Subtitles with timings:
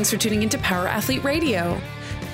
[0.00, 1.78] Thanks for tuning into Power Athlete Radio.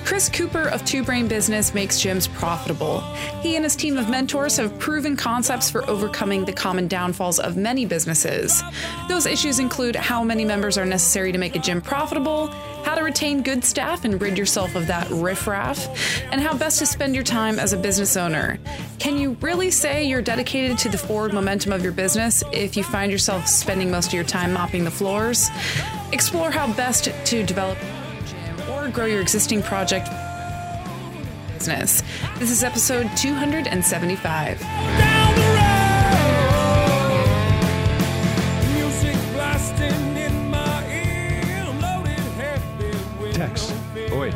[0.07, 3.01] Chris Cooper of Two Brain Business makes gyms profitable.
[3.41, 7.57] He and his team of mentors have proven concepts for overcoming the common downfalls of
[7.57, 8.63] many businesses.
[9.09, 12.47] Those issues include how many members are necessary to make a gym profitable,
[12.85, 15.89] how to retain good staff and rid yourself of that riffraff,
[16.31, 18.59] and how best to spend your time as a business owner.
[18.99, 22.83] Can you really say you're dedicated to the forward momentum of your business if you
[22.85, 25.49] find yourself spending most of your time mopping the floors?
[26.13, 27.77] Explore how best to develop
[28.87, 30.09] or grow your existing project
[31.53, 32.03] business.
[32.39, 34.59] This is episode 275.
[43.33, 43.71] Tex,
[44.13, 44.31] Oi,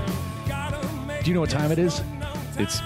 [1.24, 2.04] do you know what time it is?
[2.58, 2.80] it's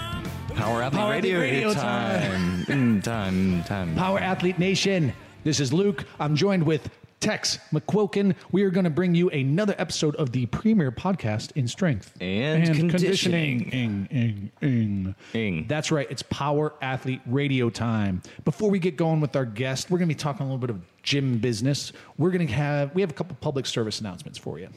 [0.54, 2.64] Power Athlete Power Radio, Athlete Radio time.
[2.64, 3.94] Mm, time, time.
[3.94, 5.12] Power Athlete Nation.
[5.44, 6.04] This is Luke.
[6.18, 6.88] I'm joined with
[7.20, 8.34] Tex McQuilkin.
[8.52, 12.90] We are going to bring you another episode of the premier podcast in strength And
[12.90, 13.70] conditioning.
[13.70, 15.14] Ing, ing, ing.
[15.34, 15.66] Ing.
[15.66, 16.06] That's right.
[16.10, 18.22] It's Power Athlete Radio time.
[18.44, 20.70] Before we get going with our guest, we're going to be talking a little bit
[20.70, 21.92] of gym business.
[22.18, 24.68] We're going to have we have a couple public service announcements for you.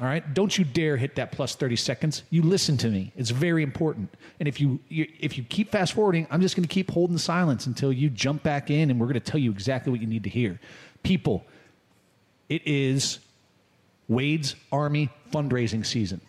[0.00, 2.22] All right, don't you dare hit that plus thirty seconds.
[2.30, 4.14] You listen to me; it's very important.
[4.38, 7.18] And if you, you if you keep fast forwarding, I'm just going to keep holding
[7.18, 10.06] silence until you jump back in, and we're going to tell you exactly what you
[10.06, 10.60] need to hear.
[11.02, 11.44] People,
[12.48, 13.18] it is
[14.08, 16.20] Wade's Army fundraising season.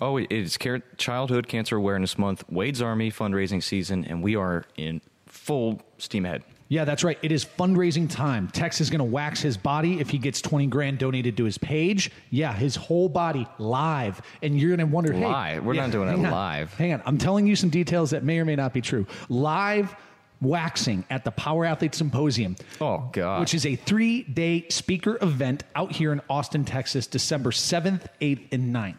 [0.00, 4.64] Oh, it is Car- Childhood Cancer Awareness Month, Wade's Army fundraising season, and we are
[4.76, 6.42] in full steam ahead.
[6.68, 7.18] Yeah, that's right.
[7.22, 8.48] It is fundraising time.
[8.48, 11.58] Tex is going to wax his body if he gets 20 grand donated to his
[11.58, 12.10] page.
[12.30, 14.22] Yeah, his whole body live.
[14.42, 15.26] And you're going to wonder, hey.
[15.26, 15.64] Live?
[15.66, 16.22] We're Yeah, not doing it on.
[16.22, 16.72] live.
[16.74, 17.02] Hang on.
[17.04, 19.06] I'm telling you some details that may or may not be true.
[19.28, 19.94] Live
[20.42, 22.56] waxing at the Power Athlete Symposium.
[22.80, 23.40] Oh, God.
[23.40, 28.52] Which is a three day speaker event out here in Austin, Texas, December 7th, 8th,
[28.52, 28.94] and 9th.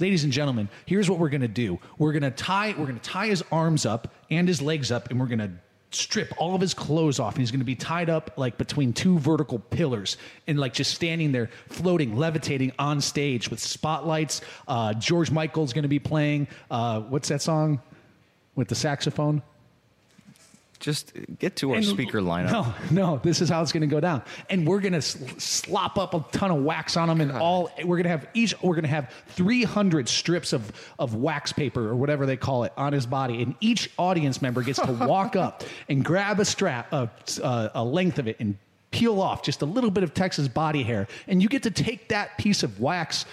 [0.00, 1.78] Ladies and gentlemen, here's what we're going to do.
[1.98, 5.10] We're going to tie we're going to tie his arms up and his legs up
[5.10, 5.50] and we're going to
[5.90, 8.92] strip all of his clothes off and he's going to be tied up like between
[8.92, 10.16] two vertical pillars
[10.46, 15.82] and like just standing there floating levitating on stage with spotlights uh, george michael's going
[15.82, 17.80] to be playing uh, what's that song
[18.56, 19.40] with the saxophone
[20.84, 22.52] Just get to our and- speaker lineup.
[22.52, 24.20] No, no, this is how it's going to go down.
[24.50, 27.96] And we're going to slop up a ton of wax on them, and all we're
[27.96, 31.96] going to have each we're going to have 300 strips of of wax paper or
[31.96, 35.64] whatever they call it on his body, and each audience member gets to walk up
[35.88, 37.08] and grab a strap, a,
[37.42, 38.58] a, a length of it, and
[38.94, 42.08] peel off just a little bit of Tex's body hair, and you get to take
[42.10, 43.26] that piece of wax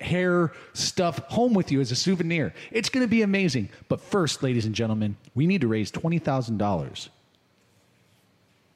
[0.00, 2.52] hair stuff home with you as a souvenir.
[2.70, 3.70] It's going to be amazing.
[3.88, 7.08] But first, ladies and gentlemen, we need to raise twenty thousand dollars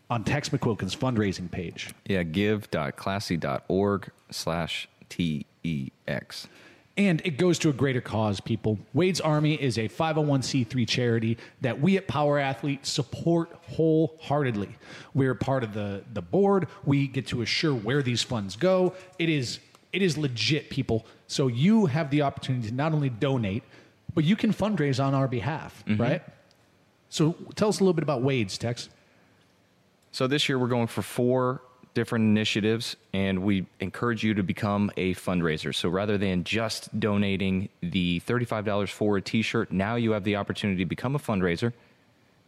[0.09, 1.95] on Tex McQuilkin's fundraising page.
[2.07, 6.49] Yeah, give.classy.org slash T-E-X.
[6.97, 8.79] And it goes to a greater cause, people.
[8.93, 14.77] Wade's Army is a 501c3 charity that we at Power Athlete support wholeheartedly.
[15.15, 16.67] We're part of the, the board.
[16.85, 18.95] We get to assure where these funds go.
[19.19, 19.61] It is
[19.93, 21.05] it is legit, people.
[21.27, 23.65] So you have the opportunity to not only donate,
[24.15, 26.01] but you can fundraise on our behalf, mm-hmm.
[26.01, 26.23] right?
[27.09, 28.89] So tell us a little bit about Wade's, Tex.
[30.13, 31.63] So this year we're going for four
[31.95, 35.75] different initiatives, and we encourage you to become a fundraiser.
[35.75, 40.83] So rather than just donating the $35 for a T-shirt, now you have the opportunity
[40.85, 41.73] to become a fundraiser,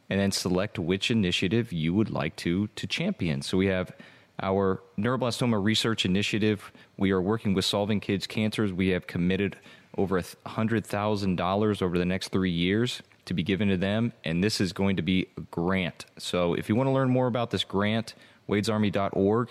[0.09, 3.43] and then select which initiative you would like to to champion.
[3.43, 3.93] So we have
[4.41, 6.73] our neuroblastoma research initiative.
[6.97, 8.73] We are working with Solving Kids Cancers.
[8.73, 9.57] We have committed
[9.97, 14.73] over $100,000 over the next three years to be given to them, and this is
[14.73, 16.07] going to be a grant.
[16.19, 18.15] So if you want to learn more about this grant,
[18.49, 19.49] wadesarmy.org.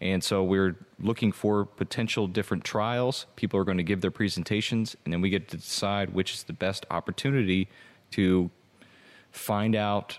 [0.00, 3.26] And so we're looking for potential different trials.
[3.36, 6.42] People are going to give their presentations, and then we get to decide which is
[6.42, 7.68] the best opportunity
[8.10, 8.50] to
[9.30, 10.18] find out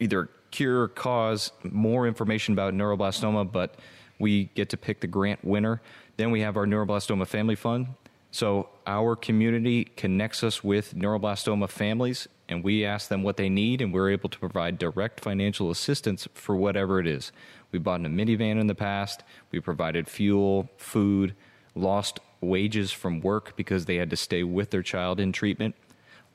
[0.00, 3.76] either cure cause more information about neuroblastoma, but
[4.18, 5.80] we get to pick the grant winner.
[6.16, 7.88] Then we have our neuroblastoma family fund.
[8.32, 13.82] So our community connects us with neuroblastoma families, and we ask them what they need,
[13.82, 17.30] and we're able to provide direct financial assistance for whatever it is.
[17.72, 19.22] We bought a minivan in the past.
[19.50, 21.34] We provided fuel, food,
[21.74, 25.74] lost wages from work because they had to stay with their child in treatment.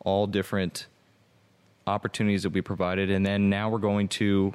[0.06, 0.86] All different
[1.88, 3.10] opportunities that we provided.
[3.10, 4.54] And then now we're going to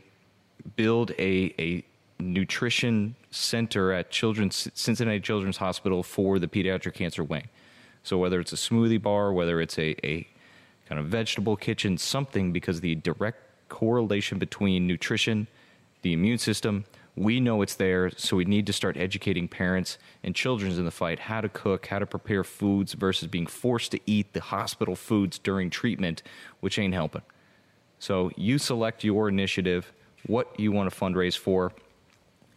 [0.77, 1.85] build a, a
[2.21, 7.49] nutrition center at Children's Cincinnati Children's Hospital for the pediatric cancer wing.
[8.05, 10.29] So whether it's a smoothie bar, whether it's a, a
[10.89, 13.39] kind of vegetable kitchen, something because the direct
[13.69, 15.49] correlation between nutrition,
[16.03, 16.85] the immune system,
[17.15, 20.91] We know it's there, so we need to start educating parents and children in the
[20.91, 24.97] fight how to cook, how to prepare foods versus being forced to eat the hospital
[24.97, 26.23] foods during treatment,
[26.61, 27.23] which ain't helping.
[27.99, 29.93] So you select your initiative,
[30.27, 31.73] what you want to fundraise for,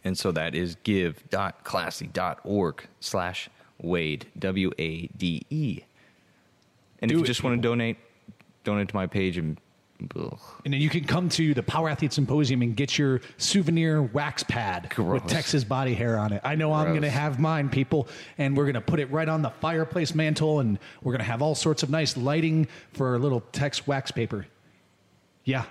[0.06, 3.50] and so that is give.classy.org slash
[3.82, 5.80] Wade, W A D E.
[7.00, 7.96] And Do if you just want to donate,
[8.62, 9.58] donate to my page and
[10.14, 10.38] ugh.
[10.64, 14.44] And then you can come to the Power Athlete Symposium and get your souvenir wax
[14.44, 15.22] pad Gross.
[15.22, 16.40] with Tex's body hair on it.
[16.44, 18.06] I know I'm going to have mine, people,
[18.38, 21.30] and we're going to put it right on the fireplace mantle, and we're going to
[21.30, 24.46] have all sorts of nice lighting for our little Tex wax paper.
[25.44, 25.64] Yeah.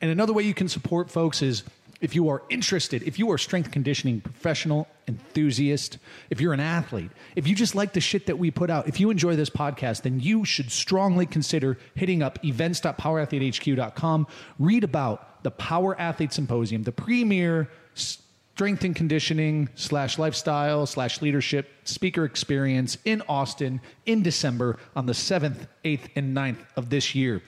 [0.00, 1.64] And another way you can support folks is
[2.00, 5.98] if you are interested, if you are strength conditioning professional, enthusiast,
[6.30, 9.00] if you're an athlete, if you just like the shit that we put out, if
[9.00, 14.26] you enjoy this podcast, then you should strongly consider hitting up events.powerathletehq.com.
[14.58, 21.72] Read about the Power Athlete Symposium, the premier strength and conditioning slash lifestyle slash leadership
[21.84, 27.42] speaker experience in Austin in December on the 7th, 8th, and 9th of this year.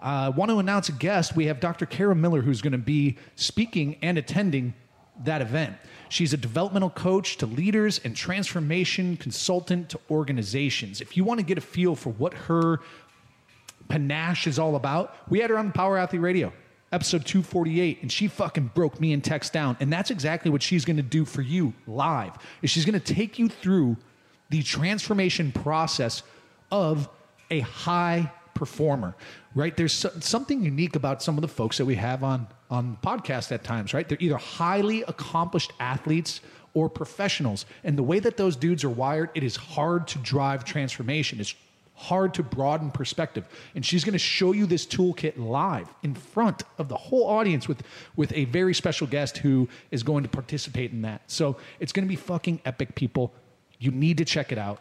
[0.00, 1.36] I uh, want to announce a guest.
[1.36, 1.84] We have Dr.
[1.84, 4.72] Kara Miller, who's going to be speaking and attending
[5.24, 5.76] that event.
[6.08, 11.02] She's a developmental coach to leaders and transformation consultant to organizations.
[11.02, 12.80] If you want to get a feel for what her
[13.88, 16.50] panache is all about, we had her on Power Athlete Radio,
[16.92, 19.76] episode 248, and she fucking broke me and Tex down.
[19.80, 22.32] And that's exactly what she's going to do for you live.
[22.62, 23.98] Is she's going to take you through
[24.48, 26.22] the transformation process
[26.72, 27.08] of
[27.50, 29.14] a high performer,
[29.54, 29.76] right?
[29.76, 33.50] There's so- something unique about some of the folks that we have on on podcast
[33.50, 34.08] at times, right?
[34.08, 36.40] They're either highly accomplished athletes
[36.72, 40.64] or professionals, and the way that those dudes are wired, it is hard to drive
[40.64, 41.40] transformation.
[41.40, 41.56] It's
[41.94, 43.44] hard to broaden perspective.
[43.74, 47.66] And she's going to show you this toolkit live in front of the whole audience
[47.66, 47.82] with
[48.14, 51.22] with a very special guest who is going to participate in that.
[51.26, 53.34] So it's going to be fucking epic, people.
[53.80, 54.80] You need to check it out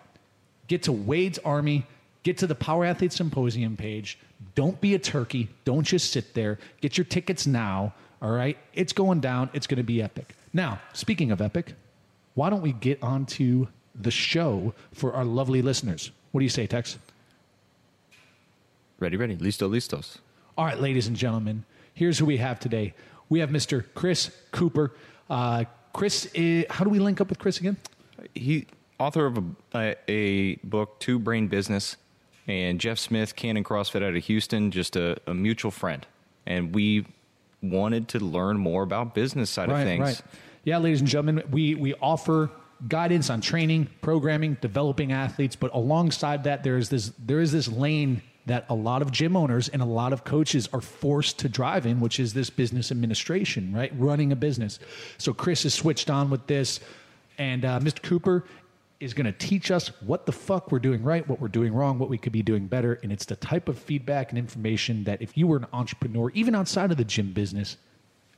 [0.69, 1.86] get to Wade's Army,
[2.30, 4.20] get to the Power Athlete Symposium page.
[4.54, 5.50] Don't be a turkey.
[5.66, 6.60] Don't just sit there.
[6.80, 7.94] Get your tickets now.
[8.22, 8.58] All right.
[8.74, 9.50] It's going down.
[9.54, 10.36] It's going to be epic.
[10.54, 11.74] Now, speaking of epic,
[12.36, 16.12] why don't we get on to the show for our lovely listeners?
[16.31, 17.00] What do you say, Tex?
[19.00, 20.18] ready, ready, listo, listos.
[20.58, 22.94] All right, ladies and gentlemen, here's who we have today.
[23.30, 23.86] We have Mr.
[23.96, 24.92] Chris Cooper.
[25.30, 27.78] Uh, Chris, i how do we link up with Chris again?
[28.36, 28.68] He
[29.00, 29.44] author of a,
[29.74, 31.96] a, a book, Two Brain Business,
[32.50, 36.06] and Jeff Smith, Cannon CrossFit out of Houston, just a, a mutual friend,
[36.48, 37.06] and we
[37.62, 40.24] wanted to learn more about business side of things.
[40.63, 42.50] Yeah, ladies and gentlemen, we we offer
[42.88, 47.68] guidance on training, programming, developing athletes, but alongside that, there is this there is this
[47.68, 51.48] lane that a lot of gym owners and a lot of coaches are forced to
[51.50, 53.92] drive in, which is this business administration, right?
[53.95, 54.80] Running a business.
[55.19, 56.80] So Chris has switched on with this,
[57.38, 58.02] and uh, Mr.
[58.02, 58.44] Cooper
[59.00, 61.98] is going to teach us what the fuck we're doing right, what we're doing wrong,
[62.00, 63.00] what we could be doing better.
[63.01, 66.54] And it's the type of feedback and information that if you were an entrepreneur, even
[66.54, 67.78] outside of the gym business,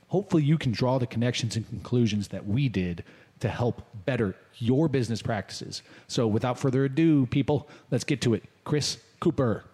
[0.08, 3.02] hopefully you can draw the connections and conclusions that we did
[3.40, 5.82] to help better your business practices.
[6.06, 8.44] So without further ado, people, let's get to it.
[8.64, 9.64] Chris Cooper.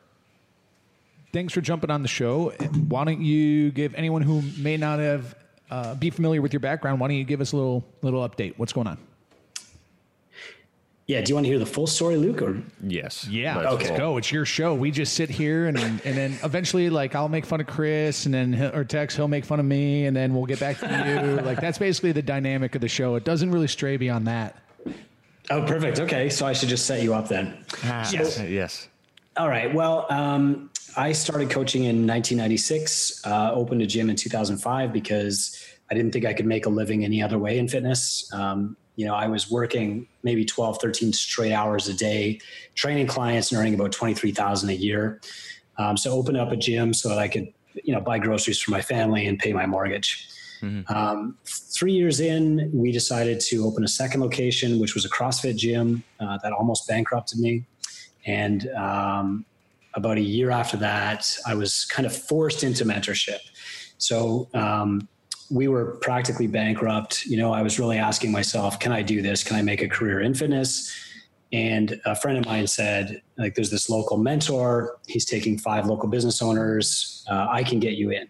[1.34, 2.50] Thanks for jumping on the show.
[2.88, 5.34] Why don't you give anyone who may not have
[5.70, 8.54] uh, be familiar with your background, why don't you give us a little little update?
[8.56, 8.98] What's going on?
[11.08, 12.42] Yeah, do you want to hear the full story, Luke?
[12.42, 13.26] Or Yes.
[13.28, 13.96] Yeah, Let's let's Okay.
[13.96, 14.18] go.
[14.18, 14.74] It's your show.
[14.74, 18.34] We just sit here and and then eventually, like, I'll make fun of Chris, and
[18.34, 20.86] then he'll, or Tex, he'll make fun of me, and then we'll get back to
[20.86, 21.40] you.
[21.46, 23.14] like, that's basically the dynamic of the show.
[23.14, 24.56] It doesn't really stray beyond that.
[25.48, 25.98] oh, perfect.
[25.98, 27.64] Okay, so I should just set you up then.
[27.84, 28.38] Yes.
[28.46, 28.88] Yes.
[29.38, 29.72] All right.
[29.72, 33.22] Well, um, I started coaching in 1996.
[33.24, 35.58] Uh, opened a gym in 2005 because
[35.90, 38.30] I didn't think I could make a living any other way in fitness.
[38.34, 42.40] Um, you know, I was working maybe 12, 13 straight hours a day,
[42.74, 45.20] training clients and earning about 23,000 a year.
[45.78, 47.46] Um, so opened up a gym so that I could,
[47.84, 50.28] you know, buy groceries for my family and pay my mortgage.
[50.88, 55.56] Um, three years in, we decided to open a second location, which was a CrossFit
[55.56, 57.66] gym uh, that almost bankrupted me.
[58.26, 59.44] And um,
[59.94, 63.38] about a year after that, I was kind of forced into mentorship.
[63.98, 65.08] So um,
[65.50, 67.24] we were practically bankrupt.
[67.24, 69.42] You know, I was really asking myself, can I do this?
[69.42, 70.94] Can I make a career in fitness?
[71.52, 74.98] And a friend of mine said, like, there's this local mentor.
[75.06, 77.24] He's taking five local business owners.
[77.30, 78.28] Uh, I can get you in.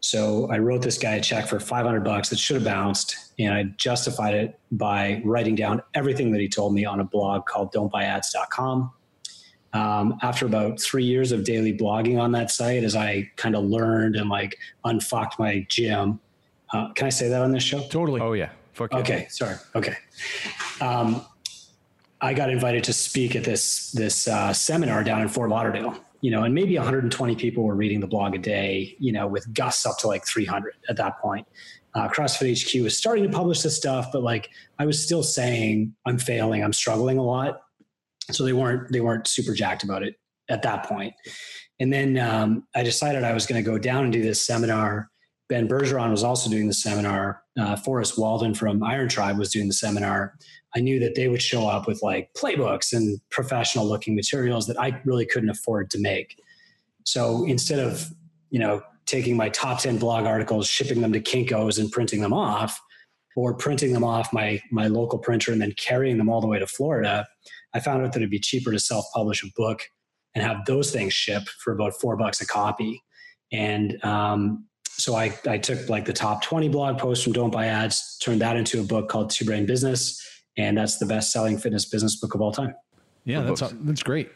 [0.00, 3.52] So I wrote this guy a check for 500 bucks that should have bounced, and
[3.52, 7.72] I justified it by writing down everything that he told me on a blog called
[7.72, 8.92] don'tbuyads.com.
[9.72, 13.64] Um, after about three years of daily blogging on that site, as I kind of
[13.64, 16.20] learned and like unfucked my gym,
[16.72, 17.80] Uh, can I say that on this show?
[17.88, 18.20] Totally.
[18.20, 18.50] Oh yeah.
[18.74, 18.98] Fuck yeah.
[19.00, 19.56] Okay, sorry.
[19.74, 19.96] Okay.
[20.80, 21.24] Um,
[22.20, 25.96] I got invited to speak at this this uh, seminar down in Fort Lauderdale.
[26.20, 28.96] You know, and maybe 120 people were reading the blog a day.
[28.98, 31.46] You know, with gusts up to like 300 at that point.
[31.94, 35.94] Uh, CrossFit HQ was starting to publish this stuff, but like I was still saying
[36.06, 37.62] I'm failing, I'm struggling a lot.
[38.30, 40.16] So they weren't they weren't super jacked about it
[40.48, 41.14] at that point.
[41.80, 45.10] And then um, I decided I was going to go down and do this seminar.
[45.48, 47.42] Ben Bergeron was also doing the seminar.
[47.58, 50.34] Uh, Forrest Walden from Iron Tribe was doing the seminar.
[50.76, 54.78] I knew that they would show up with like playbooks and professional looking materials that
[54.78, 56.42] I really couldn't afford to make.
[57.04, 58.12] So instead of,
[58.50, 62.34] you know, taking my top 10 blog articles, shipping them to Kinko's and printing them
[62.34, 62.78] off,
[63.34, 66.58] or printing them off my, my local printer and then carrying them all the way
[66.58, 67.26] to Florida,
[67.72, 69.82] I found out that it'd be cheaper to self publish a book
[70.34, 73.02] and have those things ship for about four bucks a copy.
[73.52, 74.66] And um,
[74.98, 78.40] so I, I took like the top 20 blog posts from Don't Buy Ads, turned
[78.40, 80.24] that into a book called Two Brain Business.
[80.56, 82.74] And that's the best selling fitness business book of all time.
[83.24, 84.30] Yeah, that's, that's great.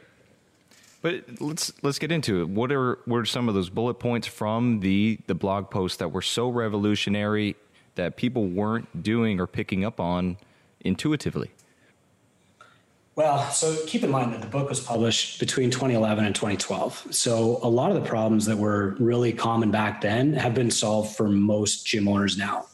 [1.00, 2.49] But let's let's get into it.
[2.49, 6.23] What are were some of those bullet points from the the blog posts that were
[6.23, 7.57] so revolutionary
[7.97, 10.37] that people weren't doing or picking up on
[10.83, 11.50] intuitively?
[13.14, 17.09] Well, so keep in mind that the book was published between 2011 and 2012.
[17.11, 21.14] So a lot of the problems that were really common back then have been solved
[21.14, 22.66] for most gym owners now.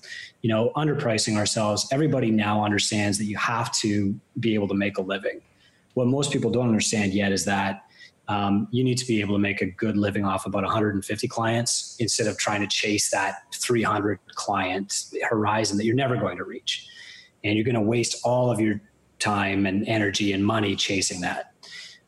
[0.42, 4.96] You know, underpricing ourselves, everybody now understands that you have to be able to make
[4.98, 5.40] a living.
[5.94, 7.82] What most people don't understand yet is that
[8.28, 11.96] um, you need to be able to make a good living off about 150 clients
[11.98, 16.86] instead of trying to chase that 300 client horizon that you're never going to reach.
[17.42, 18.80] And you're going to waste all of your
[19.18, 21.52] time and energy and money chasing that.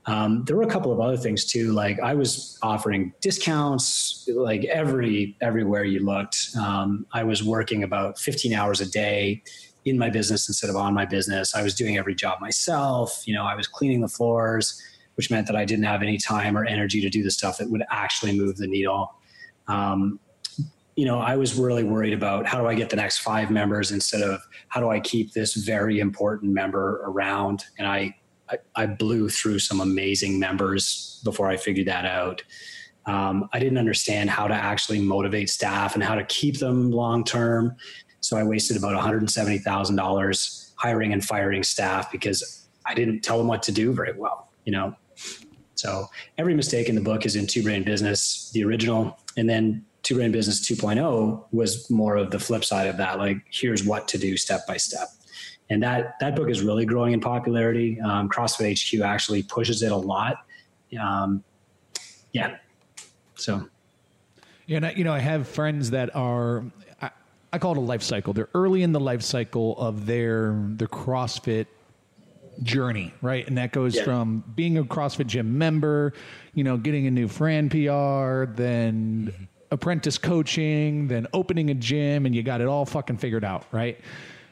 [0.06, 1.72] Um, there were a couple of other things too.
[1.72, 6.50] Like I was offering discounts, like every everywhere you looked.
[6.58, 9.42] Um, I was working about 15 hours a day
[9.84, 11.54] in my business instead of on my business.
[11.54, 13.22] I was doing every job myself.
[13.26, 14.82] You know, I was cleaning the floors,
[15.16, 17.70] which meant that I didn't have any time or energy to do the stuff that
[17.70, 19.14] would actually move the needle.
[19.68, 20.18] Um,
[20.96, 23.90] you know, I was really worried about how do I get the next five members
[23.90, 27.64] instead of how do I keep this very important member around.
[27.78, 28.14] And I,
[28.48, 32.42] I, I blew through some amazing members before I figured that out.
[33.06, 37.24] Um, I didn't understand how to actually motivate staff and how to keep them long
[37.24, 37.76] term.
[38.20, 43.62] So I wasted about $170,000 hiring and firing staff because I didn't tell them what
[43.64, 44.94] to do very well, you know.
[45.74, 46.06] So
[46.36, 50.14] every mistake in the book is in Two Brain Business, the original, and then Two
[50.14, 53.18] Brain Business 2.0 was more of the flip side of that.
[53.18, 55.08] Like, here's what to do step by step.
[55.68, 58.00] And that that book is really growing in popularity.
[58.00, 60.44] Um, CrossFit HQ actually pushes it a lot.
[61.00, 61.44] Um,
[62.32, 62.56] yeah.
[63.36, 63.68] So.
[64.66, 66.64] Yeah, and I, you know, I have friends that are.
[67.00, 67.10] I,
[67.52, 68.32] I call it a life cycle.
[68.32, 71.66] They're early in the life cycle of their their CrossFit
[72.62, 73.46] journey, right?
[73.46, 74.04] And that goes yeah.
[74.04, 76.14] from being a CrossFit gym member,
[76.54, 82.26] you know, getting a new Fran PR, then mm-hmm apprentice coaching, then opening a gym,
[82.26, 83.98] and you got it all fucking figured out, right?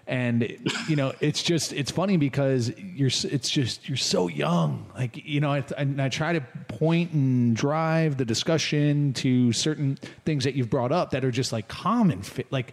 [0.06, 0.58] And
[0.88, 4.90] you know, it's just it's funny because you're it's just you're so young.
[4.96, 9.98] Like you know, I, I, I try to point and drive the discussion to certain
[10.24, 12.72] things that you've brought up that are just like common, fit, like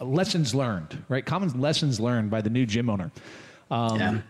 [0.00, 1.26] lessons learned, right?
[1.26, 3.10] Common lessons learned by the new gym owner.
[3.68, 4.20] Um, yeah.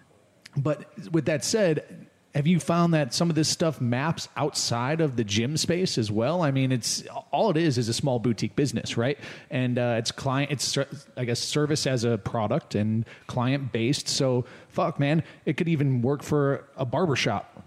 [0.57, 2.07] But with that said,
[2.37, 6.11] have you found that some of this stuff maps outside of the gym space as
[6.11, 6.43] well?
[6.43, 7.03] I mean, it's
[7.33, 9.19] all it is is a small boutique business, right?
[9.51, 10.77] And uh, it's client, it's
[11.17, 14.07] I guess service as a product and client based.
[14.07, 17.65] So fuck, man, it could even work for a barbershop,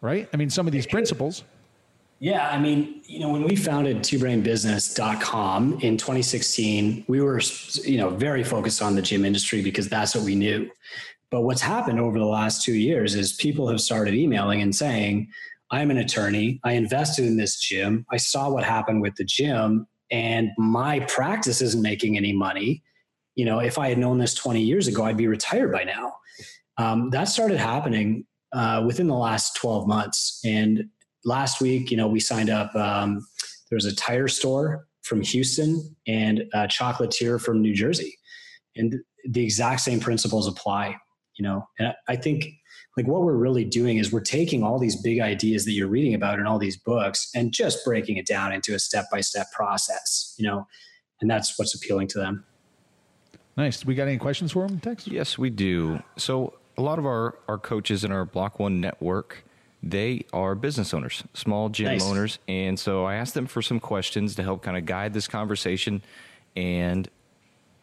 [0.00, 0.28] right?
[0.34, 1.44] I mean, some of these principles.
[2.18, 7.40] Yeah, I mean, you know, when we founded twobrainbusiness.com in 2016, we were,
[7.84, 10.68] you know, very focused on the gym industry because that's what we knew.
[11.30, 15.28] But what's happened over the last two years is people have started emailing and saying,
[15.70, 16.60] I'm an attorney.
[16.64, 18.06] I invested in this gym.
[18.10, 22.82] I saw what happened with the gym, and my practice isn't making any money.
[23.34, 26.14] You know, if I had known this 20 years ago, I'd be retired by now.
[26.78, 30.40] Um, that started happening uh, within the last 12 months.
[30.44, 30.84] And
[31.24, 32.74] last week, you know, we signed up.
[32.76, 33.26] Um,
[33.68, 38.16] there was a tire store from Houston and a chocolatier from New Jersey.
[38.76, 38.96] And
[39.28, 40.96] the exact same principles apply
[41.36, 41.68] you know?
[41.78, 42.46] And i think
[42.96, 46.14] like what we're really doing is we're taking all these big ideas that you're reading
[46.14, 50.46] about in all these books and just breaking it down into a step-by-step process you
[50.46, 50.66] know?
[51.20, 52.44] And that's what's appealing to them.
[53.56, 53.86] Nice.
[53.86, 55.06] We got any questions for them tex?
[55.06, 56.02] Yes we do.
[56.16, 59.44] So a lot of our our coaches in our block one network
[59.82, 62.04] they are business owners small gym nice.
[62.04, 62.38] owners.
[62.48, 66.02] And so i asked them for some questions to help kind of guide this conversation.
[66.54, 67.08] And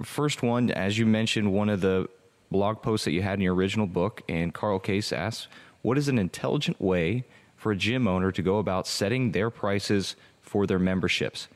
[0.01, 2.09] first one, as you mentioned, one of the
[2.53, 5.49] blog posts that you had in your original book, and Carl Case asks,
[5.81, 7.25] "What is an intelligent way
[7.57, 11.49] for a gym owner to go about setting their prices for their memberships?"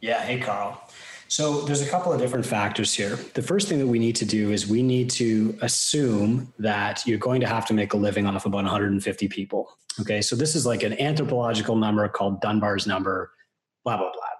[0.00, 0.20] Yeah.
[0.22, 0.82] Hey, Carl.
[1.28, 3.16] So there's a couple of different factors here.
[3.34, 7.18] The first thing that we need to do is we need to assume that you're
[7.18, 9.76] going to have to make a living off about 150 people.
[10.00, 10.22] Okay.
[10.22, 13.32] So this is like an anthropological number called Dunbar's number,
[13.84, 14.35] blah, blah, blah.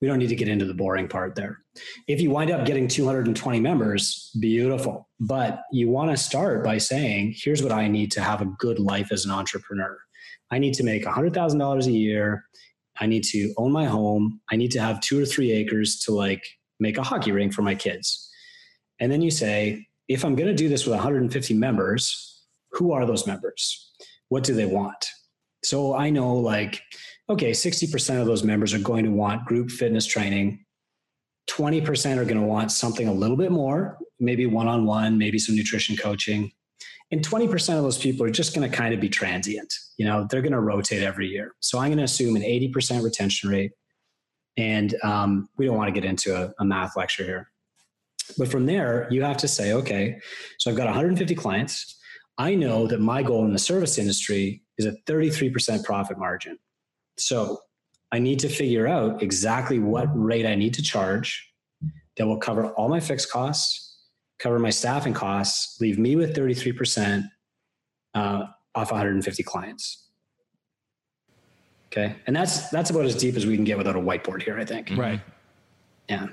[0.00, 1.58] We don't need to get into the boring part there.
[2.08, 5.08] If you wind up getting 220 members, beautiful.
[5.20, 8.78] But you want to start by saying, here's what I need to have a good
[8.78, 9.98] life as an entrepreneur.
[10.50, 12.44] I need to make $100,000 a year
[13.00, 14.40] I need to own my home.
[14.50, 16.44] I need to have two or three acres to like
[16.78, 18.30] make a hockey rink for my kids.
[18.98, 23.06] And then you say, if I'm going to do this with 150 members, who are
[23.06, 23.92] those members?
[24.28, 25.06] What do they want?
[25.64, 26.82] So I know like,
[27.30, 30.64] okay, 60% of those members are going to want group fitness training.
[31.48, 35.38] 20% are going to want something a little bit more, maybe one on one, maybe
[35.38, 36.50] some nutrition coaching.
[37.10, 40.26] And 20% of those people are just going to kind of be transient you know
[40.30, 41.52] they're going to rotate every year.
[41.60, 43.72] So i'm going to assume an 80% retention rate.
[44.56, 47.50] And um, we don't want to get into a, a math lecture here.
[48.38, 50.18] But from there you have to say okay
[50.58, 51.98] so i've got 150 clients.
[52.38, 56.58] I know that my goal in the service industry is a 33% profit margin
[57.20, 57.58] so
[58.12, 61.46] i need to figure out exactly what rate i need to charge
[62.16, 63.90] that will cover all my fixed costs
[64.40, 67.28] cover my staffing costs, leave me with 33%
[68.14, 70.08] uh, off 150 clients.
[71.92, 72.16] Okay.
[72.26, 74.64] And that's, that's about as deep as we can get without a whiteboard here, I
[74.64, 74.90] think.
[74.96, 75.20] Right.
[76.08, 76.28] Yeah.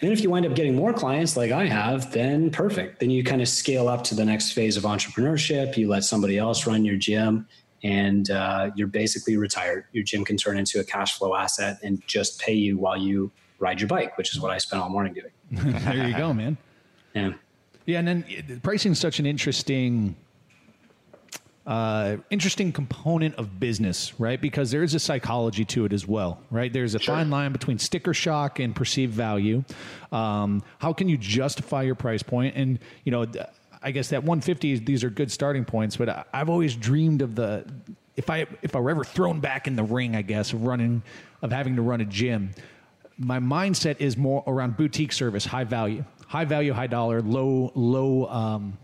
[0.00, 3.00] And if you wind up getting more clients like I have, then perfect.
[3.00, 5.76] Then you kind of scale up to the next phase of entrepreneurship.
[5.76, 7.48] You let somebody else run your gym
[7.82, 9.84] and uh, you're basically retired.
[9.92, 13.30] Your gym can turn into a cash flow asset and just pay you while you
[13.58, 15.32] ride your bike, which is what I spent all morning doing.
[15.84, 16.56] there you go, man.
[17.14, 17.32] Yeah.
[17.86, 20.16] Yeah, and then pricing is such an interesting
[21.66, 24.40] uh, interesting component of business, right?
[24.40, 26.72] Because there is a psychology to it as well, right?
[26.72, 27.16] There's a sure.
[27.16, 29.64] fine line between sticker shock and perceived value.
[30.12, 32.54] Um, how can you justify your price point?
[32.56, 33.26] And you know,
[33.86, 37.64] I guess that 150 these are good starting points, but I've always dreamed of the
[38.16, 41.02] if I if I were ever thrown back in the ring, I guess of running
[41.40, 42.50] of having to run a gym.
[43.16, 48.26] My mindset is more around boutique service, high value high value, high dollar, low, low,
[48.26, 48.78] um,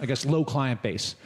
[0.00, 1.16] I guess, low client base.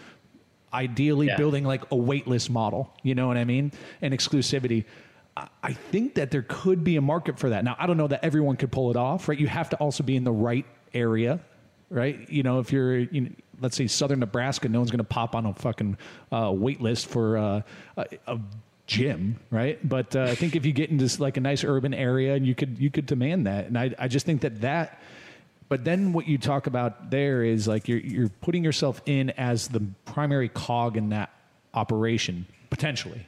[0.73, 1.37] Ideally, yeah.
[1.37, 2.93] building like a waitlist model.
[3.03, 3.73] You know what I mean?
[4.03, 4.85] And exclusivity.
[5.63, 7.63] I think that there could be a market for that.
[7.63, 9.39] Now, I don't know that everyone could pull it off, right?
[9.39, 11.39] You have to also be in the right area,
[11.91, 12.29] right?
[12.31, 15.35] You know, if you're, you know, let's say Southern Nebraska, no one's going to pop
[15.35, 15.97] on a fucking
[16.31, 17.63] uh, wait list for uh,
[17.97, 18.41] a, a,
[18.87, 19.87] gym, right?
[19.87, 22.55] But uh, I think if you get into like a nice urban area, and you
[22.55, 24.99] could you could demand that, and I I just think that that
[25.69, 29.69] but then what you talk about there is like you're you're putting yourself in as
[29.69, 31.31] the primary cog in that
[31.75, 33.27] operation potentially.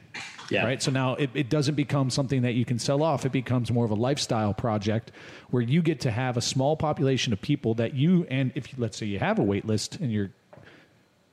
[0.51, 0.65] Yeah.
[0.65, 0.83] Right.
[0.83, 3.25] So now it, it doesn't become something that you can sell off.
[3.25, 5.11] It becomes more of a lifestyle project
[5.49, 8.75] where you get to have a small population of people that you and if you,
[8.77, 10.31] let's say you have a wait list and you're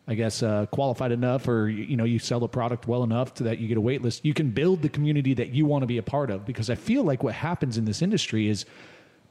[0.09, 3.43] I guess uh, qualified enough, or you know, you sell the product well enough to
[3.45, 4.25] that you get a wait list.
[4.25, 6.47] You can build the community that you want to be a part of.
[6.47, 8.65] Because I feel like what happens in this industry is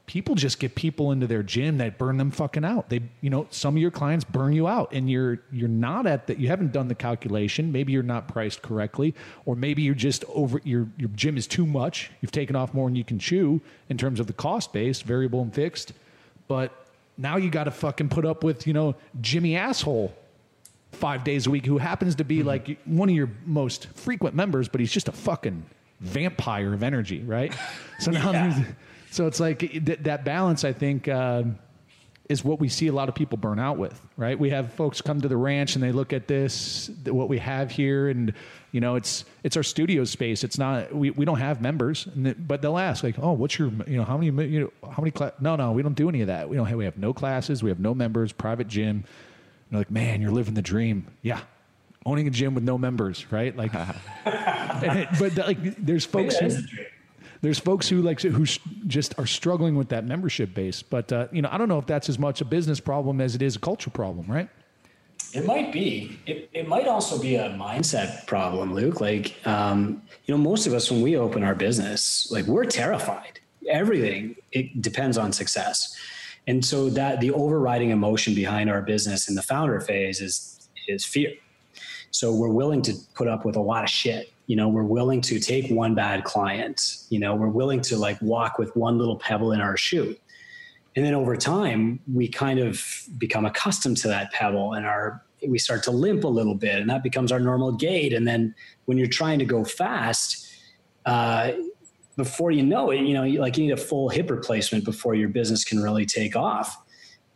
[0.08, 2.88] people just get people into their gym that burn them fucking out.
[2.88, 6.26] They, you know, some of your clients burn you out and you're you're not at
[6.26, 10.24] that you haven't done the calculation, maybe you're not priced correctly or maybe you're just
[10.30, 12.10] over your your gym is too much.
[12.22, 15.42] You've taken off more than you can chew in terms of the cost base, variable
[15.42, 15.92] and fixed.
[16.48, 16.72] But
[17.18, 20.14] now you got to fucking put up with, you know, Jimmy asshole
[20.92, 22.48] 5 days a week who happens to be mm-hmm.
[22.48, 25.66] like one of your most frequent members, but he's just a fucking
[26.00, 27.54] vampire of energy, right?
[28.00, 28.62] So now yeah.
[29.10, 31.44] So it's like th- that balance, I think, uh,
[32.28, 34.38] is what we see a lot of people burn out with, right?
[34.38, 37.70] We have folks come to the ranch and they look at this, what we have
[37.70, 38.34] here, and
[38.70, 40.44] you know, it's it's our studio space.
[40.44, 43.96] It's not we, we don't have members, but they'll ask like, oh, what's your you
[43.96, 45.32] know how many you know how many cla-?
[45.40, 46.48] No, no, we don't do any of that.
[46.50, 47.62] We don't have we have no classes.
[47.62, 48.32] We have no members.
[48.32, 48.88] Private gym.
[48.90, 49.04] And
[49.70, 51.06] they're like, man, you're living the dream.
[51.22, 51.40] Yeah,
[52.04, 53.56] owning a gym with no members, right?
[53.56, 53.72] Like,
[54.24, 56.36] but like, there's folks.
[56.36, 56.50] Who,
[57.40, 58.44] there's folks who like who
[58.86, 60.82] just are struggling with that membership base.
[60.82, 63.34] But uh, you know, I don't know if that's as much a business problem as
[63.34, 64.48] it is a culture problem, right?
[65.34, 66.18] It might be.
[66.26, 69.00] It, it might also be a mindset problem, Luke.
[69.00, 73.40] Like, um, you know, most of us when we open our business, like we're terrified.
[73.68, 75.94] Everything it depends on success,
[76.46, 81.04] and so that the overriding emotion behind our business in the founder phase is is
[81.04, 81.32] fear.
[82.10, 85.20] So we're willing to put up with a lot of shit you know, we're willing
[85.20, 87.04] to take one bad client.
[87.10, 90.16] You know, we're willing to like walk with one little pebble in our shoe.
[90.96, 92.82] And then over time, we kind of
[93.18, 96.90] become accustomed to that pebble and our we start to limp a little bit and
[96.90, 98.12] that becomes our normal gait.
[98.12, 98.52] And then
[98.86, 100.48] when you're trying to go fast,
[101.06, 101.52] uh,
[102.16, 105.14] before you know it, you know, you, like you need a full hip replacement before
[105.14, 106.76] your business can really take off.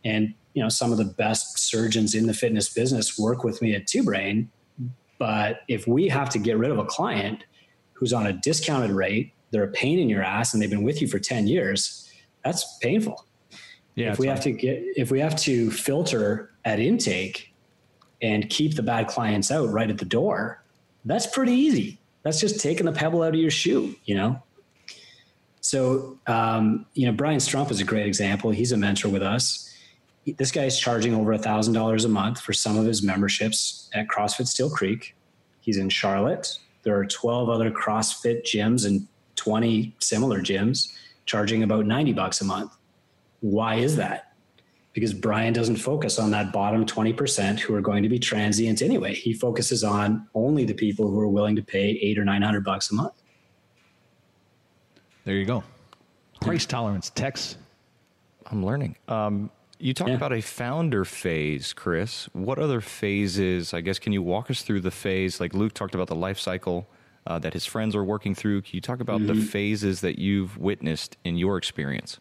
[0.04, 3.74] And you know, some of the best surgeons in the fitness business work with me
[3.74, 4.50] at Two Brain
[5.22, 7.44] but if we have to get rid of a client
[7.92, 11.00] who's on a discounted rate, they're a pain in your ass and they've been with
[11.00, 12.10] you for 10 years,
[12.44, 13.24] that's painful.
[13.94, 17.54] Yeah, if we have to get if we have to filter at intake
[18.20, 20.64] and keep the bad clients out right at the door,
[21.04, 22.00] that's pretty easy.
[22.24, 24.42] That's just taking the pebble out of your shoe, you know?
[25.60, 28.50] So, um, you know, Brian Strump is a great example.
[28.50, 29.71] He's a mentor with us
[30.26, 33.90] this guy is charging over a thousand dollars a month for some of his memberships
[33.94, 35.16] at CrossFit Steel Creek.
[35.60, 36.58] He's in Charlotte.
[36.82, 39.06] There are 12 other CrossFit gyms and
[39.36, 40.92] 20 similar gyms
[41.26, 42.72] charging about 90 bucks a month.
[43.40, 44.34] Why is that?
[44.92, 49.14] Because Brian doesn't focus on that bottom 20% who are going to be transient anyway.
[49.14, 52.90] He focuses on only the people who are willing to pay eight or 900 bucks
[52.90, 53.14] a month.
[55.24, 55.64] There you go.
[56.40, 57.56] Price tolerance, Tex.
[58.46, 58.96] I'm learning.
[59.08, 59.50] Um,
[59.82, 60.16] you talked yeah.
[60.16, 62.28] about a founder phase, Chris.
[62.32, 63.74] What other phases?
[63.74, 65.40] I guess can you walk us through the phase?
[65.40, 66.88] Like Luke talked about the life cycle
[67.26, 68.62] uh, that his friends are working through.
[68.62, 69.40] Can you talk about mm-hmm.
[69.40, 72.20] the phases that you've witnessed in your experience?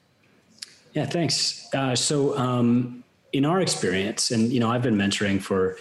[0.93, 1.69] Yeah, thanks.
[1.73, 5.77] Uh, so, um, in our experience, and you know, I've been mentoring for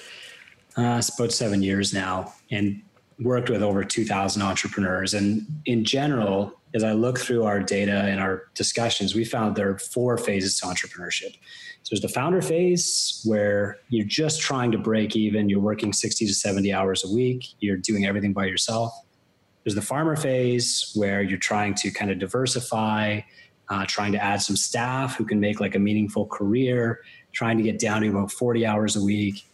[0.76, 2.82] uh, about seven years now, and
[3.18, 5.14] worked with over two thousand entrepreneurs.
[5.14, 9.70] And in general, as I look through our data and our discussions, we found there
[9.70, 11.34] are four phases to entrepreneurship.
[11.82, 16.26] So there's the founder phase where you're just trying to break even, you're working 60
[16.26, 18.92] to 70 hours a week, you're doing everything by yourself.
[19.64, 23.20] There's the farmer phase where you're trying to kind of diversify,
[23.68, 27.00] uh, trying to add some staff who can make like a meaningful career,
[27.32, 29.46] trying to get down to about 40 hours a week.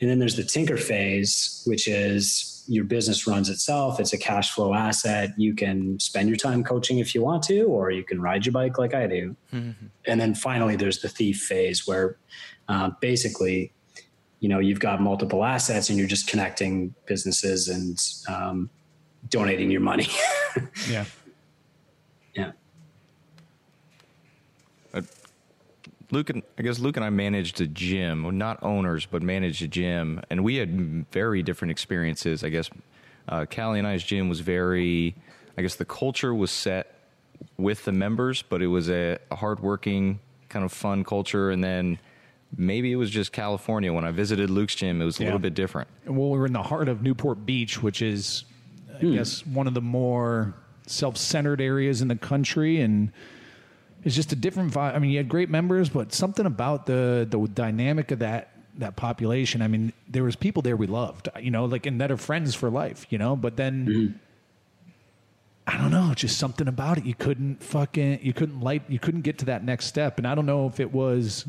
[0.00, 3.98] And then there's the tinker phase, which is your business runs itself.
[3.98, 5.30] It's a cash flow asset.
[5.36, 8.52] You can spend your time coaching if you want to, or you can ride your
[8.52, 9.36] bike like I do.
[9.52, 9.86] Mm-hmm.
[10.06, 12.18] And then finally, there's the thief phase where
[12.68, 13.72] uh, basically,
[14.40, 18.70] you know, you've got multiple assets and you're just connecting businesses and um,
[19.30, 20.08] donating your money.
[20.56, 20.64] yeah.
[20.88, 21.04] Yeah.
[26.10, 29.62] Luke and I guess Luke and I managed a gym, well, not owners, but managed
[29.62, 32.42] a gym, and we had very different experiences.
[32.42, 32.70] I guess
[33.28, 35.14] uh, Callie and I's gym was very,
[35.56, 36.94] I guess the culture was set
[37.56, 41.98] with the members, but it was a, a hardworking kind of fun culture, and then
[42.56, 43.92] maybe it was just California.
[43.92, 45.26] When I visited Luke's gym, it was a yeah.
[45.26, 45.88] little bit different.
[46.06, 48.44] Well, we were in the heart of Newport Beach, which is,
[48.94, 49.14] I hmm.
[49.14, 50.54] guess, one of the more
[50.86, 53.12] self-centered areas in the country, and
[54.04, 54.94] it's just a different vibe.
[54.94, 58.96] I mean, you had great members, but something about the the dynamic of that that
[58.96, 59.60] population.
[59.60, 62.54] I mean, there was people there we loved, you know, like and that are friends
[62.54, 63.36] for life, you know.
[63.36, 64.16] But then mm-hmm.
[65.66, 67.04] I don't know, just something about it.
[67.04, 70.18] You couldn't fucking you couldn't light you couldn't get to that next step.
[70.18, 71.44] And I don't know if it was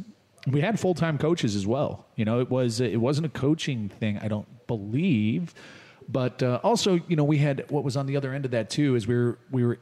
[0.47, 2.05] we had full time coaches as well.
[2.15, 4.17] You know, it was it wasn't a coaching thing.
[4.19, 5.53] I don't believe.
[6.12, 8.69] But uh, also, you know, we had what was on the other end of that
[8.69, 9.79] too is we were we were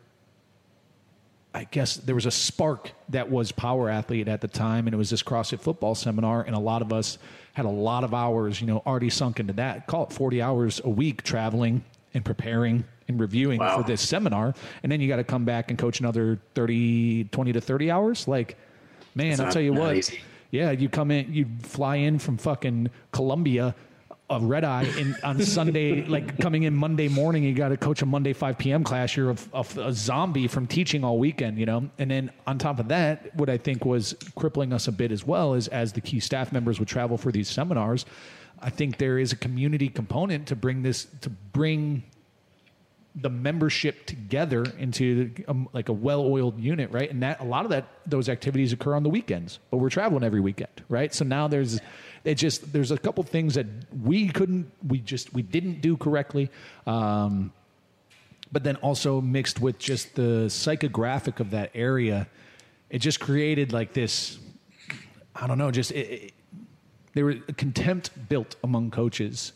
[1.54, 4.98] I guess there was a spark that was Power Athlete at the time, and it
[4.98, 7.18] was this CrossFit football seminar, and a lot of us
[7.54, 9.88] had a lot of hours, you know, already sunk into that.
[9.88, 11.84] Call it 40 hours a week traveling
[12.14, 13.78] and preparing and reviewing wow.
[13.78, 17.54] for this seminar, and then you got to come back and coach another 30, 20
[17.54, 18.28] to 30 hours.
[18.28, 18.58] Like,
[19.16, 19.96] man, I'll tell you what.
[19.96, 20.20] Easy.
[20.52, 23.76] Yeah, you come in, you fly in from fucking Colombia
[24.30, 28.02] a red eye in, on Sunday, like coming in Monday morning, you got to coach
[28.02, 28.84] a Monday 5 p.m.
[28.84, 29.16] class.
[29.16, 31.90] You're a, a, a, zombie from teaching all weekend, you know?
[31.98, 35.26] And then on top of that, what I think was crippling us a bit as
[35.26, 38.06] well is as the key staff members would travel for these seminars,
[38.60, 42.04] I think there is a community component to bring this, to bring
[43.16, 47.10] the membership together into um, like a well-oiled unit, right?
[47.10, 50.24] And that a lot of that those activities occur on the weekends, but we're traveling
[50.24, 51.14] every weekend, right?
[51.14, 51.80] So now there's
[52.28, 53.66] it just there's a couple things that
[54.04, 56.52] we couldn't we just we didn't do correctly
[56.86, 57.54] um,
[58.52, 62.28] but then also mixed with just the psychographic of that area
[62.90, 64.40] it just created like this
[65.36, 66.34] i don't know just it, it,
[67.14, 69.54] there was contempt built among coaches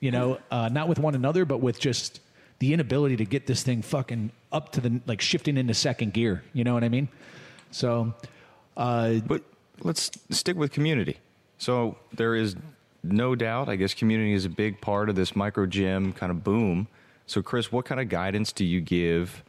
[0.00, 2.20] you know uh, not with one another but with just
[2.58, 6.44] the inability to get this thing fucking up to the like shifting into second gear
[6.52, 7.08] you know what i mean?
[7.72, 8.12] So
[8.76, 9.42] uh, but
[9.82, 11.16] let's stick with community
[11.60, 12.56] so there is
[13.02, 16.42] no doubt, I guess community is a big part of this micro gym kind of
[16.42, 16.88] boom.
[17.26, 19.44] So, Chris, what kind of guidance do you give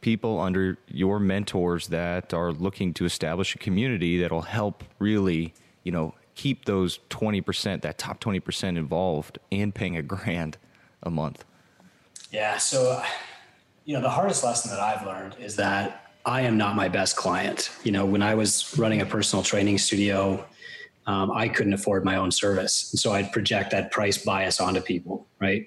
[0.00, 5.52] people under your mentors that are looking to establish a community that'll help really,
[5.82, 10.58] you know, keep those 20%, that top 20% involved and paying a grand
[11.02, 11.44] a month?
[12.30, 12.56] Yeah.
[12.58, 13.04] So, uh,
[13.84, 17.16] you know, the hardest lesson that I've learned is that I am not my best
[17.16, 17.70] client.
[17.82, 20.44] You know, when I was running a personal training studio,
[21.06, 22.92] um, I couldn't afford my own service.
[22.92, 25.66] And so I'd project that price bias onto people, right?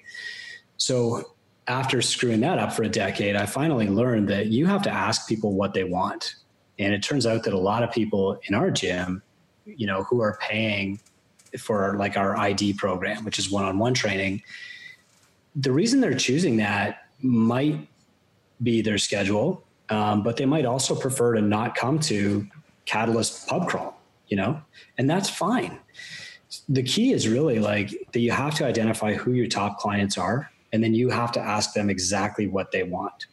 [0.76, 1.34] So
[1.68, 5.28] after screwing that up for a decade, I finally learned that you have to ask
[5.28, 6.36] people what they want.
[6.78, 9.22] And it turns out that a lot of people in our gym,
[9.64, 11.00] you know, who are paying
[11.58, 14.42] for like our ID program, which is one on one training,
[15.54, 17.88] the reason they're choosing that might
[18.62, 22.46] be their schedule, um, but they might also prefer to not come to
[22.84, 23.95] Catalyst Pub Crawl,
[24.28, 24.60] you know,
[24.98, 25.78] and that's fine.
[26.68, 30.50] The key is really like that you have to identify who your top clients are,
[30.72, 33.26] and then you have to ask them exactly what they want.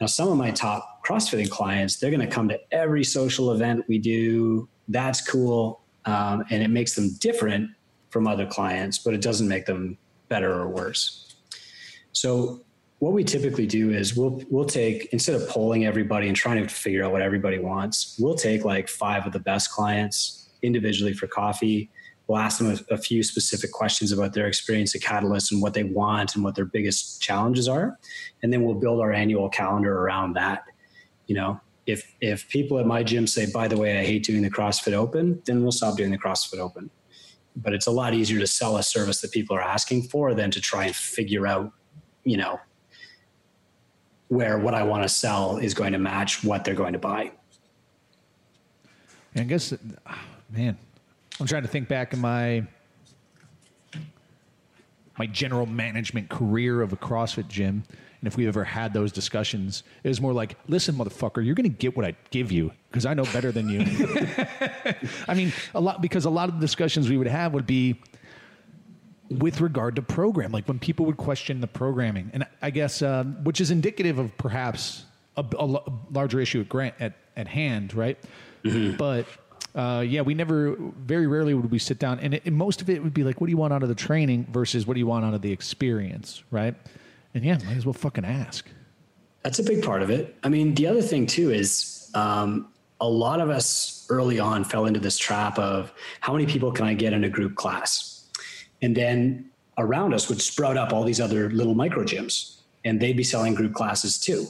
[0.00, 3.84] Now, some of my top CrossFitting clients, they're going to come to every social event
[3.88, 4.68] we do.
[4.88, 5.82] That's cool.
[6.06, 7.70] Um, and it makes them different
[8.08, 9.98] from other clients, but it doesn't make them
[10.28, 11.36] better or worse.
[12.12, 12.62] So
[13.00, 16.72] what we typically do is we'll we'll take instead of polling everybody and trying to
[16.72, 21.26] figure out what everybody wants, we'll take like five of the best clients individually for
[21.26, 21.90] coffee.
[22.26, 25.72] We'll ask them a, a few specific questions about their experience at Catalyst and what
[25.72, 27.98] they want and what their biggest challenges are,
[28.42, 30.64] and then we'll build our annual calendar around that.
[31.26, 34.42] You know, if if people at my gym say, "By the way, I hate doing
[34.42, 36.90] the CrossFit Open," then we'll stop doing the CrossFit Open.
[37.56, 40.50] But it's a lot easier to sell a service that people are asking for than
[40.50, 41.72] to try and figure out,
[42.24, 42.60] you know,
[44.30, 47.32] where what I want to sell is going to match what they're going to buy.
[49.34, 49.74] I guess,
[50.50, 50.78] man,
[51.38, 52.64] I'm trying to think back in my
[55.18, 57.82] my general management career of a CrossFit gym,
[58.20, 61.70] and if we ever had those discussions, it was more like, "Listen, motherfucker, you're going
[61.70, 63.80] to get what I give you because I know better than you."
[65.28, 68.00] I mean, a lot because a lot of the discussions we would have would be
[69.30, 73.42] with regard to program, like when people would question the programming, and I guess um,
[73.44, 75.04] which is indicative of perhaps
[75.36, 75.64] a, a
[76.10, 78.18] larger issue at grant at, at hand, right?
[78.64, 78.96] Mm-hmm.
[78.96, 79.26] But
[79.74, 82.90] uh, yeah, we never, very rarely would we sit down, and, it, and, most of
[82.90, 85.00] it would be like, what do you want out of the training versus what do
[85.00, 86.74] you want out of the experience, right?
[87.34, 88.66] And yeah, might as well fucking ask.
[89.42, 90.36] That's a big part of it.
[90.42, 92.68] I mean, the other thing too is um,
[93.00, 96.84] a lot of us early on fell into this trap of how many people can
[96.84, 98.09] I get in a group class?
[98.82, 103.16] And then around us would sprout up all these other little micro gyms, and they'd
[103.16, 104.46] be selling group classes too.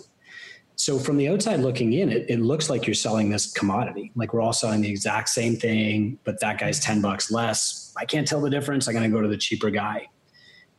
[0.77, 4.13] So from the outside looking in, it, it looks like you're selling this commodity.
[4.15, 7.93] Like we're all selling the exact same thing, but that guy's 10 bucks less.
[7.99, 8.89] I can't tell the difference.
[8.89, 10.09] I'm going to go to the cheaper guy.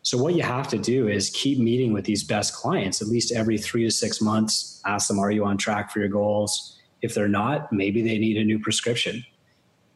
[0.02, 3.32] So what you have to do is keep meeting with these best clients at least
[3.32, 4.82] every three to six months.
[4.88, 6.80] Ask them, are you on track for your goals?
[7.04, 9.24] If they're not, maybe they need a new prescription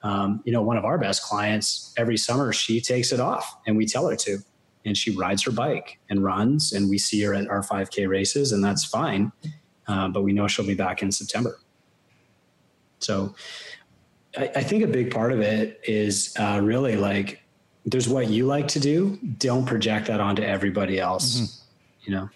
[0.06, 3.76] um, you know, one of our best clients every summer, she takes it off and
[3.76, 4.38] we tell her to.
[4.86, 8.52] And she rides her bike and runs, and we see her at our 5K races,
[8.52, 9.32] and that's fine.
[9.88, 11.58] Uh, but we know she'll be back in September.
[13.00, 13.34] So
[14.38, 17.41] I, I think a big part of it is uh, really like
[17.84, 19.18] there's what you like to do.
[19.39, 21.62] Don't project that onto everybody else, mm-hmm.
[22.04, 22.30] you know?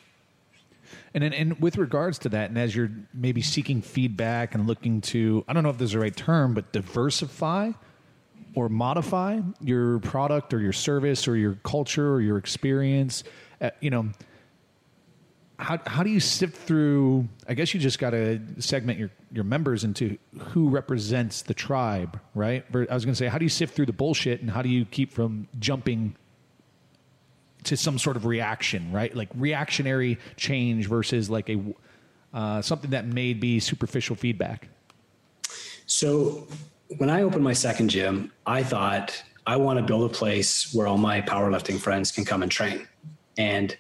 [1.14, 5.02] And then, and with regards to that, and as you're maybe seeking feedback and looking
[5.02, 7.72] to, I don't know if there's the right term, but diversify
[8.56, 13.24] or modify your product or your service or your culture or your experience,
[13.62, 14.10] uh, you know,
[15.58, 17.28] how, how do you sift through?
[17.48, 22.20] I guess you just got to segment your, your members into who represents the tribe,
[22.34, 22.64] right?
[22.74, 24.70] I was going to say, how do you sift through the bullshit and how do
[24.70, 26.16] you keep from jumping
[27.64, 29.16] to some sort of reaction, right?
[29.16, 31.62] Like reactionary change versus like a
[32.34, 34.68] uh, something that may be superficial feedback.
[35.86, 36.48] So
[36.98, 40.86] when I opened my second gym, I thought I want to build a place where
[40.88, 42.88] all my powerlifting friends can come and train,
[43.38, 43.76] and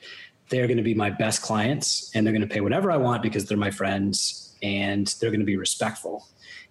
[0.50, 3.22] they're going to be my best clients, and they're going to pay whatever I want
[3.22, 6.28] because they're my friends, and they're going to be respectful.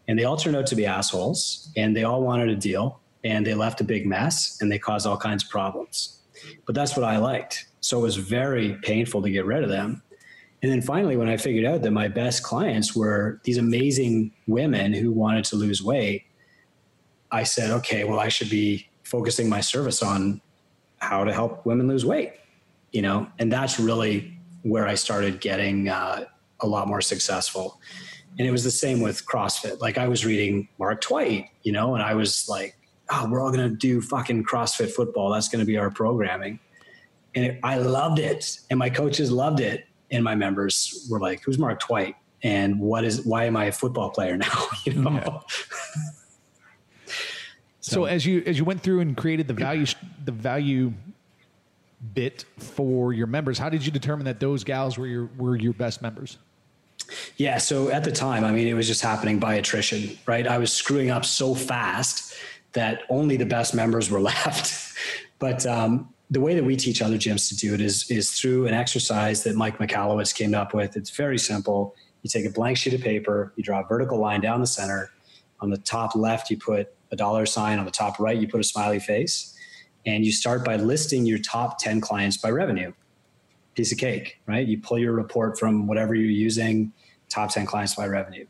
[0.08, 3.46] And they all turned out to be assholes, and they all wanted a deal, and
[3.46, 6.17] they left a big mess, and they caused all kinds of problems
[6.66, 7.66] but that's what I liked.
[7.80, 10.02] So it was very painful to get rid of them.
[10.62, 14.92] And then finally, when I figured out that my best clients were these amazing women
[14.92, 16.24] who wanted to lose weight,
[17.30, 20.40] I said, okay, well, I should be focusing my service on
[20.98, 22.32] how to help women lose weight,
[22.92, 23.28] you know?
[23.38, 26.24] And that's really where I started getting uh,
[26.60, 27.80] a lot more successful.
[28.38, 29.80] And it was the same with CrossFit.
[29.80, 32.76] Like I was reading Mark Twight, you know, and I was like,
[33.10, 35.30] oh, we're all going to do fucking CrossFit football.
[35.30, 36.58] That's going to be our programming.
[37.34, 38.60] And it, I loved it.
[38.70, 39.86] And my coaches loved it.
[40.10, 42.16] And my members were like, who's Mark Twight?
[42.42, 44.66] And what is, why am I a football player now?
[44.84, 45.10] you know?
[45.10, 45.38] Yeah.
[47.80, 49.86] so, so as you, as you went through and created the value,
[50.24, 50.92] the value
[52.14, 55.72] bit for your members, how did you determine that those gals were your, were your
[55.72, 56.38] best members?
[57.36, 57.58] Yeah.
[57.58, 60.46] So at the time, I mean, it was just happening by attrition, right?
[60.46, 62.34] I was screwing up so fast
[62.72, 64.94] that only the best members were left.
[65.38, 68.66] but um, the way that we teach other gyms to do it is is through
[68.66, 70.96] an exercise that Mike Michalowicz came up with.
[70.96, 71.94] It's very simple.
[72.22, 75.10] You take a blank sheet of paper, you draw a vertical line down the center.
[75.60, 77.78] On the top left, you put a dollar sign.
[77.78, 79.54] On the top right, you put a smiley face.
[80.06, 82.92] And you start by listing your top 10 clients by revenue.
[83.74, 84.66] Piece of cake, right?
[84.66, 86.92] You pull your report from whatever you're using,
[87.28, 88.46] top 10 clients by revenue.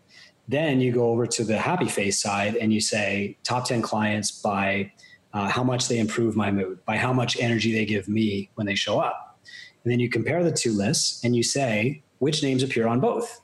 [0.49, 4.31] Then you go over to the happy face side and you say top 10 clients
[4.31, 4.91] by
[5.35, 8.67] uh, how much they improve my mood, by how much energy they give me when
[8.67, 9.39] they show up.
[9.85, 13.41] And then you compare the two lists and you say which names appear on both.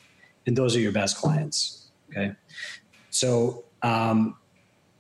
[0.46, 1.88] And those are your best clients.
[2.10, 2.32] Okay.
[3.10, 4.36] So um,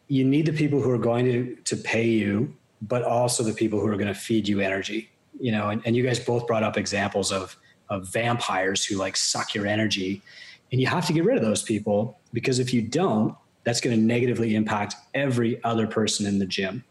[0.08, 3.80] you need the people who are going to, to pay you, but also the people
[3.80, 5.10] who are going to feed you energy.
[5.40, 7.56] You know, and, and you guys both brought up examples of
[7.90, 10.22] of vampires who like suck your energy.
[10.72, 13.96] And you have to get rid of those people because if you don't, that's going
[13.96, 16.84] to negatively impact every other person in the gym.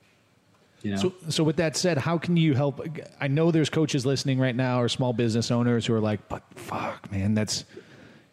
[0.81, 0.97] You know?
[0.97, 2.85] So, so with that said, how can you help?
[3.21, 6.43] I know there's coaches listening right now or small business owners who are like, but
[6.55, 7.65] fuck, man, that's,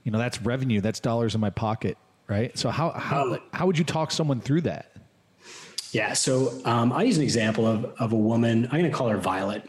[0.05, 0.81] you know, that's revenue.
[0.81, 1.97] That's dollars in my pocket.
[2.27, 2.57] Right.
[2.57, 4.93] So how, how, um, how would you talk someone through that?
[5.93, 6.13] Yeah.
[6.13, 9.19] So um, I use an example of, of a woman, I'm going to call her
[9.19, 9.69] Violet.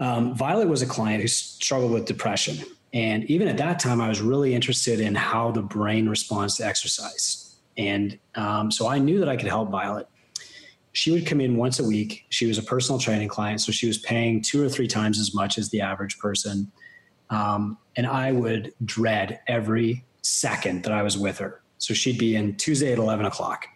[0.00, 2.64] Um, Violet was a client who struggled with depression.
[2.92, 6.66] And even at that time, I was really interested in how the brain responds to
[6.66, 7.56] exercise.
[7.76, 10.08] And um, so I knew that I could help Violet.
[10.92, 12.24] She would come in once a week.
[12.30, 15.34] She was a personal training client, so she was paying two or three times as
[15.34, 16.72] much as the average person.
[17.28, 21.60] Um, and I would dread every second that I was with her.
[21.78, 23.66] So she'd be in Tuesday at 11 o'clock.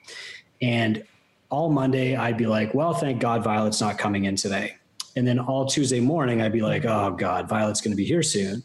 [0.62, 1.04] And
[1.50, 4.76] all Monday, I'd be like, well, thank God Violet's not coming in today.
[5.16, 8.22] And then all Tuesday morning, I'd be like, oh God, Violet's going to be here
[8.22, 8.62] soon.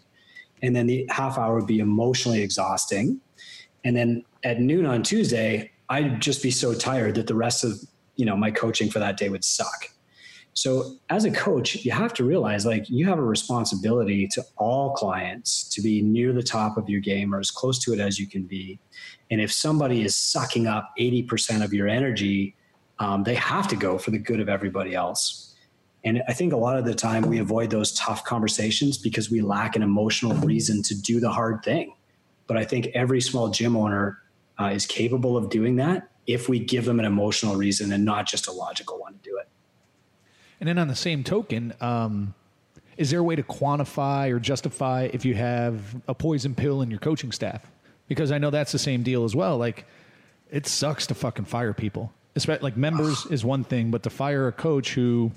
[0.66, 3.22] And then the half hour would be emotionally exhausting.
[3.84, 7.80] And then at noon on Tuesday, I'd just be so tired that the rest of
[8.16, 9.90] you know my coaching for that day would suck.
[10.54, 14.94] So as a coach, you have to realize like you have a responsibility to all
[14.94, 18.18] clients to be near the top of your game or as close to it as
[18.18, 18.80] you can be.
[19.30, 22.56] And if somebody is sucking up 80% of your energy,
[23.00, 25.55] um, they have to go for the good of everybody else.
[26.06, 29.42] And I think a lot of the time we avoid those tough conversations because we
[29.42, 31.96] lack an emotional reason to do the hard thing.
[32.46, 34.20] But I think every small gym owner
[34.60, 38.28] uh, is capable of doing that if we give them an emotional reason and not
[38.28, 39.50] just a logical one to do it.
[40.60, 42.36] And then on the same token, um,
[42.98, 46.92] is there a way to quantify or justify if you have a poison pill in
[46.92, 47.66] your coaching staff?
[48.08, 49.58] Because I know that's the same deal as well.
[49.58, 49.86] Like,
[50.52, 52.14] it sucks to fucking fire people.
[52.36, 55.32] Especially like members is one thing, but to fire a coach who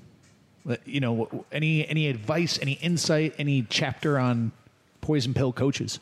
[0.84, 4.52] you know, any any advice, any insight, any chapter on
[5.00, 6.00] poison pill coaches?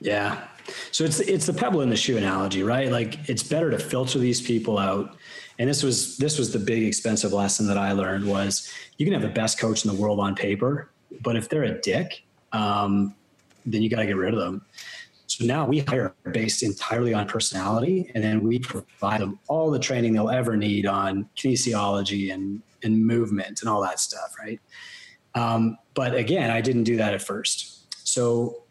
[0.00, 0.44] Yeah.
[0.90, 2.90] So it's it's the pebble in the shoe analogy, right?
[2.90, 5.16] Like it's better to filter these people out.
[5.58, 9.12] And this was this was the big expensive lesson that I learned was you can
[9.12, 13.14] have the best coach in the world on paper, but if they're a dick, um,
[13.64, 14.64] then you got to get rid of them.
[15.26, 19.78] So now we hire based entirely on personality, and then we provide them all the
[19.78, 24.60] training they'll ever need on kinesiology and and movement and all that stuff, right?
[25.34, 27.86] Um, but again, I didn't do that at first.
[28.06, 28.62] So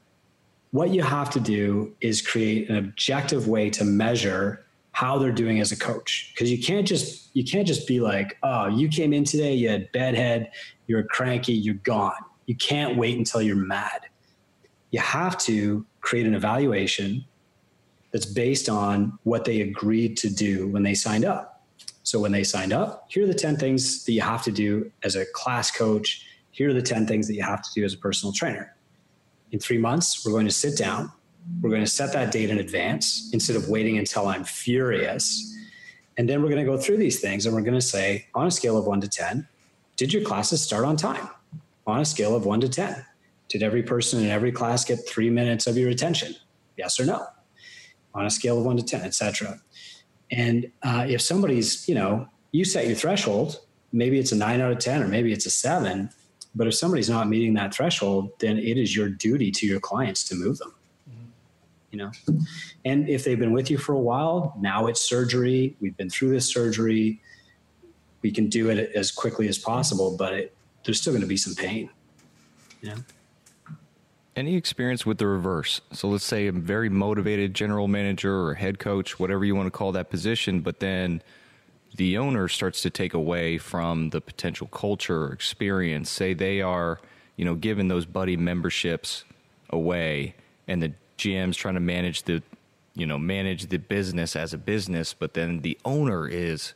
[0.71, 5.59] what you have to do is create an objective way to measure how they're doing
[5.59, 9.13] as a coach because you can't just you can't just be like oh you came
[9.13, 10.51] in today you had bedhead
[10.87, 12.11] you're cranky you're gone
[12.45, 14.07] you can't wait until you're mad
[14.91, 17.23] you have to create an evaluation
[18.11, 21.50] that's based on what they agreed to do when they signed up
[22.03, 24.91] so when they signed up, here are the 10 things that you have to do
[25.03, 26.25] as a class coach.
[26.51, 28.75] Here are the 10 things that you have to do as a personal trainer.
[29.51, 31.11] In three months, we're going to sit down.
[31.61, 35.55] We're going to set that date in advance instead of waiting until I'm furious.
[36.17, 38.47] And then we're going to go through these things and we're going to say, on
[38.47, 39.47] a scale of one to 10,
[39.97, 41.29] did your classes start on time?
[41.87, 43.05] On a scale of one to 10,
[43.49, 46.35] did every person in every class get three minutes of your attention?
[46.77, 47.25] Yes or no?
[48.13, 49.59] On a scale of one to 10, etc.
[50.31, 53.59] And uh, if somebody's, you know, you set your threshold,
[53.91, 56.09] maybe it's a nine out of 10 or maybe it's a seven.
[56.55, 60.23] But if somebody's not meeting that threshold, then it is your duty to your clients
[60.25, 60.73] to move them.
[61.91, 62.11] You know,
[62.85, 65.75] and if they've been with you for a while, now it's surgery.
[65.81, 67.19] We've been through this surgery.
[68.21, 70.55] We can do it as quickly as possible, but it,
[70.85, 71.89] there's still going to be some pain.
[72.81, 72.95] Yeah.
[74.35, 75.81] Any experience with the reverse?
[75.91, 79.71] So let's say a very motivated general manager or head coach, whatever you want to
[79.71, 81.21] call that position, but then
[81.95, 86.09] the owner starts to take away from the potential culture or experience.
[86.09, 87.01] Say they are,
[87.35, 89.25] you know, giving those buddy memberships
[89.69, 90.35] away
[90.67, 92.41] and the GM's trying to manage the,
[92.95, 96.73] you know, manage the business as a business, but then the owner is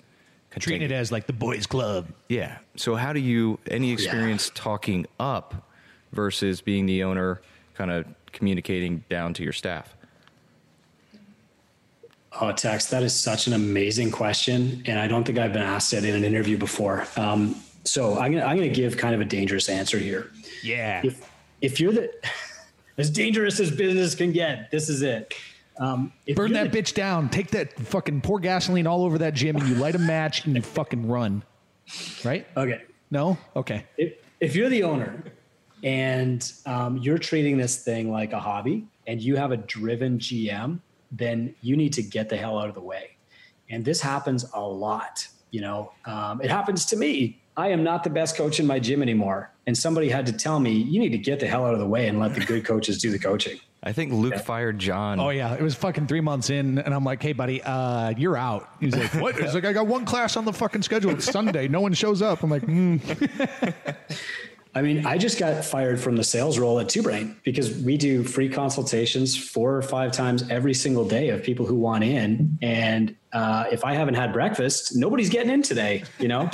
[0.58, 2.08] Treating it as like the boys' club.
[2.30, 2.60] yeah.
[2.78, 5.70] So how do you any oh, experience talking up
[6.20, 7.42] versus being the owner,
[7.76, 9.94] kind of communicating down to your staff?
[12.42, 15.94] Oh, Tex, that is such an amazing question, and I don't think I've been asked
[15.94, 17.06] it in an interview before.
[17.16, 17.56] Um,
[17.86, 20.32] so I'm gonna I'm gonna give kind of a dangerous answer here.
[20.64, 21.02] Yeah.
[21.04, 21.30] If
[21.62, 22.12] if you're the
[22.98, 25.34] as dangerous as business can get, this is it.
[25.78, 27.30] Um, if Burn that the- bitch down.
[27.30, 30.56] Take that fucking pour gasoline all over that gym and you light a match and
[30.56, 31.44] you fucking run.
[32.24, 32.48] Right?
[32.58, 33.38] Okay, No?
[33.56, 33.86] Okay.
[33.98, 35.24] if if you're the owner
[35.86, 40.80] and um, you're treating this thing like a hobby and you have a driven GM,
[41.12, 43.12] then you need to get the hell out of the way.
[43.70, 45.28] And this happens a lot.
[45.52, 47.40] You know, um, it happens to me.
[47.56, 49.52] I am not the best coach in my gym anymore.
[49.68, 51.88] And somebody had to tell me, you need to get the hell out of the
[51.88, 53.60] way and let the good coaches do the coaching.
[53.84, 55.20] I think Luke fired John.
[55.20, 58.36] Oh yeah, it was fucking three months in, and I'm like, "Hey, buddy, uh, you're
[58.36, 61.12] out." He's like, "What?" He's like, "I got one class on the fucking schedule.
[61.12, 61.68] It's Sunday.
[61.68, 63.00] No one shows up." I'm like, mm.
[64.78, 67.96] I mean, I just got fired from the sales role at Two Brain because we
[67.96, 72.58] do free consultations four or five times every single day of people who want in.
[72.62, 76.50] And uh, if I haven't had breakfast, nobody's getting in today, you know?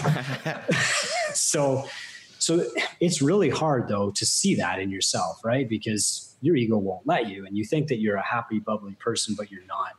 [1.33, 1.89] so,
[2.37, 2.63] so
[2.99, 5.67] it's really hard though to see that in yourself, right?
[5.67, 9.33] Because your ego won't let you and you think that you're a happy, bubbly person,
[9.35, 9.93] but you're not.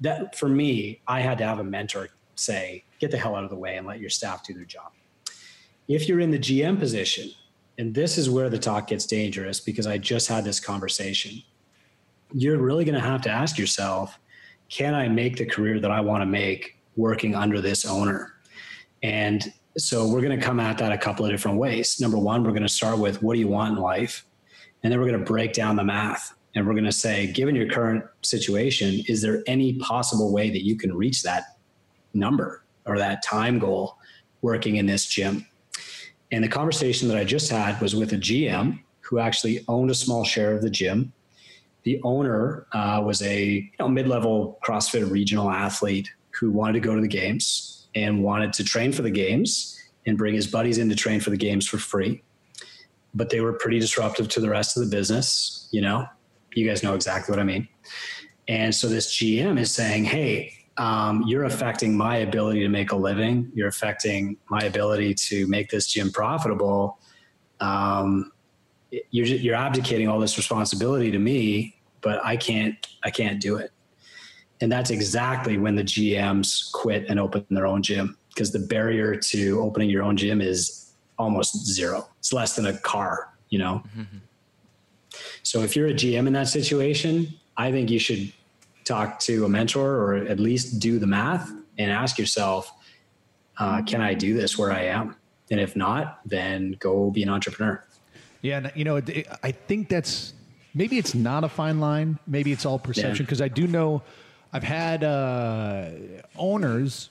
[0.00, 3.50] That for me, I had to have a mentor say, get the hell out of
[3.50, 4.92] the way and let your staff do their job
[5.88, 7.30] if you're in the GM position,
[7.78, 11.42] and this is where the talk gets dangerous because I just had this conversation,
[12.32, 14.18] you're really going to have to ask yourself,
[14.68, 18.34] can I make the career that I want to make working under this owner?
[19.02, 22.00] And so we're going to come at that a couple of different ways.
[22.00, 24.24] Number one, we're going to start with what do you want in life?
[24.82, 26.34] And then we're going to break down the math.
[26.54, 30.64] And we're going to say, given your current situation, is there any possible way that
[30.64, 31.56] you can reach that
[32.14, 33.98] number or that time goal
[34.40, 35.46] working in this gym?
[36.34, 39.94] And the conversation that I just had was with a GM who actually owned a
[39.94, 41.12] small share of the gym.
[41.84, 46.96] The owner uh, was a you know, mid-level CrossFit regional athlete who wanted to go
[46.96, 50.88] to the games and wanted to train for the games and bring his buddies in
[50.88, 52.20] to train for the games for free.
[53.14, 55.68] But they were pretty disruptive to the rest of the business.
[55.70, 56.04] You know,
[56.52, 57.68] you guys know exactly what I mean.
[58.48, 62.96] And so this GM is saying, "Hey, um, you're affecting my ability to make a
[62.96, 63.50] living.
[63.54, 66.98] You're affecting my ability to make this gym profitable.
[67.60, 68.32] Um,
[69.10, 73.70] you're you're abdicating all this responsibility to me, but I can't I can't do it.
[74.60, 79.16] And that's exactly when the GMs quit and open their own gym because the barrier
[79.16, 82.08] to opening your own gym is almost zero.
[82.18, 83.82] It's less than a car, you know.
[85.42, 88.32] So if you're a GM in that situation, I think you should
[88.84, 92.72] talk to a mentor or at least do the math and ask yourself,
[93.58, 95.16] uh, can I do this where I am?
[95.50, 97.82] And if not, then go be an entrepreneur.
[98.42, 100.34] Yeah, and, you know, it, it- I think that's
[100.74, 102.18] maybe it's not a fine line.
[102.26, 103.26] Maybe it's all perception Yeah.
[103.26, 104.02] because I do know
[104.52, 105.90] I've had uh,
[106.36, 107.10] owners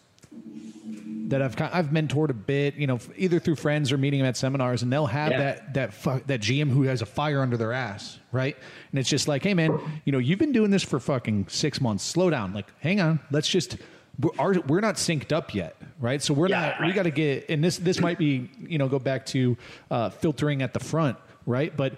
[1.29, 4.37] that I've I've mentored a bit, you know, either through friends or meeting them at
[4.37, 5.37] seminars, and they'll have Yeah.
[5.39, 8.55] that that fu- that GM who has a fire under their ass, right?
[8.91, 11.79] And it's just like, hey man, you know, you've been doing this for fucking six
[11.81, 12.03] months.
[12.03, 13.77] Slow down, like, hang on, let's just.
[14.19, 16.21] We're, our, we're not synced up yet, right?
[16.21, 16.85] So we're Yeah, not.
[16.87, 19.57] We got to get, and this this might be, you know, go back to
[19.89, 21.17] uh, filtering at the front,
[21.47, 21.75] right?
[21.75, 21.93] But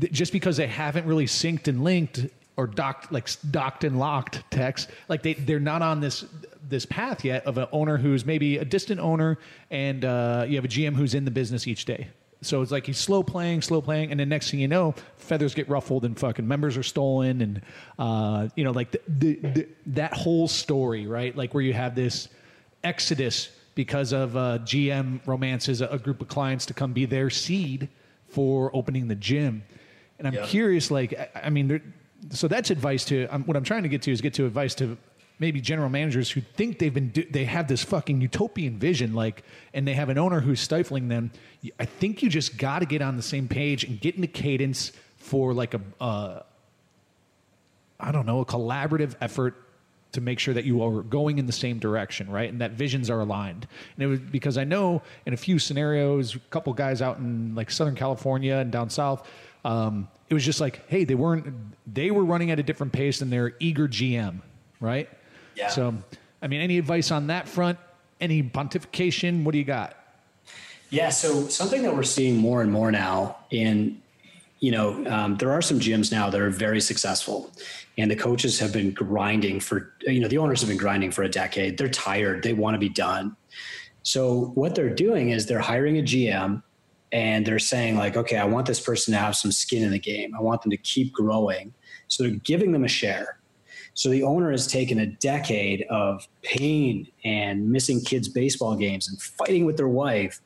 [0.00, 2.24] th- just because they haven't really synced and linked
[2.56, 6.24] or docked like docked and locked text like they they're not on this
[6.68, 9.38] this path yet of an owner who's maybe a distant owner
[9.70, 12.08] and uh, you have a GM who's in the business each day.
[12.42, 15.54] So it's like he's slow playing, slow playing, and then next thing you know, feathers
[15.54, 17.62] get ruffled and fucking members are stolen, and
[17.98, 21.34] uh, you know, like the, the, the, that whole story, right?
[21.34, 22.28] Like where you have this
[22.84, 27.30] exodus because of uh, GM romances a, a group of clients to come be their
[27.30, 27.88] seed
[28.28, 29.62] for opening the gym.
[30.18, 30.46] And I'm Yeah.
[30.46, 31.82] curious, like, I, I mean, there,
[32.30, 34.74] so that's advice to um, what I'm trying to get to is get to advice
[34.76, 34.96] to
[35.38, 39.44] maybe general managers who think they've been do, they have this fucking utopian vision, like,
[39.74, 41.30] and they have an owner who's stifling them.
[41.78, 44.92] I think you just got to get on the same page and get into cadence
[45.18, 46.40] for like a, uh,
[48.00, 49.54] I don't know, a collaborative effort
[50.12, 52.50] to make sure that you are going in the same direction, right?
[52.50, 53.66] And that visions are aligned.
[53.96, 57.54] And it was because I know in a few scenarios, a couple guys out in
[57.54, 59.28] like Southern California and down south,
[59.64, 61.54] um, it was just like, hey, they weren't
[61.92, 64.40] they were running at a different pace than their eager GM,
[64.80, 65.08] right?
[65.56, 65.68] Yeah.
[65.68, 65.94] So,
[66.42, 67.78] I mean, any advice on that front?
[68.20, 69.42] Any pontification?
[69.42, 69.96] What do you got?
[70.90, 74.00] Yeah, so something that we're seeing more and more now in
[74.60, 77.52] you know, um, there are some gyms now that are very successful,
[77.98, 81.22] and the coaches have been grinding for, you know, the owners have been grinding for
[81.22, 81.76] a decade.
[81.76, 82.42] They're tired.
[82.42, 83.36] They want to be done.
[84.02, 86.62] So what they're doing is they're hiring a GM
[87.12, 89.98] and they're saying like, okay, I want this person to have some skin in the
[89.98, 90.34] game.
[90.34, 91.74] I want them to keep growing.
[92.08, 93.38] So they're giving them a share.
[93.96, 99.20] So the owner has taken a decade of pain and missing kids' baseball games and
[99.20, 100.40] fighting with their wife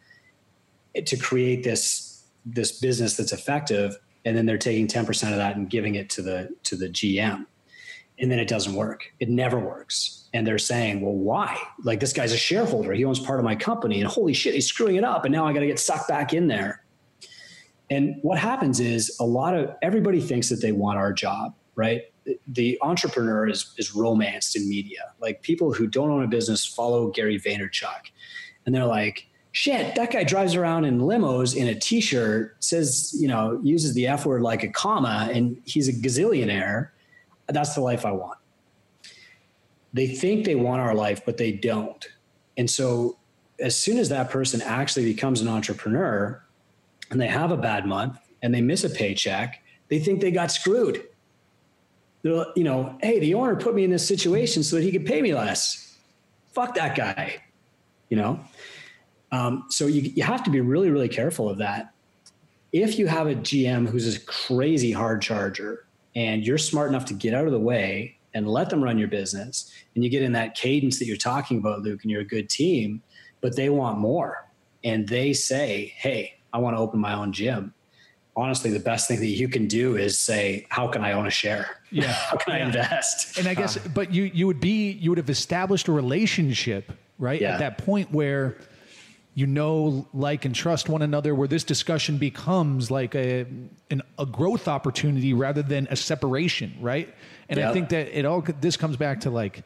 [1.05, 3.99] to create this this business that's effective.
[4.25, 7.47] And then they're taking 10% of that and giving it to the to the GM
[8.21, 9.13] and then it doesn't work.
[9.19, 10.29] It never works.
[10.33, 11.59] And they're saying well why?
[11.83, 12.93] Like this guy's a shareholder.
[12.93, 14.01] He owns part of my company.
[14.01, 15.25] And holy shit he's screwing it up.
[15.25, 16.85] And now I got to get sucked back in there.
[17.91, 22.03] And what happens is a lot of everybody thinks that they want our job right
[22.47, 27.09] the entrepreneur is is romanced in media like people who don't own a business follow
[27.09, 28.11] Gary Vaynerchuk
[28.67, 33.29] and they're like shit, that guy drives around in limos in a t-shirt, says, you
[33.29, 36.91] know, uses the F word like a comma, and he's a gazillionaire.
[37.49, 38.39] That's the life I want.
[39.93, 42.07] They think they want our life, but they don't.
[42.57, 43.19] And so
[43.59, 46.43] as soon as that person actually becomes an entrepreneur
[47.11, 50.53] and they have a bad month and they miss a paycheck, they think they got
[50.53, 51.03] screwed.
[52.23, 55.07] They're, you know, hey, the owner put me in this situation so that he could
[55.07, 55.99] pay me less.
[56.53, 57.43] Fuck that guy.
[58.09, 58.41] You know?
[59.33, 61.93] Um, so you, you have to be really, really careful of that.
[62.73, 67.15] If you have a GM who's a crazy hard charger and you're smart enough to
[67.15, 70.33] get out of the way and let them run your business, and you get in
[70.33, 73.03] that cadence that you're talking about, Luke, and you're a good team,
[73.41, 74.49] but they want more.
[74.85, 77.75] And they say, hey, I want to open my own gym.
[78.37, 81.31] Honestly, the best thing that you can do is say, how can I own a
[81.31, 81.79] share?
[81.91, 82.13] Yeah.
[82.31, 82.63] how can Yeah.
[82.63, 83.39] I invest?
[83.39, 86.93] And I guess, Uh, but you you would be you would have established a relationship,
[87.19, 87.41] right?
[87.41, 87.55] Yeah.
[87.55, 88.57] At that point where
[89.35, 93.47] you know, like, and trust one another, where this discussion becomes like a
[93.91, 97.09] an, a growth opportunity rather than a separation, right?
[97.49, 99.63] And I think that it all this comes back to like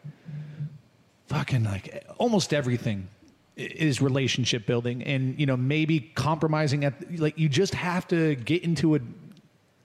[1.28, 3.08] fucking like almost everything
[3.56, 8.64] is relationship building and you know maybe compromising at like you just have to get
[8.64, 9.00] into a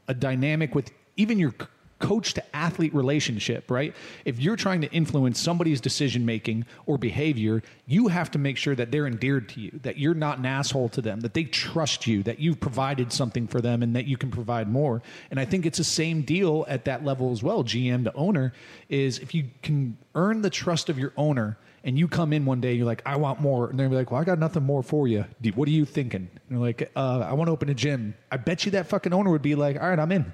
[0.08, 1.54] a dynamic with even your
[2.00, 3.94] coach to athlete relationship, right?
[4.26, 8.74] If you're trying to influence somebody's decision making or behavior, you have to make sure
[8.76, 12.08] that they're endeared to you, that you're not an asshole to them, that they trust
[12.08, 15.02] you, that you've provided something for them and that you can provide more.
[15.30, 18.54] And I think it's the same deal at that level as well, GM to owner,
[18.88, 22.62] is if you can earn the trust of your owner and you come in one
[22.62, 23.70] day, and you're like, I want more.
[23.70, 25.26] And they're like, well, I got nothing more for you.
[25.56, 26.30] What are you thinking?
[26.34, 28.16] And you're like, uh, I want to open a gym.
[28.32, 30.34] I bet you that fucking owner would be like, all right, I'm in.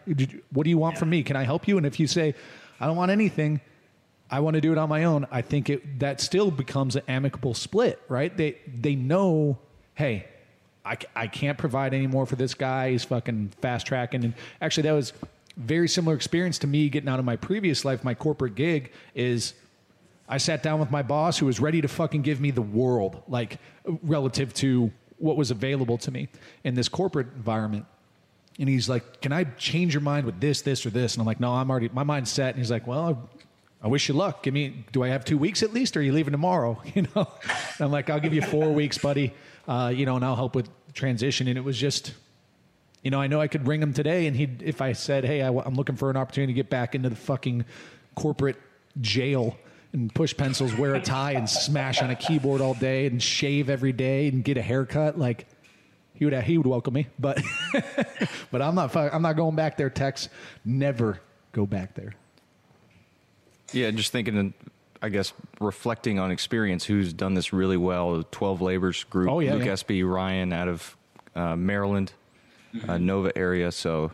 [0.51, 1.23] What do you want from me?
[1.23, 1.77] Can I help you?
[1.77, 2.35] And if you say,
[2.79, 3.61] I don't want anything,
[4.29, 7.03] I want to do it on my own, I think it, that still becomes an
[7.07, 8.35] amicable split, right?
[8.35, 9.59] They, they know,
[9.93, 10.27] hey,
[10.83, 12.91] I, I can't provide any more for this guy.
[12.91, 14.23] He's fucking fast tracking.
[14.23, 15.13] And actually, that was
[15.57, 18.03] very similar experience to me getting out of my previous life.
[18.03, 19.53] My corporate gig is
[20.27, 23.21] I sat down with my boss who was ready to fucking give me the world,
[23.27, 23.59] like
[24.03, 26.29] relative to what was available to me
[26.63, 27.85] in this corporate environment.
[28.59, 31.13] And he's like, Can I change your mind with this, this, or this?
[31.13, 32.49] And I'm like, No, I'm already, my mind's set.
[32.49, 33.29] And he's like, Well,
[33.83, 34.41] I wish you luck.
[34.41, 36.81] Give me, do I have two weeks at least, or are you leaving tomorrow?
[36.95, 37.27] You know?
[37.77, 39.33] And I'm like, I'll give you four weeks, buddy.
[39.67, 41.47] Uh, you know, and I'll help with transition.
[41.47, 42.13] And it was just,
[43.03, 45.41] you know, I know I could ring him today, and he'd if I said, "Hey,
[45.43, 47.65] I, am looking for an opportunity to get back into the fucking
[48.15, 48.57] corporate
[49.01, 49.57] jail
[49.95, 53.69] and push pencils, wear a tie, and smash on a keyboard all day, and shave
[53.69, 55.47] every day, and get a haircut," like
[56.13, 57.07] he would, he would welcome me.
[57.17, 57.41] But,
[58.51, 59.89] but I'm not, I'm not going back there.
[59.89, 60.29] Tex,
[60.63, 61.19] never
[61.51, 62.13] go back there.
[63.73, 64.53] Yeah, just thinking, and
[65.01, 68.23] I guess, reflecting on experience, who's done this really well?
[68.31, 69.73] Twelve Labors Group, Oh, yeah, Luke yeah.
[69.73, 70.97] SB Ryan out of
[71.35, 72.13] uh, Maryland,
[72.87, 73.71] uh, Nova area.
[73.71, 74.11] So,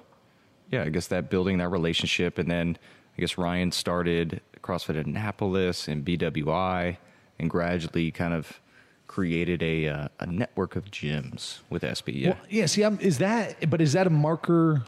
[0.72, 2.78] yeah, I guess that building that relationship, and then
[3.18, 6.98] I guess Ryan started CrossFit Annapolis and BWI,
[7.40, 8.62] and gradually kind of
[9.08, 12.22] created a uh, a network of gyms with SB.
[12.22, 12.66] Yeah, Well, yeah.
[12.66, 13.70] See, I'm, is that?
[13.70, 14.84] But is that a marker?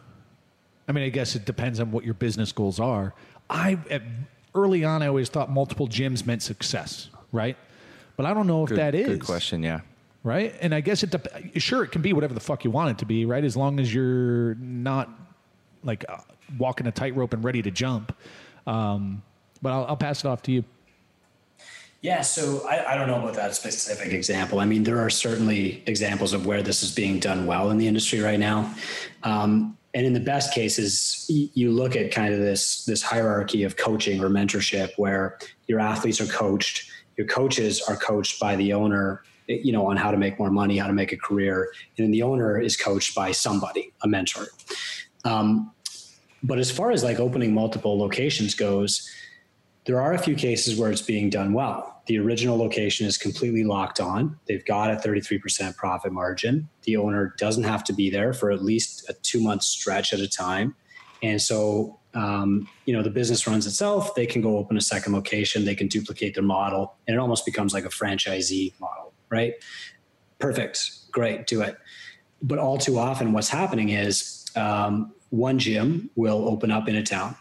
[0.88, 3.14] I mean, I guess it depends on what your business goals are.
[3.50, 4.02] I at,
[4.56, 7.58] early on, I always thought multiple gyms meant success, right?
[8.16, 9.64] But I don't know if good, that is good question.
[9.64, 9.82] Yeah.
[10.24, 10.54] right?
[10.62, 12.98] And I guess it dep- sure it can be whatever the fuck you want it
[13.00, 13.44] to be, right?
[13.44, 15.10] As long as you're not
[15.84, 16.18] like uh,
[16.58, 18.16] walking a tightrope and ready to jump.
[18.68, 19.24] Um,
[19.64, 20.64] But I'll, I'll pass it off to you.
[22.02, 24.60] Yeah, so I, I, don't know about that specific example.
[24.60, 27.88] I mean, there are certainly examples of where this is being done well in the
[27.88, 28.76] industry right now.
[29.24, 33.78] Um, and in the best cases, you look at kind of this this hierarchy of
[33.78, 35.38] coaching or mentorship where
[35.68, 40.12] your athletes are coached, your coaches are coached by the owner, you know, on how
[40.12, 43.16] to make more money, how to make a career, and then the owner is coached
[43.16, 44.48] by somebody, a mentor.
[45.24, 45.72] Um,
[46.42, 49.10] but as far as like opening multiple locations goes,
[49.86, 53.64] there are a few cases where it's being done well the original location is completely
[53.64, 54.38] locked on.
[54.46, 56.70] They've got a 33% profit margin.
[56.84, 60.20] The owner doesn't have to be there for at least a two month stretch at
[60.20, 60.76] a time.
[61.22, 64.16] And so, um, you know, the business runs itself.
[64.16, 67.46] They can go open a second location, they can duplicate their model, and it almost
[67.46, 69.54] becomes like a franchisee model, right?
[70.40, 71.12] Perfect.
[71.12, 71.48] Great.
[71.48, 71.78] Do it.
[72.42, 77.04] But all too often, what's happening is um, one gym will open up in a
[77.04, 77.38] town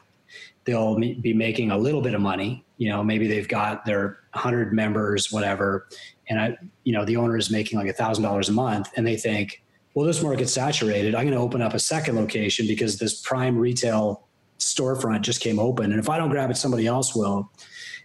[0.64, 2.64] they'll be making a little bit of money.
[2.76, 5.88] You know, maybe they've got their hundred members, whatever,
[6.28, 9.06] and I, you know, the owner is making like a thousand dollars a month, and
[9.06, 9.62] they think,
[9.94, 11.14] well, this market's saturated.
[11.14, 14.26] I'm going to open up a second location because this prime retail
[14.58, 17.50] storefront just came open, and if I don't grab it, somebody else will.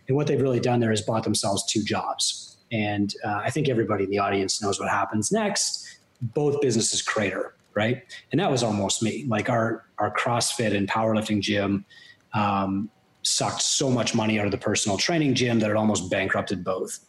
[0.08, 2.58] And what they've really done there is bought themselves two jobs.
[2.72, 6.00] And uh, I think everybody in the audience knows what happens next.
[6.22, 8.04] Both businesses crater, right?
[8.32, 9.26] And that was almost me.
[9.28, 11.86] Like our our CrossFit and powerlifting gym
[12.34, 12.90] um,
[13.24, 17.00] sucked so much money out of the personal training gym that it almost bankrupted both.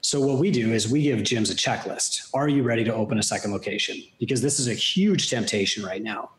[0.00, 2.28] So what we do is we give gyms a checklist.
[2.34, 4.02] Are you ready to open a second location?
[4.18, 6.30] Because this is a huge temptation right now.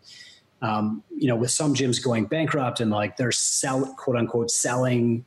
[0.61, 5.25] Um, you know, with some gyms going bankrupt and like they're sell quote unquote selling,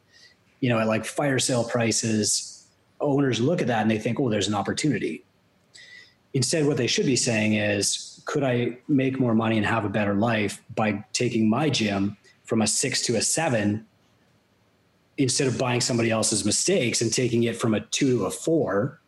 [0.60, 2.68] you know, at like fire sale prices,
[3.00, 5.24] owners look at that and they think, oh, there's an opportunity.
[6.34, 9.88] Instead, what they should be saying is, could I make more money and have a
[9.88, 13.86] better life by taking my gym from a six to a seven
[15.16, 19.00] instead of buying somebody else's mistakes and taking it from a two to a four?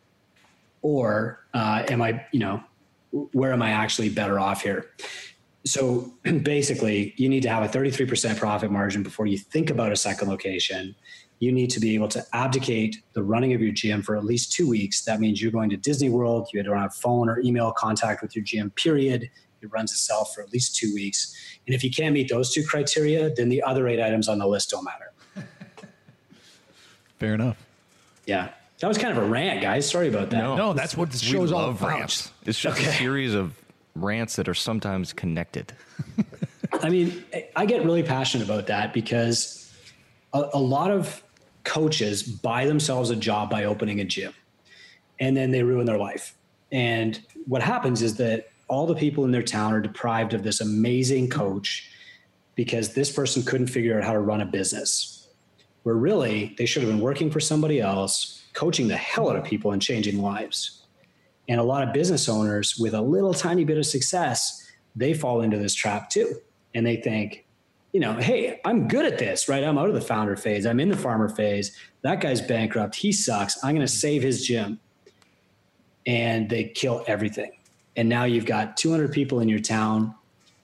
[0.81, 2.63] Or uh, am I, you know,
[3.11, 4.89] where am I actually better off here?
[5.65, 9.97] So basically, you need to have a 33% profit margin before you think about a
[9.97, 10.95] second location
[11.39, 14.51] you need to be able to abdicate the running of your gym for at least
[14.51, 15.03] two weeks.
[15.03, 18.35] That means you're going to Disney World, you don't have phone or email contact with
[18.35, 19.29] your gym, period.
[19.61, 21.35] It runs itself for at least two weeks.
[21.65, 24.47] And if you can't meet those two criteria, then the other eight items on the
[24.47, 25.13] list don't matter.
[27.19, 27.57] Fair enough.
[28.25, 28.49] Yeah.
[28.79, 29.89] That was kind of a rant, guys.
[29.89, 30.37] Sorry about that.
[30.37, 31.89] No, no that's what the show's all about.
[31.89, 32.31] Rants.
[32.45, 32.89] It's just okay.
[32.89, 33.53] a series of
[33.95, 35.73] rants that are sometimes connected.
[36.81, 37.23] I mean,
[37.57, 39.69] I get really passionate about that because
[40.33, 41.21] a, a lot of
[41.63, 44.33] coaches buy themselves a job by opening a gym
[45.19, 46.35] and then they ruin their life.
[46.71, 50.61] And what happens is that all the people in their town are deprived of this
[50.61, 51.91] amazing coach
[52.55, 55.27] because this person couldn't figure out how to run a business.
[55.83, 59.43] Where really they should have been working for somebody else, coaching the hell out of
[59.43, 60.83] people and changing lives.
[61.47, 65.41] And a lot of business owners with a little tiny bit of success, they fall
[65.41, 66.35] into this trap too.
[66.75, 67.45] And they think,
[67.91, 69.63] you know, hey, I'm good at this, right?
[69.63, 70.65] I'm out of the founder phase.
[70.65, 71.75] I'm in the farmer phase.
[72.01, 72.95] That guy's bankrupt.
[72.95, 73.63] He sucks.
[73.63, 74.79] I'm going to save his gym.
[76.05, 77.51] And they kill everything.
[77.95, 80.15] And now you've got 200 people in your town.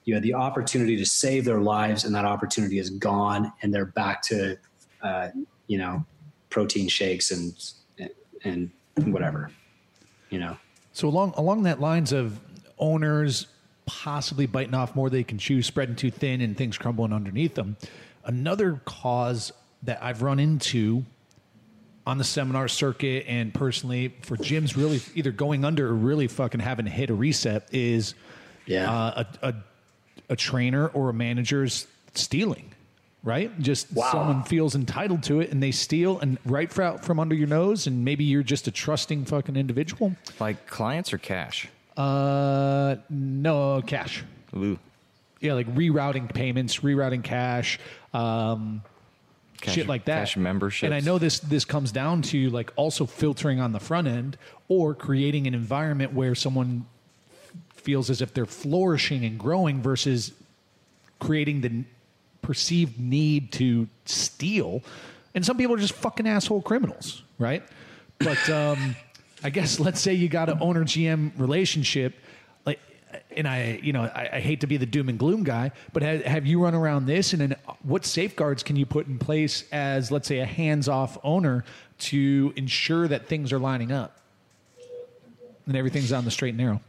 [0.04, 3.52] You had the opportunity to save their lives, and that opportunity is gone.
[3.62, 4.56] And they're back to,
[5.02, 5.28] uh,
[5.66, 6.04] you know,
[6.48, 7.52] protein shakes and
[8.44, 8.70] and
[9.12, 9.50] whatever,
[10.30, 10.56] you know.
[10.92, 12.40] So along along that lines of
[12.78, 13.48] owners
[13.86, 17.76] possibly biting off more they can chew, spreading too thin, and things crumbling underneath them.
[18.24, 21.04] Another cause that I've run into
[22.06, 26.60] on the seminar circuit and personally for gyms really either going under or really fucking
[26.60, 28.14] having to hit a reset is
[28.66, 28.90] yeah.
[28.90, 29.54] Uh, a, a,
[30.30, 32.72] a trainer or a manager's stealing
[33.26, 33.58] right?
[33.58, 34.08] Just wow.
[34.12, 38.04] someone feels entitled to it and they steal and right from under your nose, and
[38.04, 40.14] maybe you're just a trusting fucking individual.
[40.38, 41.68] Like clients or cash?
[41.96, 44.22] Uh, no cash.
[44.54, 44.78] Ooh.
[45.40, 47.78] Yeah, like rerouting payments, rerouting cash,
[48.14, 48.82] um,
[49.60, 50.20] cash shit like that.
[50.20, 50.84] Cash memberships.
[50.84, 54.38] And I know this this comes down to like also filtering on the front end
[54.68, 56.86] or creating an environment where someone
[57.74, 60.32] feels as if they're flourishing and growing versus
[61.20, 61.84] creating the
[62.42, 64.82] perceived need to steal.
[65.34, 67.62] And some people are just fucking asshole criminals, right?
[68.18, 68.96] But um,
[69.46, 72.14] I guess let's say you got an owner GM relationship,
[72.64, 72.80] like,
[73.30, 76.02] and I, you know, I, I, hate to be the doom and gloom guy, but
[76.02, 77.32] have, have you run around this?
[77.32, 81.16] And then what safeguards can you put in place as, let's say, a hands off
[81.22, 81.64] owner
[81.98, 84.18] to ensure that things are lining up
[85.66, 86.80] and everything's on the straight and narrow?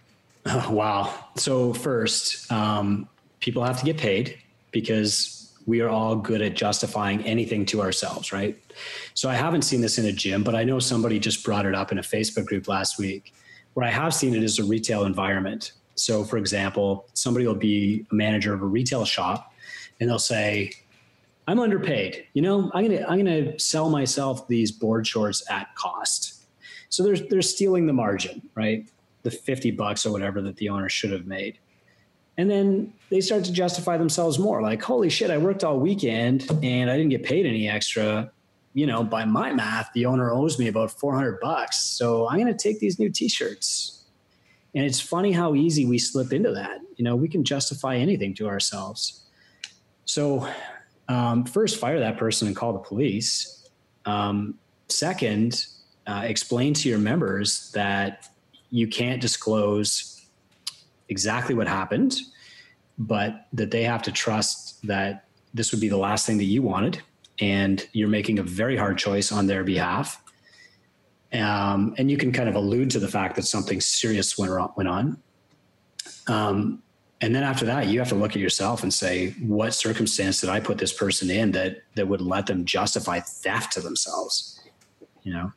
[0.72, 1.14] Wow.
[1.36, 3.08] So first, um,
[3.40, 4.40] people have to get paid
[4.72, 8.58] because we are all good at justifying anything to ourselves, right?
[9.14, 11.76] So I haven't seen this in a gym, but I know somebody just brought it
[11.76, 13.34] up in a Facebook group last week.
[13.74, 15.74] Where I have seen it is a retail environment.
[15.96, 19.54] So, for example, somebody will be a manager of a retail shop
[20.00, 20.72] and they'll say,
[21.48, 22.26] I'm underpaid.
[22.34, 26.44] You know, I'm gonna I'm gonna sell myself these board shorts at cost.
[26.90, 28.86] So they're they're stealing the margin, right?
[29.24, 31.58] The 50 bucks or whatever that the owner should have made.
[32.38, 36.48] And then they start to justify themselves more like, holy shit, I worked all weekend
[36.64, 38.32] and I didn't get paid any extra.
[38.78, 41.80] You know, by my math, the owner owes me about 400 bucks.
[41.80, 44.04] So I'm going to take these new t shirts.
[44.76, 46.82] And it's funny how easy we slip into that.
[46.96, 49.26] You know, we can justify anything to ourselves.
[50.06, 50.48] So,
[51.08, 53.68] um, first, fire that person and call the police.
[54.06, 54.60] Um,
[54.90, 55.66] second,
[56.06, 58.30] uh, explain to your members that
[58.70, 60.24] you can't disclose
[61.10, 62.20] exactly what happened,
[63.00, 66.62] but that they have to trust that this would be the last thing that you
[66.62, 67.02] wanted,
[67.40, 70.22] and you're making a very hard choice on their behalf.
[71.34, 74.88] Um, and you can kind of allude to the fact that something serious went, went
[74.88, 75.22] on.
[76.28, 76.82] Um,
[77.20, 80.50] and then after that, you have to look at yourself and say, what circumstance did
[80.50, 84.60] I put this person in that that would let them justify theft to themselves?
[85.24, 85.52] You know,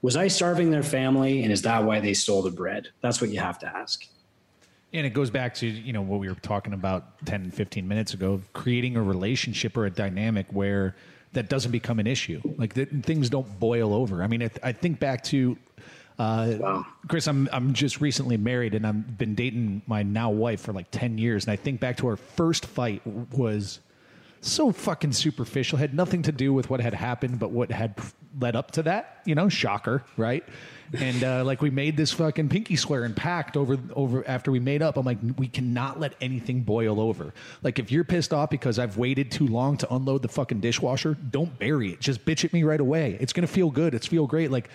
[0.00, 2.88] was I starving their family, and is that why they stole the bread?
[3.02, 4.06] That's what you have to ask.
[4.94, 8.14] And it goes back to, you know, what we were talking about 10, 15 minutes
[8.14, 10.96] ago, creating a relationship or a dynamic where
[11.32, 12.40] that doesn't become an issue.
[12.56, 14.22] Like the, things don't boil over.
[14.22, 15.56] I mean, I, I think back to,
[16.18, 16.86] uh, wow.
[17.08, 20.90] Chris, I'm, I'm just recently married and I've been dating my now wife for like
[20.90, 21.44] 10 years.
[21.44, 23.80] And I think back to our first fight was
[24.42, 27.98] so fucking superficial, had nothing to do with what had happened, but what had
[28.38, 30.44] led up to that, you know, shocker, right?
[30.98, 34.60] And uh, like we made this fucking pinky swear and pact over over after we
[34.60, 34.96] made up.
[34.96, 37.32] I'm like, we cannot let anything boil over.
[37.62, 41.16] Like if you're pissed off because I've waited too long to unload the fucking dishwasher,
[41.30, 42.00] don't bury it.
[42.00, 43.16] Just bitch at me right away.
[43.20, 43.94] It's gonna feel good.
[43.94, 44.50] It's feel great.
[44.50, 44.68] Like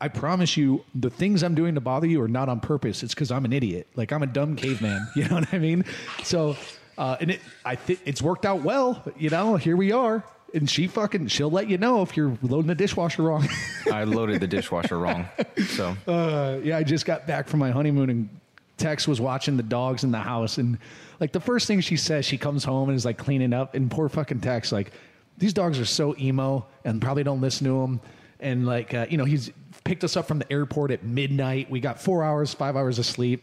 [0.00, 3.02] I promise you, the things I'm doing to bother you are not on purpose.
[3.02, 3.86] It's because I'm an idiot.
[3.96, 5.06] Like I'm a dumb caveman.
[5.14, 5.84] You know what I mean?
[6.24, 6.56] So,
[6.96, 9.04] uh, and it, I think it's worked out well.
[9.18, 10.24] You know, here we are
[10.54, 13.48] and she fucking she'll let you know if you're loading the dishwasher wrong.
[13.92, 15.28] I loaded the dishwasher wrong.
[15.68, 18.28] So uh, yeah, I just got back from my honeymoon and
[18.76, 20.78] Tex was watching the dogs in the house and
[21.18, 23.90] like the first thing she says, she comes home and is like cleaning up and
[23.90, 24.92] poor fucking Tex like
[25.38, 28.00] these dogs are so emo and probably don't listen to him
[28.40, 29.50] and like uh, you know he's
[29.84, 31.70] picked us up from the airport at midnight.
[31.70, 33.42] We got four hours, five hours of sleep.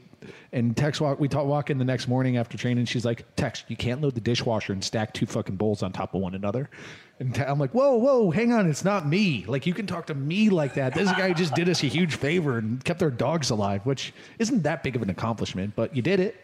[0.52, 2.86] And Tex walk, we talk, walk in the next morning after training.
[2.86, 6.14] She's like, Tex, you can't load the dishwasher and stack two fucking bowls on top
[6.14, 6.70] of one another.
[7.20, 9.44] And I'm like, whoa, whoa, hang on, it's not me.
[9.48, 10.94] Like you can talk to me like that.
[10.94, 14.64] This guy just did us a huge favor and kept our dogs alive, which isn't
[14.64, 16.36] that big of an accomplishment, but you did it,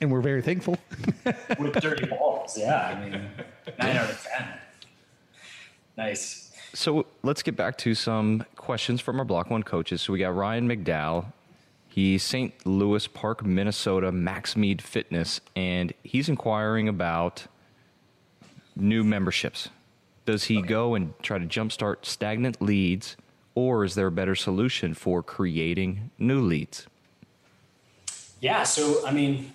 [0.00, 0.78] and we're very thankful.
[1.58, 2.96] With dirty balls, yeah.
[2.96, 3.30] I mean,
[3.78, 4.48] nine out of ten.
[5.96, 6.52] Nice.
[6.72, 10.02] So let's get back to some questions from our Block One coaches.
[10.02, 11.26] So we got Ryan McDowell.
[11.94, 12.66] He's St.
[12.66, 17.46] Louis Park, Minnesota, Max Mead Fitness, and he's inquiring about
[18.74, 19.68] new memberships.
[20.26, 20.66] Does he okay.
[20.66, 23.16] go and try to jumpstart stagnant leads,
[23.54, 26.88] or is there a better solution for creating new leads?
[28.40, 29.52] Yeah, so I mean,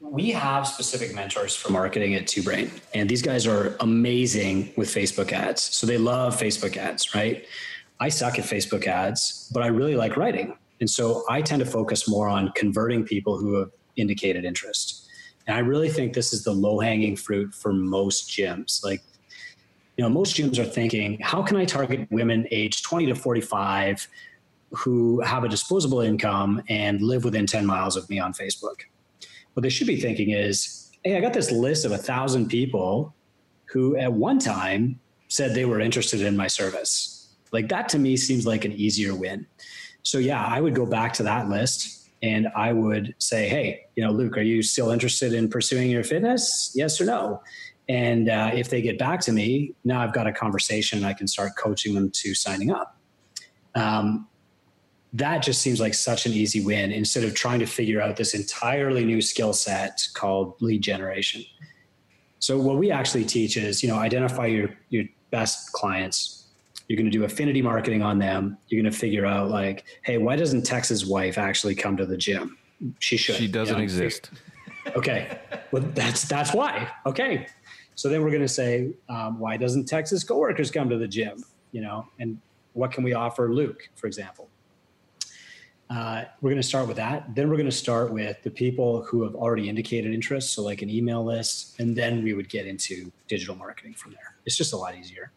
[0.00, 4.88] we have specific mentors for marketing at Two Brain, and these guys are amazing with
[4.88, 5.62] Facebook ads.
[5.62, 7.44] So they love Facebook ads, right?
[8.00, 10.56] I suck at Facebook ads, but I really like writing.
[10.80, 15.08] And so I tend to focus more on converting people who have indicated interest.
[15.46, 18.84] And I really think this is the low hanging fruit for most gyms.
[18.84, 19.02] Like,
[19.96, 24.06] you know, most gyms are thinking, how can I target women aged 20 to 45
[24.72, 28.82] who have a disposable income and live within 10 miles of me on Facebook?
[29.54, 33.14] What they should be thinking is, hey, I got this list of a thousand people
[33.64, 37.28] who at one time said they were interested in my service.
[37.52, 39.46] Like that to me seems like an easier win.
[40.02, 44.04] So yeah, I would go back to that list and I would say, hey, you
[44.04, 46.72] know, Luke, are you still interested in pursuing your fitness?
[46.74, 47.42] Yes or no?
[47.88, 51.04] And uh, if they get back to me, now I've got a conversation.
[51.04, 52.96] I can start coaching them to signing up.
[53.74, 54.28] Um,
[55.14, 58.34] that just seems like such an easy win instead of trying to figure out this
[58.34, 61.42] entirely new skill set called lead generation.
[62.40, 66.37] So what we actually teach is, you know, identify your your best clients,
[66.88, 68.58] you're going to do affinity marketing on them.
[68.68, 72.16] You're going to figure out like, hey, why doesn't Tex's wife actually come to the
[72.16, 72.58] gym?
[72.98, 73.36] She should.
[73.36, 73.84] She doesn't you know?
[73.84, 74.30] exist.
[74.96, 75.38] Okay,
[75.70, 76.90] well that's that's why.
[77.04, 77.46] Okay,
[77.94, 81.44] so then we're going to say, um, why doesn't Tex's coworkers come to the gym?
[81.72, 82.40] You know, and
[82.72, 84.48] what can we offer Luke, for example?
[85.90, 87.34] uh, we're going to start with that.
[87.34, 90.82] Then we're going to start with the people who have already indicated interest, so like
[90.82, 94.36] an email list, and then we would get into digital marketing from there.
[94.44, 95.32] It's just a lot easier.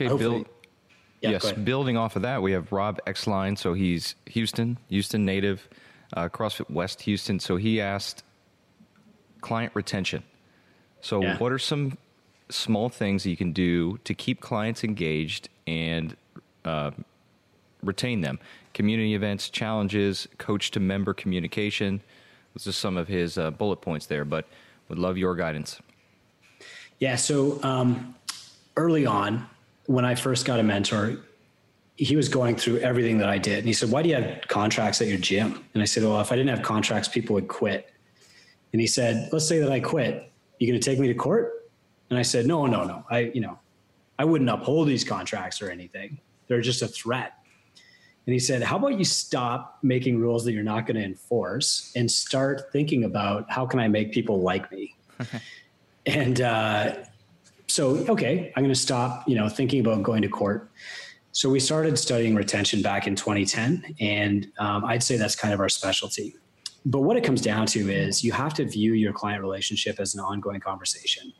[0.00, 0.52] Okay, Hopefully- Bill.
[1.20, 3.54] Yeah, yes, building off of that, we have Rob Exline.
[3.56, 5.68] So he's Houston, Houston native,
[6.16, 7.38] uh, CrossFit West Houston.
[7.38, 8.24] So he asked
[9.42, 10.22] client retention.
[11.02, 11.36] So, Yeah.
[11.36, 11.98] what are some
[12.48, 16.16] small things that you can do to keep clients engaged and
[16.64, 16.92] uh,
[17.82, 18.38] retain them?
[18.72, 22.00] Community events, challenges, coach to member communication.
[22.54, 24.46] Those are some of his uh, bullet points there, but
[24.88, 25.80] would love your guidance.
[26.98, 27.16] Yeah.
[27.16, 28.14] So um,
[28.76, 29.46] early on,
[29.90, 31.16] when I first got a mentor,
[31.96, 33.58] he was going through everything that I did.
[33.58, 35.64] And he said, Why do you have contracts at your gym?
[35.74, 37.92] And I said, Well, if I didn't have contracts, people would quit.
[38.72, 40.30] And he said, Let's say that I quit.
[40.60, 41.72] You going to take me to court?
[42.08, 43.04] And I said, No, no, no.
[43.10, 43.58] I, you know,
[44.16, 46.20] I wouldn't uphold these contracts or anything.
[46.46, 47.32] They're just a threat.
[48.26, 51.92] And he said, How about you stop making rules that you're not going to enforce
[51.96, 54.94] and start thinking about how can I make people like me?
[56.06, 56.94] and uh,
[57.70, 60.70] so, okay, I'm going to stop, you know, thinking about going to court.
[61.32, 65.60] So we started studying retention back in 2010, and um, I'd say that's kind of
[65.60, 66.34] our specialty.
[66.84, 70.14] But what it comes down to is you have to view your client relationship as
[70.14, 71.32] an ongoing conversation.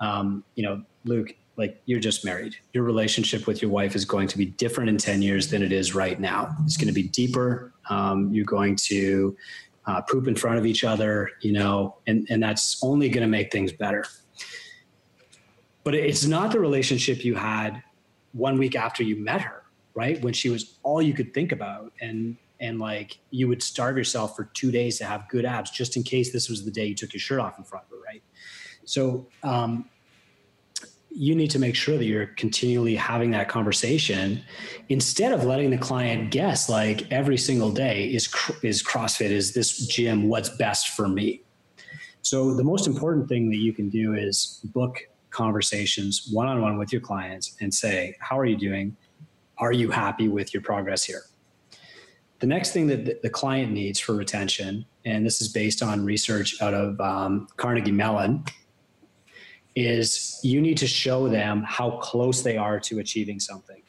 [0.00, 2.56] Um, you know, Luke, like you're just married.
[2.74, 5.72] Your relationship with your wife is going to be different in 10 years than it
[5.72, 6.54] is right now.
[6.64, 7.72] It's going to be deeper.
[7.88, 9.36] Um, you're going to
[9.86, 13.28] uh, poop in front of each other, you know, and, and that's only going to
[13.28, 14.04] make things better.
[15.82, 17.82] But it's not the relationship you had
[18.32, 19.62] one week after you met her,
[19.94, 20.20] right?
[20.22, 21.92] When she was all you could think about.
[22.00, 25.96] And and like you would starve yourself for two days to have good abs just
[25.96, 27.96] in case this was the day you took your shirt off in front of her,
[28.04, 28.22] right?
[28.84, 29.88] So um,
[31.10, 34.42] you need to make sure that you're continually having that conversation
[34.88, 39.86] instead of letting the client guess like every single day is is CrossFit is this
[39.86, 41.42] gym what's best for me.
[42.22, 44.98] So the most important thing that you can do is book
[45.30, 48.96] conversations one on one with your clients and say, "How are you doing?
[49.58, 51.22] Are you happy with your progress here?"
[52.40, 56.60] The next thing that the- client needs for retention, and this is based on research
[56.62, 58.44] out of um, Carnegie Mellon,
[59.76, 63.82] is you need to show them how close they are to achieving something.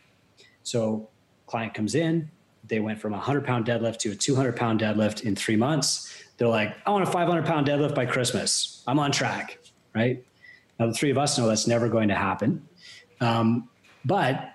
[0.64, 1.10] So,
[1.48, 2.30] client comes in,
[2.72, 6.24] they went from a 100 pound deadlift to a 200 pound deadlift in three months.
[6.38, 8.84] They're like, I want a 500 pound deadlift by Christmas.
[8.88, 9.60] I'm on track,
[9.94, 10.24] right?
[10.82, 12.68] Now, the three of us know that's never going to happen.
[13.20, 13.70] Um,
[14.04, 14.50] but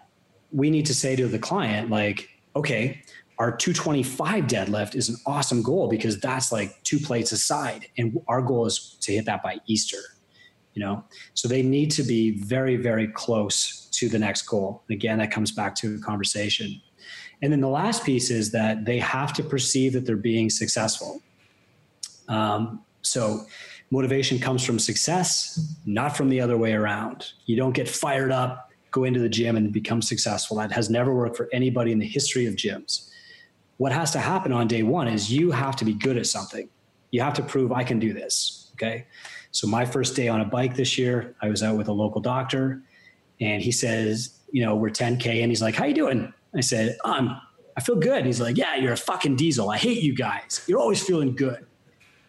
[0.51, 3.01] we need to say to the client, like, okay,
[3.39, 7.87] our 225 deadlift is an awesome goal because that's like two plates aside.
[7.97, 9.99] And our goal is to hit that by Easter
[10.75, 11.03] you know
[11.33, 15.51] so they need to be very very close to the next goal again that comes
[15.51, 16.83] back to a conversation
[17.41, 21.23] and then the last piece is that they have to perceive that they're being successful
[22.29, 23.47] um, so
[23.91, 28.71] motivation comes from success not from the other way around you don't get fired up
[28.91, 32.07] go into the gym and become successful that has never worked for anybody in the
[32.07, 33.11] history of gyms
[33.77, 36.69] what has to happen on day one is you have to be good at something
[37.11, 39.07] you have to prove i can do this okay
[39.57, 42.21] so my first day on a bike this year, I was out with a local
[42.21, 42.83] doctor,
[43.41, 46.99] and he says, you know, we're 10k, and he's like, "How you doing?" I said,
[47.07, 47.31] "I'm,
[47.75, 49.71] I feel good." He's like, "Yeah, you're a fucking diesel.
[49.71, 50.63] I hate you guys.
[50.67, 51.67] You're always feeling good."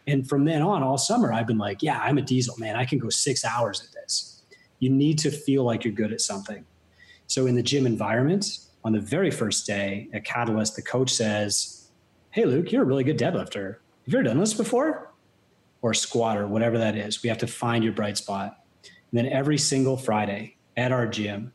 [0.08, 2.76] And from then on, all summer, I've been like, "Yeah, I'm a diesel, man.
[2.76, 4.42] I can go six hours at this."
[4.80, 6.66] You need to feel like you're good at something.
[7.28, 11.90] So in the gym environment, on the very first day at Catalyst, the coach says,
[12.32, 13.76] "Hey, Luke, you're a really good deadlifter.
[14.06, 15.14] Have you ever done this before?"
[15.82, 17.22] or squatter, whatever that is.
[17.22, 18.64] We have to find your bright spot.
[18.84, 21.54] And then every single Friday at our gym,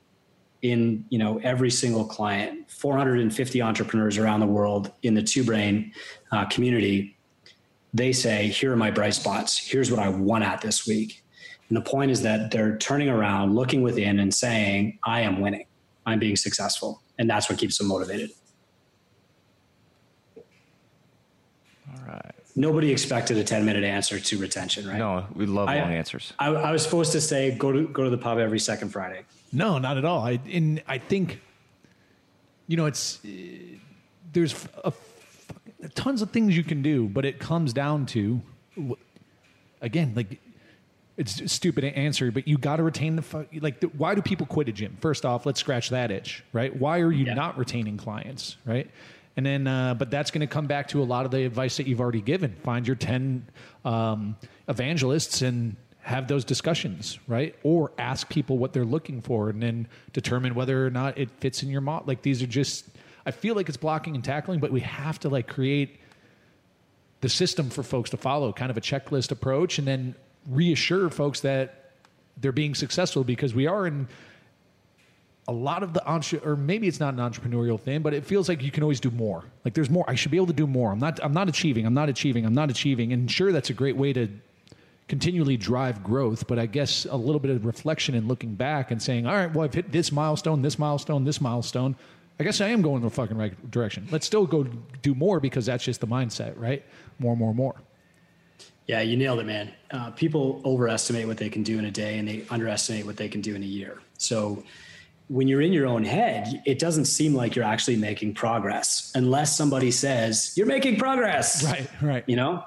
[0.63, 5.93] in you know every single client, 450 entrepreneurs around the world in the Two Brain
[6.31, 7.19] uh, community,
[7.95, 9.59] they say, "Here are my bright spots.
[9.59, 11.23] Here's what I won at this week."
[11.69, 15.67] And the point is that they're turning around, looking within, and saying, "I am winning.
[16.07, 18.31] I'm being successful," and that's what keeps them motivated.
[21.95, 22.35] All right.
[22.55, 24.99] Nobody expected a 10 minute answer to retention, right?
[24.99, 26.33] No, we love I- long answers.
[26.39, 29.23] I, I was supposed to say go to go to the pub every second Friday.
[29.53, 30.21] No, not at all.
[30.27, 31.41] I and I think,
[32.67, 33.29] you know, it's uh,
[34.33, 34.93] there's a,
[35.95, 38.41] tons of things you can do, but it comes down to,
[39.81, 40.39] again, like
[41.17, 43.81] it's a stupid answer, but you got to retain the fu- like.
[43.81, 44.97] The, why do people quit a gym?
[45.01, 46.75] First off, let's scratch that itch, right?
[46.75, 47.35] Why are you Yeah.
[47.35, 48.91] not retaining clients, right?
[49.37, 51.77] And then, uh, but that's going to come back to a lot of the advice
[51.79, 52.55] that you've already given.
[52.65, 53.47] Find your ten
[53.85, 54.37] um,
[54.69, 57.55] evangelists and have those discussions, right?
[57.63, 61.63] Or ask people what they're looking for, and then determine whether or not it fits
[61.63, 62.07] in your model.
[62.09, 62.87] Like these are just
[63.25, 66.01] I feel like it's blocking and tackling, but we have to like create
[67.21, 70.15] the system for folks to follow, kind of a checklist approach, and then
[70.49, 71.93] reassure folks that
[72.37, 74.09] they're being successful because we are in
[75.49, 78.49] a lot of the entre- or maybe it's not an entrepreneurial thing, but it feels
[78.49, 79.45] like you can always do more.
[79.65, 80.05] Like there's more.
[80.09, 80.93] I should be able to do more.
[80.93, 81.21] I'm not.
[81.23, 81.85] I'm not achieving.
[81.85, 82.45] I'm not achieving.
[82.45, 83.13] I'm not achieving.
[83.13, 84.29] And sure, that's a great way to
[85.09, 86.47] continually drive growth.
[86.47, 89.53] But I guess a little bit of reflection and looking back and saying, all right,
[89.53, 91.97] well, I've hit this milestone, this milestone, this milestone.
[92.41, 94.09] I guess I am going in the fucking right direction.
[94.11, 94.65] Let's still go
[95.03, 96.85] do more because that's just the mindset, right?
[97.19, 97.77] More, more, more.
[98.87, 99.73] Yeah, you nailed it, man.
[99.91, 103.29] Uh, people overestimate what they can do in a day and they underestimate what they
[103.29, 104.01] can do in a year.
[104.19, 104.65] So
[105.29, 109.57] when you're in your own head, it doesn't seem like you're actually making progress unless
[109.57, 111.65] somebody says, you're making progress.
[111.65, 112.25] Right, right.
[112.27, 112.65] You know?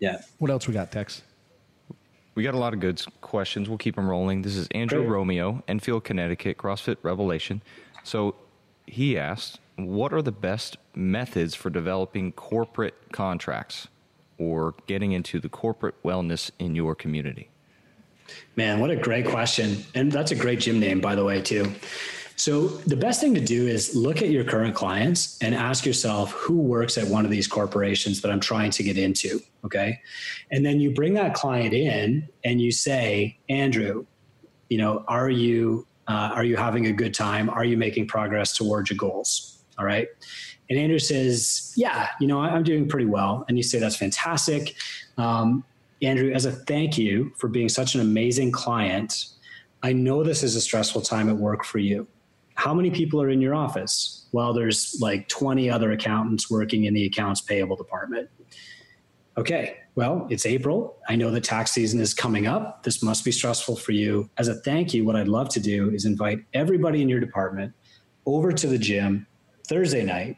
[0.00, 0.20] Yeah.
[0.38, 1.22] What else we got, Tex?
[2.34, 3.68] We got a lot of good questions.
[3.68, 4.42] We'll keep them rolling.
[4.42, 5.10] This is Andrew Great.
[5.10, 7.62] Romeo, Enfield, Connecticut, CrossFit Revelation.
[8.02, 8.34] So
[8.86, 13.88] he asked, what are the best methods for developing corporate contracts
[14.38, 17.50] or getting into the corporate wellness in your community?
[18.56, 19.84] Man, what a great question.
[19.94, 21.72] And that's a great gym name, by the way, too.
[22.36, 26.32] So, the best thing to do is look at your current clients and ask yourself
[26.32, 29.40] who works at one of these corporations that I'm trying to get into.
[29.62, 30.00] Okay.
[30.50, 34.06] And then you bring that client in and you say, Andrew,
[34.70, 37.48] you know, are you uh, are you having a good time?
[37.48, 39.62] Are you making progress towards your goals?
[39.78, 40.08] All right.
[40.68, 43.44] And Andrew says, Yeah, you know, I'm doing pretty well.
[43.48, 44.74] And you say, That's fantastic.
[45.16, 45.64] Um,
[46.02, 49.26] Andrew, as a thank you for being such an amazing client,
[49.82, 52.08] I know this is a stressful time at work for you.
[52.54, 54.26] How many people are in your office?
[54.32, 58.28] Well, there's like 20 other accountants working in the accounts payable department.
[59.40, 60.98] Okay, well, it's April.
[61.08, 62.82] I know the tax season is coming up.
[62.82, 64.28] This must be stressful for you.
[64.36, 67.72] As a thank you, what I'd love to do is invite everybody in your department
[68.26, 69.26] over to the gym
[69.66, 70.36] Thursday night.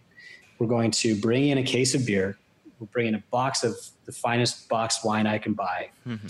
[0.60, 2.38] We're going to bring in a case of beer.
[2.78, 3.74] We'll bring in a box of
[4.04, 5.90] the finest boxed wine I can buy.
[6.06, 6.28] Mm-hmm.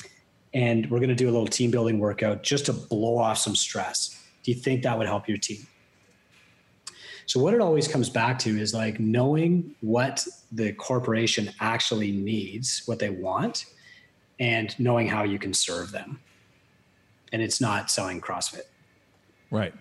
[0.55, 3.55] And we're going to do a little team building workout just to blow off some
[3.55, 4.19] stress.
[4.45, 5.67] Do you think that would help your team?
[7.27, 12.83] So, what it always comes back to is like knowing what the corporation actually needs,
[12.87, 13.67] what they want,
[14.39, 16.21] and knowing how you can serve them.
[17.33, 18.63] And it's not selling CrossFit.
[19.51, 19.75] Right.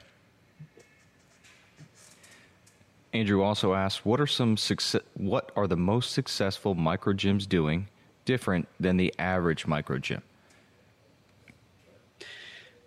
[3.14, 7.88] Andrew also asked, what are some success, what are the most successful micro gyms doing
[8.24, 10.22] different than the average micro gym?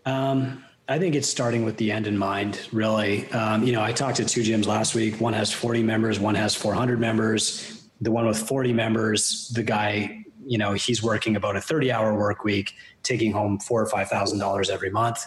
[0.06, 3.30] Um, I think it's starting with the end in mind, really.
[3.30, 5.18] Um, you know, I talked to two gyms last week.
[5.18, 7.88] One has 40 members, one has 400 members.
[8.02, 12.14] The one with 40 members, the guy, you know, he's working about a 30 hour
[12.14, 15.24] work week, taking home four or $5,000 every month.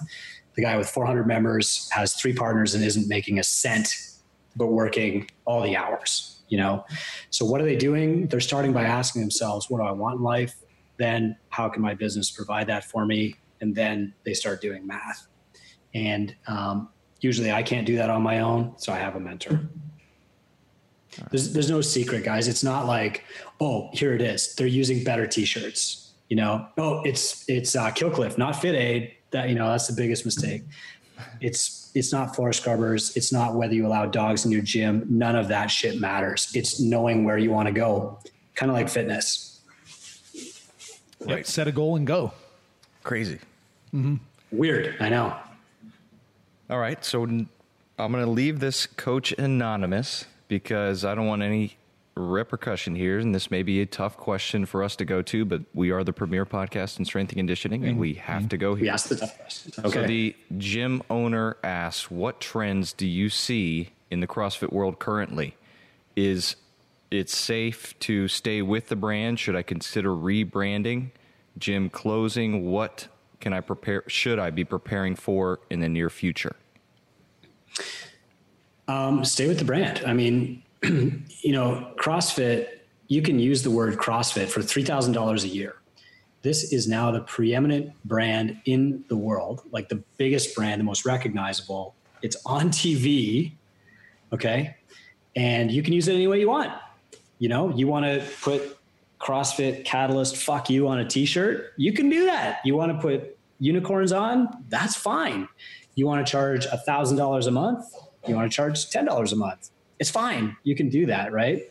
[0.53, 3.89] The guy with 400 members has three partners and isn't making a cent,
[4.55, 6.85] but working all the hours, you know?
[7.31, 8.27] So what are they doing?
[8.27, 10.53] They're starting by asking themselves, what do I want in life?
[10.99, 13.33] Then how can my business provide that for me?
[13.59, 15.27] And then they start doing math.
[15.93, 16.89] And um,
[17.21, 18.73] usually I can't do that on my own.
[18.77, 19.61] So I have a mentor.
[21.31, 22.47] There's, there's no secret, guys.
[22.47, 23.23] It's not like,
[23.59, 24.53] oh, here it is.
[24.55, 26.13] They're using better t-shirts.
[26.29, 29.13] You know, oh, it's it's uh, Killcliff, not Fit Aid.
[29.31, 30.63] That you know, that's the biggest mistake.
[31.39, 33.15] It's it's not floor scrubbers.
[33.15, 35.05] It's not whether you allow dogs in your gym.
[35.09, 36.51] None of that shit matters.
[36.53, 38.19] It's knowing where you want to go.
[38.55, 39.61] Kind of like fitness.
[41.25, 41.45] Yep.
[41.45, 42.33] Set a goal and go.
[43.03, 43.39] Crazy.
[44.51, 45.35] Weird, I know.
[46.69, 47.47] All right, so I'm
[47.97, 51.77] going to leave this coach anonymous because I don't want any
[52.15, 55.61] repercussion here, and this may be a tough question for us to go to, but
[55.73, 58.47] we are the premier podcast in strength and conditioning, and we have mm-hmm.
[58.49, 58.91] to go We here.
[58.91, 59.75] asked the tough questions.
[59.75, 60.05] So Okay.
[60.05, 65.55] the gym owner asks, "What trends do you see in the CrossFit world currently?
[66.17, 66.57] Is
[67.11, 69.39] it safe to stay with the brand?
[69.39, 71.11] Should I consider rebranding?
[71.57, 72.65] Gym closing?
[72.69, 73.07] What
[73.39, 74.03] can I prepare?
[74.07, 76.55] Should I be preparing for in the near future?"
[78.87, 80.01] Um, stay with the brand.
[80.05, 85.75] I mean, you know, CrossFit, you can use the word CrossFit for $3,000 a year.
[86.41, 91.05] This is now the preeminent brand in the world, like the biggest brand, the most
[91.05, 91.95] recognizable.
[92.21, 93.53] It's on TV.
[94.31, 94.75] Okay.
[95.35, 96.71] And you can use it any way you want.
[97.39, 98.76] You know, you want to put
[99.19, 102.59] CrossFit Catalyst fuck you on a t shirt, you can do that.
[102.63, 105.47] You want to put unicorns on, that's fine.
[105.95, 107.85] You want to charge a $1,000 a month,
[108.27, 109.69] you want to charge $10 a month.
[109.99, 110.55] It's fine.
[110.63, 111.63] You can do that, right?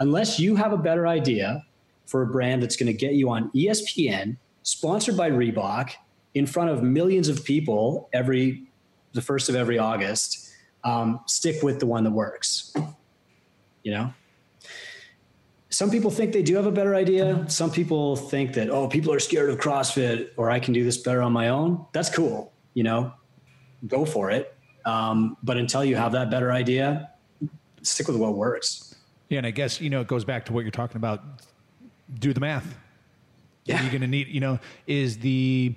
[0.00, 1.64] Unless you have a better idea
[2.06, 5.92] for a brand that's going to get you on ESPN, sponsored by Reebok,
[6.34, 8.64] in front of millions of people every
[9.12, 10.48] the first of every August.
[10.84, 12.74] um, stick with the one that works.
[13.82, 14.14] You know,
[15.70, 17.44] some people think they do have a better idea.
[17.48, 20.96] Some people think that, oh, people are scared of CrossFit or I can do this
[20.98, 21.86] better on my own.
[21.92, 22.52] That's cool.
[22.74, 23.12] You know,
[23.86, 24.54] go for it.
[24.84, 27.10] Um, but until you have that better idea,
[27.82, 28.94] stick with what works.
[29.28, 31.22] Yeah, and I guess you know it goes back to what you're talking about.
[32.18, 32.76] Do the math.
[33.64, 33.80] Yeah.
[33.82, 35.74] You're going to need, you know, is the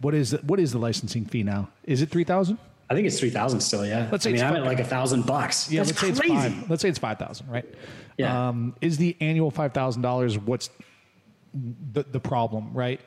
[0.00, 1.68] what is what is the licensing fee now?
[1.84, 2.58] Is it three thousand?
[2.88, 3.86] I think it's three thousand still.
[3.86, 4.08] Yeah.
[4.10, 5.70] Let's say I mean, it's I'm at like a thousand bucks.
[5.70, 6.46] Yeah, That's let's say crazy.
[6.46, 6.70] it's five.
[6.70, 7.64] Let's say it's five thousand, right?
[8.20, 8.48] Yeah.
[8.48, 10.70] Um, is the annual five thousand dollars what's
[11.92, 13.00] the the problem, right?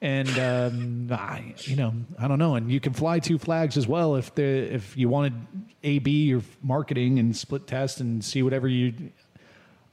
[0.00, 2.56] And um, I, you know, I don't know.
[2.56, 5.32] And you can fly two flags as well if the if you wanted
[5.82, 8.92] A B or marketing and split test and see whatever you.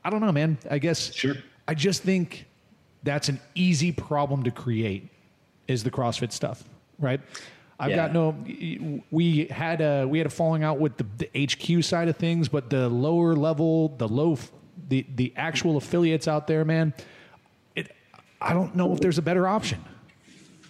[0.04, 0.58] I don't know, man.
[0.70, 1.36] I guess Sure.
[1.68, 2.46] I just think
[3.04, 5.08] that's an easy problem to create
[5.68, 6.64] is the CrossFit stuff,
[7.00, 7.22] right?
[7.80, 7.96] I've Yeah.
[8.08, 8.36] got no.
[9.12, 12.50] We had a we had a falling out with the, the HQ side of things,
[12.50, 14.38] but the lower level, the low,
[14.90, 16.94] the the actual affiliates out there, man.
[17.76, 17.92] It,
[18.40, 19.84] I don't know if there's a better option.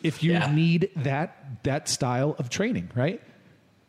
[0.03, 0.53] If you Yeah.
[0.53, 3.22] need that that style of training, right?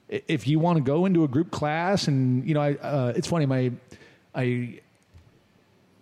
[0.09, 3.27] If you want to go into a group class, and you know, I, uh, it's
[3.27, 3.73] funny, my
[4.35, 4.81] I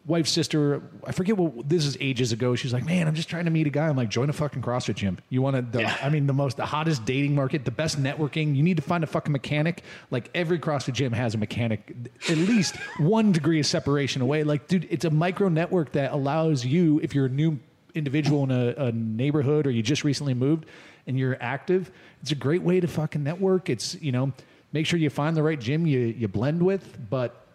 [0.07, 2.55] wife's sister, I forget what this is ages ago.
[2.55, 3.89] She's like, man, I'm just trying to meet a guy.
[3.89, 5.19] I'm like, join a fucking CrossFit gym.
[5.29, 5.97] You want to, Yeah.
[6.03, 8.57] I mean, the most, the hottest dating market, the best networking.
[8.57, 9.83] You need to find a fucking mechanic.
[10.11, 11.95] Like every CrossFit gym has a mechanic,
[12.29, 14.43] at least one degree of separation away.
[14.43, 17.59] Like, dude, it's a micro network that allows you, if you're a new
[17.95, 20.65] individual in a, a neighborhood or you just recently moved
[21.07, 21.91] and you're active,
[22.23, 23.69] it's a great way to fucking network.
[23.69, 24.33] It's, you know,
[24.73, 27.47] make sure you find the right gym you, you blend with, but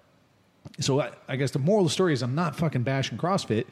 [0.79, 3.65] so I, I guess the moral of the story is I'm not fucking bashing CrossFit,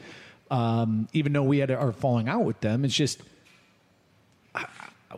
[0.50, 2.84] um, even though we had our falling out with them.
[2.84, 3.20] It's just
[4.54, 4.66] I-
[5.10, 5.16] I-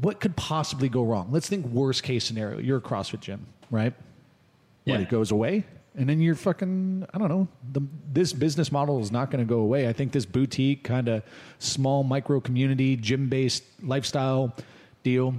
[0.00, 1.28] what could possibly go wrong?
[1.30, 2.58] Let's think worst case scenario.
[2.58, 3.92] You're a CrossFit gym, right?
[4.84, 4.98] What, Yeah.
[5.00, 7.06] it goes away, and then you're fucking.
[7.14, 7.46] I don't know.
[7.72, 7.80] The,
[8.12, 9.88] this business model is not going to go away.
[9.88, 11.22] I think this boutique kind of
[11.60, 14.54] small micro community gym based lifestyle
[15.04, 15.34] deal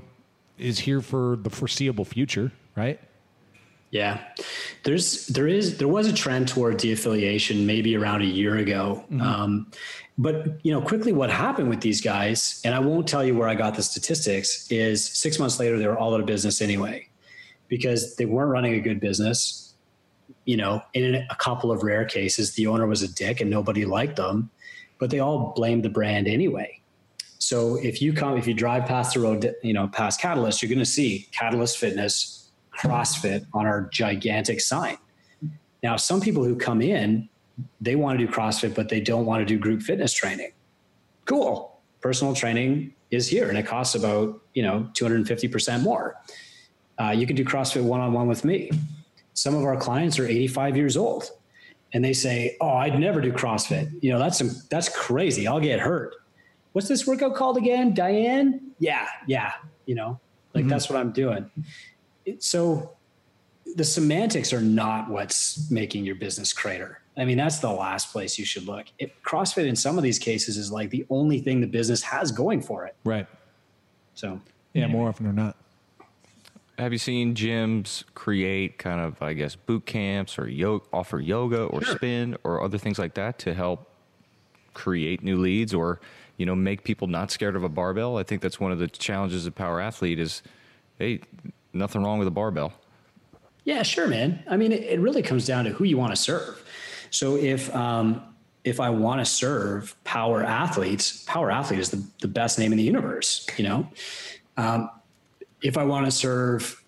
[0.57, 2.99] is here for the foreseeable future, right?
[3.91, 4.21] Yeah,
[4.83, 9.05] there's there is there was a trend toward de-affiliation maybe around a year ago.
[9.21, 9.71] Um,
[10.17, 13.47] but you know, quickly what happened with these guys, and I won't tell you where
[13.47, 17.07] I got the statistics, is six months later they were all out of business anyway,
[17.67, 19.73] because they weren't running a good business.
[20.45, 23.85] You know, in a couple of rare cases, the owner was a dick and nobody
[23.85, 24.49] liked them,
[24.99, 26.81] but they all blamed the brand anyway.
[27.37, 30.69] So if you come, if you drive past the road, you know, past Catalyst, you're
[30.69, 32.44] going to see Catalyst Fitness,
[32.79, 34.97] CrossFit on our gigantic sign.
[35.83, 37.29] Now, some people who come in,
[37.79, 40.51] they want to do CrossFit, but they don't want to do group fitness training.
[41.25, 41.79] Cool.
[42.01, 46.15] Personal training is here and it costs about, you know, 250% more.
[46.99, 48.71] Uh, you can do CrossFit one on one with me.
[49.33, 51.29] Some of our clients are 85 years old
[51.93, 53.91] and they say, Oh, I'd never do CrossFit.
[54.01, 55.47] You know, that's, some, that's crazy.
[55.47, 56.15] I'll get hurt.
[56.73, 57.93] What's this workout called again?
[57.93, 58.71] Diane?
[58.79, 59.07] Yeah.
[59.27, 59.53] Yeah.
[59.85, 60.19] You know,
[60.53, 61.49] like that's what I'm doing.
[62.25, 62.91] It- so
[63.75, 67.01] the semantics are not what's making your business crater.
[67.17, 68.87] I mean, that's the last place you should look.
[68.99, 72.31] It, CrossFit in some of these cases is like the only thing the business has
[72.31, 72.95] going for it.
[73.03, 73.27] Right.
[74.13, 74.39] So
[74.73, 75.55] Yeah, more often than not.
[76.77, 81.63] Have you seen gyms create kind of, I guess, boot camps or yo- offer yoga
[81.65, 81.95] or Sure.
[81.95, 83.89] spin or other things like that to help
[84.73, 86.01] create new leads or
[86.35, 88.17] you know make people not scared of a barbell?
[88.17, 90.43] I think that's one of the challenges of power athlete is,
[90.99, 91.21] hey,
[91.75, 92.73] nothing wrong with a barbell.
[93.65, 94.43] Yeah, sure, man.
[94.47, 96.63] I mean, it, it really comes down to who you want to serve.
[97.09, 102.27] So if um, if I want to serve power athletes, power athlete is the, the
[102.27, 103.45] best name in the universe.
[103.57, 103.87] You know,
[104.57, 104.89] um,
[105.61, 106.83] if I want to serve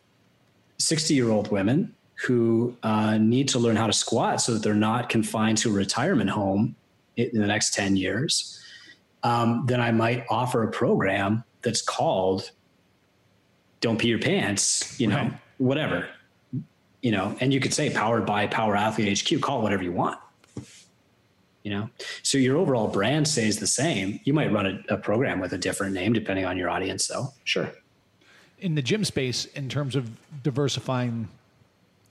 [0.77, 1.93] sixty year old women
[2.25, 5.73] who uh, need to learn how to squat so that they're not confined to a
[5.73, 6.75] retirement home
[7.15, 8.59] in the next ten years,
[9.23, 12.51] um, then I might offer a program that's called
[13.81, 15.33] "Don't Pee Your Pants." You know, Right.
[15.57, 16.07] whatever
[17.03, 19.91] you know, and you could say powered by Power Athlete HQ, call it whatever you
[19.91, 20.19] want.
[21.63, 21.89] You know,
[22.23, 24.19] so your overall brand stays the same.
[24.23, 27.33] You might run a, a program with a different name depending on your audience, though.
[27.43, 27.69] Sure.
[28.59, 30.09] in the gym space in terms of
[30.43, 31.27] diversifying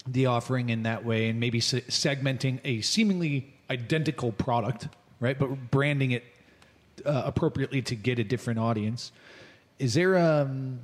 [0.06, 4.86] the offering in that way and maybe se- segmenting a seemingly identical product
[5.18, 6.22] right but branding it
[7.04, 9.10] uh, appropriately to get a different audience
[9.80, 10.78] is there um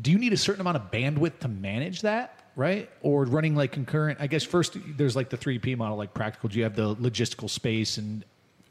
[0.00, 3.72] do you need a certain amount of bandwidth to manage that right or running like
[3.72, 6.94] concurrent i guess first there's like the 3p model like practical do you have the
[6.96, 8.24] logistical space and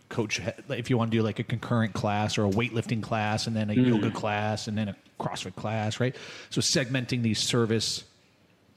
[0.09, 0.39] coach
[0.69, 3.69] if you want to do like a concurrent class or a weightlifting class and then
[3.69, 4.13] a yoga mm.
[4.13, 6.15] class and then a CrossFit class, right?
[6.49, 8.03] So segmenting these service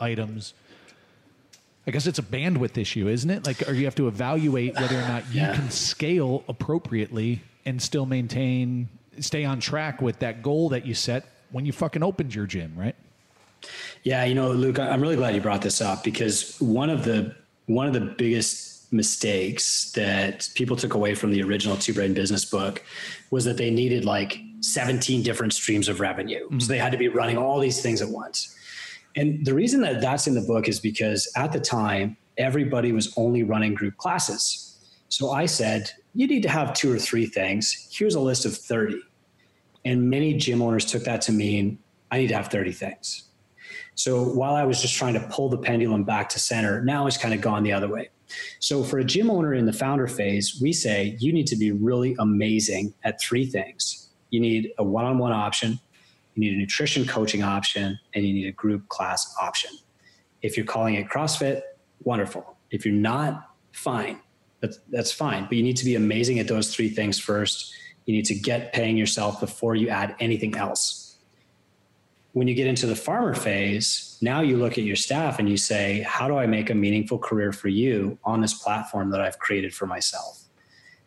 [0.00, 0.54] items.
[1.86, 3.46] I guess it's a bandwidth issue, isn't it?
[3.46, 5.54] Like, or you have to evaluate whether or not you Yeah.
[5.54, 8.88] can scale appropriately and still maintain,
[9.20, 12.72] stay on track with that goal that you set when you fucking opened your gym,
[12.76, 12.94] right?
[14.02, 17.34] Yeah, you know, Luke, I'm really glad you brought this up because one of the
[17.66, 22.44] one of the biggest mistakes that people took away from the original Two Brain Business
[22.44, 22.84] book
[23.30, 26.40] was that they needed like 17 different streams of revenue.
[26.40, 26.68] So mm-hmm.
[26.68, 28.54] they had to be running all these things at once.
[29.16, 33.12] And the reason that that's in the book is because at the time, everybody was
[33.16, 34.78] only running group classes.
[35.08, 37.88] So I said, you need to have two or three things.
[37.90, 39.00] Here's a list of 30.
[39.86, 41.78] And many gym owners took that to mean
[42.10, 43.22] I need to have 30 things.
[43.94, 47.16] So while I was just trying to pull the pendulum back to center, now it's
[47.16, 48.10] kind of gone the other way.
[48.58, 51.70] So for a gym owner in the founder phase, we say you need to be
[51.70, 54.08] really amazing at three things.
[54.30, 55.78] You need a one on one option,
[56.34, 59.70] you need a nutrition coaching option, and you need a group class option.
[60.42, 61.62] If you're calling it CrossFit,
[62.02, 62.56] wonderful.
[62.72, 64.18] If you're not, fine.
[64.60, 65.44] That's, that's fine.
[65.44, 67.72] But you need to be amazing at those three things first.
[68.06, 71.06] You need to get paying yourself before you add anything else
[72.36, 75.56] when you get into the farmer phase, now you look at your staff and you
[75.56, 79.38] say, how do I make a meaningful career for you on this platform that I've
[79.38, 80.42] created for myself?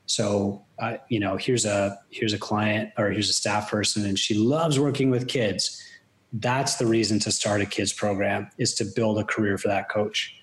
[0.08, 4.18] So, uh, you know, here's a here's a client or here's a staff person, and
[4.18, 5.80] she loves working with kids.
[6.34, 9.88] That's the reason to start a kids program is to build a career for that
[9.88, 10.36] coach.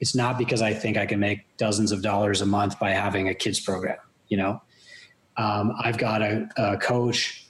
[0.00, 3.30] It's not because I think I can make dozens of dollars a month by having
[3.30, 3.96] a kids program.
[4.28, 4.62] You know,
[5.36, 7.44] um, I've got a, a coach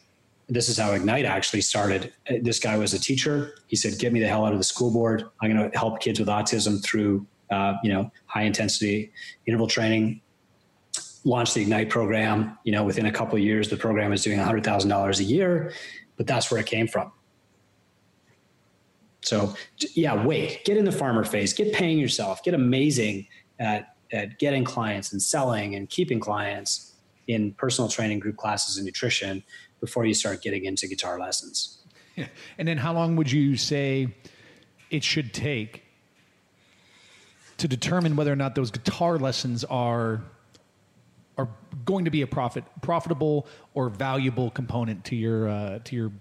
[0.49, 2.13] this is how Ignite actually started.
[2.43, 3.55] This guy was a teacher.
[3.67, 5.25] He said, "Get me the hell out of the school board.
[5.41, 9.13] I'm going to help kids with autism through, uh, you know, high intensity
[9.47, 10.21] interval training."
[11.27, 12.59] Launched the Ignite program.
[12.65, 15.25] You know, within a couple of years, the program is doing hundred thousand dollars a
[15.25, 15.73] year,
[16.17, 17.11] but that's where it came from.
[19.23, 19.55] So,
[19.95, 23.27] yeah, wait, get in the farmer phase, get paying yourself, get amazing
[23.59, 26.94] at at getting clients and selling and keeping clients
[27.27, 29.43] in personal training, group classes, and nutrition
[29.81, 31.79] before you start getting into guitar lessons.
[32.17, 32.27] Yeah.
[32.59, 34.09] And then how long would you say
[34.91, 35.83] it should take
[37.59, 40.23] to determine whether or not those guitar lessons are
[41.37, 41.49] are
[41.85, 46.13] going to be a profit profitable or valuable component to your uh, to your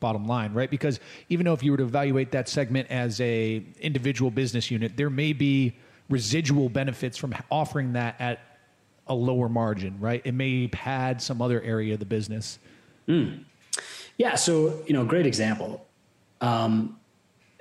[0.00, 0.70] bottom line, right?
[0.70, 4.96] Because even though if you were to evaluate that segment as a individual business unit,
[4.96, 5.74] there may be
[6.08, 8.55] residual benefits from offering that at
[9.06, 10.22] a lower margin, right?
[10.24, 12.58] It may pad some other area of the business.
[14.18, 15.86] Yeah, so you know, great example.
[16.40, 16.98] Um,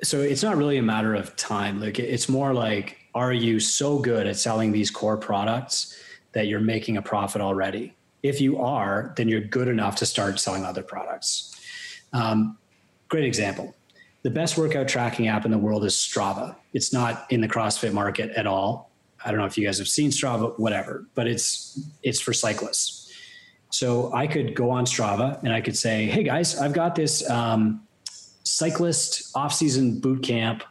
[0.03, 1.79] so it's not really a matter of time.
[1.79, 5.97] Like it's more like, are you so good at selling these core products
[6.33, 7.93] that you're making a profit already?
[8.23, 11.55] If you are, then you're good enough to start selling other products.
[12.11, 12.57] Um,
[13.07, 13.75] great example.
[14.23, 16.55] The best workout tracking app in the world is Strava.
[16.73, 18.89] It's not in the CrossFit market at all.
[19.25, 23.11] I don't know if you guys have seen Strava, whatever, but it's it's for cyclists.
[23.71, 27.27] So I could go on Strava and I could say, "Hey guys, I've got this
[27.29, 27.81] um,
[28.43, 30.63] cyclist off-season boot camp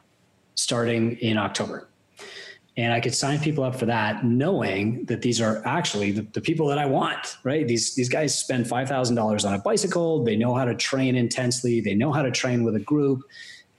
[0.55, 1.89] starting in October,"
[2.77, 6.41] and I could sign people up for that, knowing that these are actually the, the
[6.41, 7.37] people that I want.
[7.43, 7.67] Right?
[7.67, 10.25] These these guys spend five thousand dollars on a bicycle.
[10.25, 11.81] They know how to train intensely.
[11.81, 13.23] They know how to train with a group.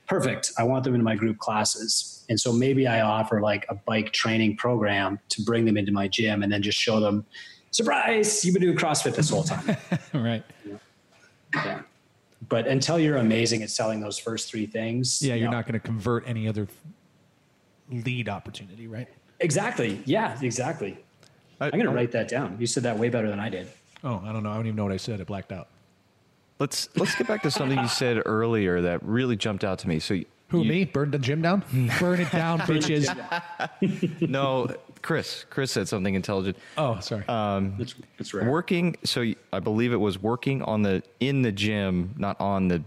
[0.08, 0.52] Perfect.
[0.58, 2.15] I want them in my group classes.
[2.30, 6.08] And so maybe I offer like a bike training program to bring them into my
[6.08, 7.26] gym and then just show them
[7.72, 9.78] surprise, you've been doing CrossFit this whole time.
[10.14, 10.44] right.
[11.54, 11.82] yeah.
[12.48, 15.22] But until you're amazing at selling those first three things.
[15.22, 16.68] Yeah, you you're know- not going to convert any other
[17.92, 19.08] lead opportunity, right?
[19.40, 20.02] Exactly.
[20.06, 20.98] Yeah, exactly.
[21.60, 22.58] I- I'm going to write that down.
[22.60, 23.68] You said that way better than I did.
[24.04, 24.52] Oh, I don't know.
[24.52, 25.20] I don't even know what I said.
[25.20, 25.68] It blacked out.
[26.60, 30.00] Let's let's get back to something you said earlier that really jumped out to me.
[30.00, 30.86] So Who you- me?
[30.86, 31.64] Burn the gym down?
[32.00, 33.10] Burn it down, bitches.
[34.30, 35.46] No, Chris.
[35.50, 36.58] Chris said something intelligent.
[36.78, 37.24] Oh, sorry.
[37.80, 38.50] It's that's rare.
[38.50, 38.96] Working.
[39.04, 42.84] So I believe it was working on the in the gym, not on the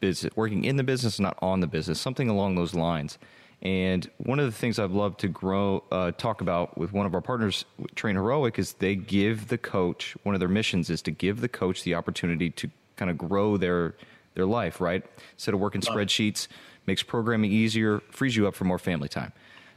[0.00, 0.34] business.
[0.36, 2.00] Working in the business, not on the business.
[2.00, 3.18] Something along those lines.
[3.62, 7.14] And one of the things I've loved to grow, uh, talk about with one of
[7.14, 7.64] our partners,
[7.94, 11.48] Train Heroic, is they give the coach one of their missions is to give the
[11.48, 13.94] coach the opportunity to kind of grow their
[14.34, 14.80] their life.
[14.82, 15.02] Right,
[15.34, 16.48] instead of working spreadsheets,
[16.86, 19.32] makes programming easier, frees you up for more family time.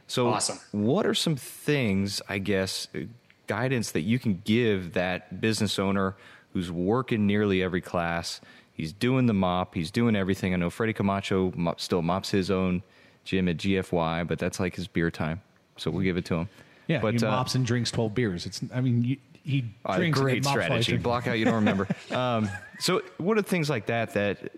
[0.06, 0.58] So, Awesome.
[0.72, 3.00] what are some things, I guess, uh,
[3.46, 6.16] guidance that you can give that business owner
[6.52, 8.40] who's working nearly every class?
[8.72, 10.54] He's doing the mop, he's doing everything.
[10.54, 12.82] I know Freddie Camacho mop, still mops his own
[13.24, 15.42] gym at GFY, but that's like his beer time.
[15.76, 16.48] So we'll give it to him.
[16.86, 18.46] yeah, but he uh, mops and drinks 12 beers.
[18.46, 20.18] It's, I mean, you, he Uh, drinks.
[20.18, 20.90] and great mops while he's strategy.
[20.92, 21.02] drinking.
[21.02, 21.38] Block out.
[21.38, 21.86] You don't remember.
[22.12, 22.48] um,
[22.78, 24.52] so, what are things like that that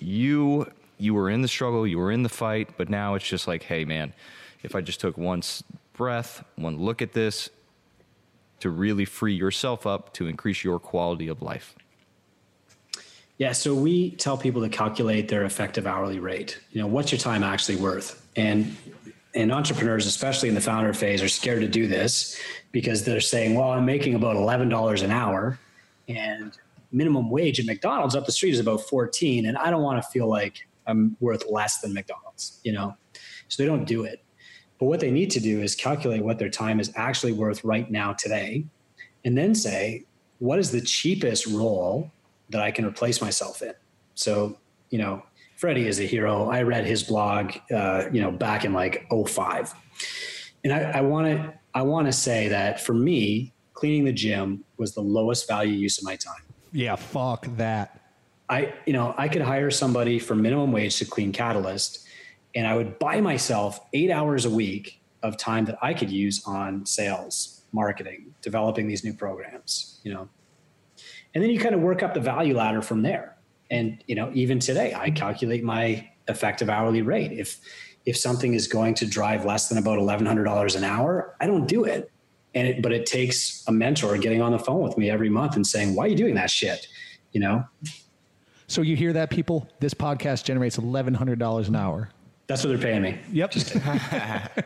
[0.00, 0.66] you
[1.02, 3.64] you were in the struggle, you were in the fight, but now it's just like,
[3.64, 4.12] hey, man,
[4.62, 5.42] if I just took one
[5.94, 7.50] breath, one look at this,
[8.60, 11.74] to really free yourself up to increase your quality of life.
[13.38, 16.60] Yeah, so we tell people to calculate their effective hourly rate.
[16.70, 18.24] You know, what's your time actually worth?
[18.36, 18.76] And
[19.34, 22.38] and entrepreneurs, especially in the founder phase, are scared to do this
[22.70, 25.58] because they're saying, "Well, I'm making about eleven dollars an hour,
[26.06, 26.56] and
[26.92, 30.08] minimum wage at McDonald's up the street is about 14, and I don't want to
[30.10, 32.96] feel like I'm worth less than McDonald's." You know,
[33.48, 34.24] so they don't do it.
[34.78, 37.90] But what they need to do is calculate what their time is actually worth right
[37.90, 38.66] now today,
[39.24, 40.04] and then say,
[40.38, 42.10] "What is the cheapest role
[42.52, 43.74] that I can replace myself in.
[44.14, 44.56] So,
[44.90, 45.22] you know,
[45.56, 46.48] Freddie is a hero.
[46.48, 49.74] I read his blog, uh, you know, back in like 05.
[50.64, 54.94] And I want to, I want to say that for me, cleaning the gym was
[54.94, 56.42] the lowest value use of my time.
[56.72, 58.01] Yeah, fuck that.
[58.52, 62.06] I, you know, I could hire somebody for minimum wage to clean Catalyst,
[62.54, 66.42] and I would buy myself eight hours a week of time that I could use
[66.46, 70.28] on sales, marketing, developing these new programs, you know.
[71.34, 73.38] And then you kind of work up the value ladder from there.
[73.70, 77.32] And, you know, even today, I calculate my effective hourly rate.
[77.32, 77.58] If
[78.04, 81.46] if something is going to drive less than about eleven hundred dollars an hour, I
[81.46, 82.10] don't do it.
[82.54, 85.56] And it, but it takes a mentor getting on the phone with me every month
[85.56, 86.86] and saying, "Why are you doing that shit?"
[87.32, 87.64] You know,
[88.72, 89.68] So you hear that, people?
[89.80, 92.08] This podcast generates eleven hundred dollars an hour.
[92.46, 93.18] That's what they're paying me.
[93.30, 93.54] Yep.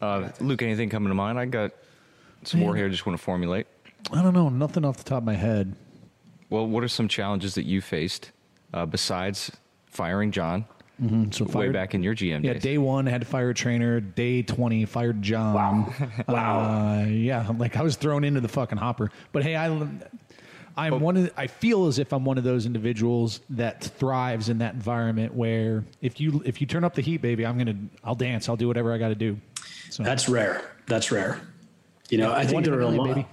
[0.00, 1.38] Uh, Luke, anything coming to mind?
[1.38, 1.70] I got
[2.42, 2.86] some more here.
[2.86, 3.68] I just want to formulate.
[4.12, 4.48] I don't know.
[4.48, 5.76] Nothing off the top of my head.
[6.50, 8.32] Well, what are some challenges that you faced
[8.74, 9.52] uh, besides
[9.86, 10.64] firing John
[11.30, 12.62] So way back in your GM Yeah, days?
[12.62, 14.00] day one I had to fire a trainer.
[14.00, 15.54] Day twenty fired John.
[15.54, 15.94] Wow.
[16.26, 16.58] Wow.
[17.02, 19.12] Uh, yeah, like I was thrown into the fucking hopper.
[19.30, 19.68] But hey, I,
[20.76, 21.24] I'm one of.
[21.24, 25.34] The, I feel as if I'm one of those individuals that thrives in that environment
[25.34, 28.48] where if you if you turn up the heat, baby, I'm gonna I'll dance.
[28.48, 29.38] I'll do whatever I got to do.
[29.90, 30.76] So That's rare.
[30.86, 31.40] That's rare.
[32.08, 33.08] You know, I think there are a lot.
[33.08, 33.26] baby.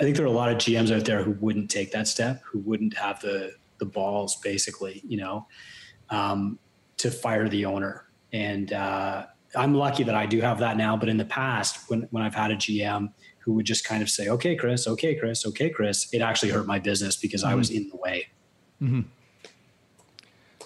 [0.00, 2.42] I think there are a lot of GMs out there who wouldn't take that step,
[2.44, 5.46] who wouldn't have the the balls, basically, you know,
[6.10, 6.58] um,
[6.98, 8.04] to fire the owner.
[8.32, 10.96] And uh, I'm lucky that I do have that now.
[10.96, 13.12] But in the past, when when I've had a GM
[13.48, 14.86] who would just kind of say, "Okay, Chris.
[14.86, 15.46] Okay, Chris.
[15.46, 17.78] Okay, Chris," it actually hurt my business because I was mm-hmm.
[17.78, 18.28] in the way.
[18.82, 19.00] Mm-hmm.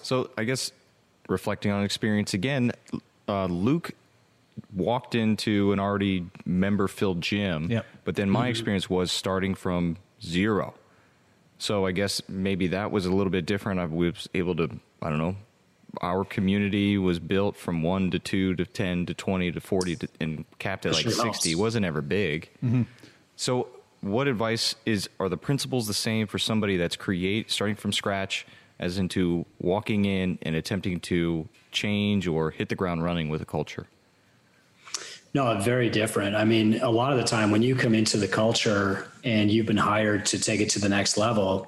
[0.01, 0.73] So I guess
[1.29, 2.73] reflecting on experience again,
[3.29, 3.91] uh, Luke
[4.75, 7.71] walked into an already member filled gym.
[7.71, 7.85] Yep.
[8.03, 8.49] But then my mm-hmm.
[8.49, 10.73] experience was starting from zero.
[11.59, 13.79] So I guess maybe that was a little bit different.
[13.79, 14.69] I was able to,
[15.01, 15.37] I don't know,
[16.01, 20.07] our community was built from one to two to 10 to 20 to 40 to,
[20.19, 21.23] and capped at like Sure 60.
[21.23, 21.45] helps.
[21.45, 22.49] It wasn't ever big.
[22.63, 22.83] Mm-hmm.
[23.35, 23.67] So
[24.01, 28.45] what advice is, are the principles the same for somebody that's create, starting from scratch
[28.79, 33.45] as into walking in and attempting to change or hit the ground running with a
[33.45, 33.87] culture?
[35.33, 36.35] No, very different.
[36.35, 39.65] I mean, a lot of the time when you come into the culture and you've
[39.65, 41.67] been hired to take it to the next level,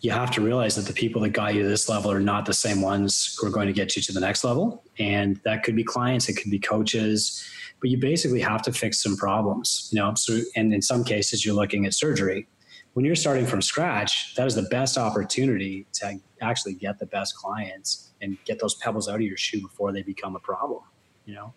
[0.00, 2.44] you have to realize that the people that got you to this level are not
[2.44, 4.84] the same ones who are going to get you to the next level.
[4.98, 7.48] And that could be clients, it could be coaches,
[7.80, 10.14] but you basically have to fix some problems, you know?
[10.14, 12.46] So, and in some cases, you're looking at surgery.
[12.92, 17.36] When you're starting from scratch, that is the best opportunity to actually get the best
[17.36, 20.82] clients and get those pebbles out of your shoe before they become a problem,
[21.24, 21.54] you know?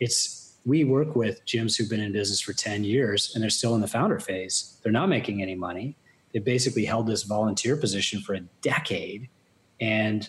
[0.00, 3.74] It's, we work with gyms who've been in business for 10 years and they're still
[3.74, 4.78] in the founder phase.
[4.82, 5.96] They're not making any money.
[6.32, 9.28] They basically held this volunteer position for a decade
[9.80, 10.28] and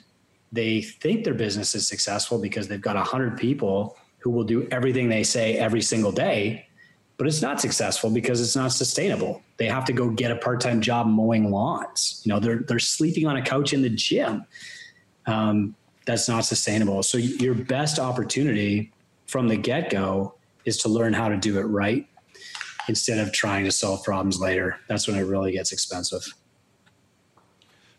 [0.51, 5.09] they think their business is successful because they've got 100 people who will do everything
[5.09, 6.65] they say every single day
[7.19, 9.43] but it's not successful because it's not sustainable.
[9.57, 12.21] They have to go get a part-time job mowing lawns.
[12.23, 14.45] You know they're they're sleeping on a couch in the gym.
[15.25, 17.03] Um, that's not sustainable.
[17.03, 18.93] So your best opportunity
[19.27, 22.07] from the get-go is to learn how to do it right
[22.89, 26.33] instead of trying to solve problems later that's when it really gets expensive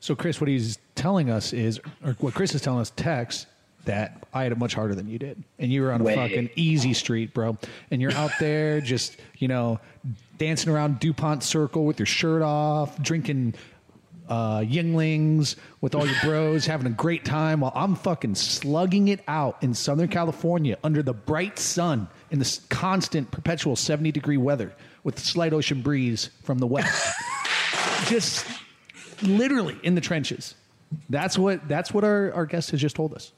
[0.01, 3.47] So Chris, what he's telling us is, or what Chris is telling us, text
[3.85, 6.15] that I had it much harder than you did, and you were on a Way.
[6.15, 7.57] fucking easy street, bro.
[7.91, 9.79] And you're out there just, you know,
[10.39, 13.55] dancing around Dupont Circle with your shirt off, drinking
[14.31, 19.20] uh, Yuenglings with all your bros, having a great time while I'm fucking slugging it
[19.27, 24.73] out in Southern California under the bright sun in this constant, perpetual 70 degree weather
[25.02, 27.12] with the slight ocean breeze from the west.
[28.07, 28.47] just
[29.23, 30.55] literally in the trenches.
[31.09, 33.32] That's what that's what our, our guest has just told us.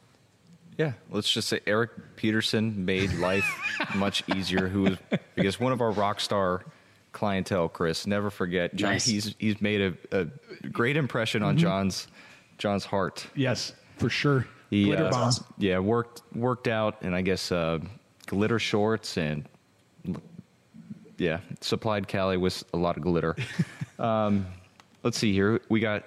[0.78, 3.44] Yeah, let's just say Eric Peterson made life
[3.94, 4.68] much easier.
[4.68, 4.98] Who was
[5.34, 6.64] because one of our rock star
[7.12, 8.06] clientele, Chris.
[8.06, 8.92] Never forget, John.
[8.92, 9.06] Nice.
[9.06, 10.24] He's he's made a, a
[10.68, 12.08] great impression on John's
[12.58, 13.26] John's heart.
[13.34, 14.46] Yes, for sure.
[14.70, 15.32] He Glitter uh, bomb.
[15.58, 17.78] yeah worked worked out, and I guess uh,
[18.26, 19.46] glitter shorts and
[21.18, 23.36] yeah supplied Callie with a lot of glitter.
[23.98, 24.46] um,
[25.02, 25.60] let's see here.
[25.68, 26.04] We got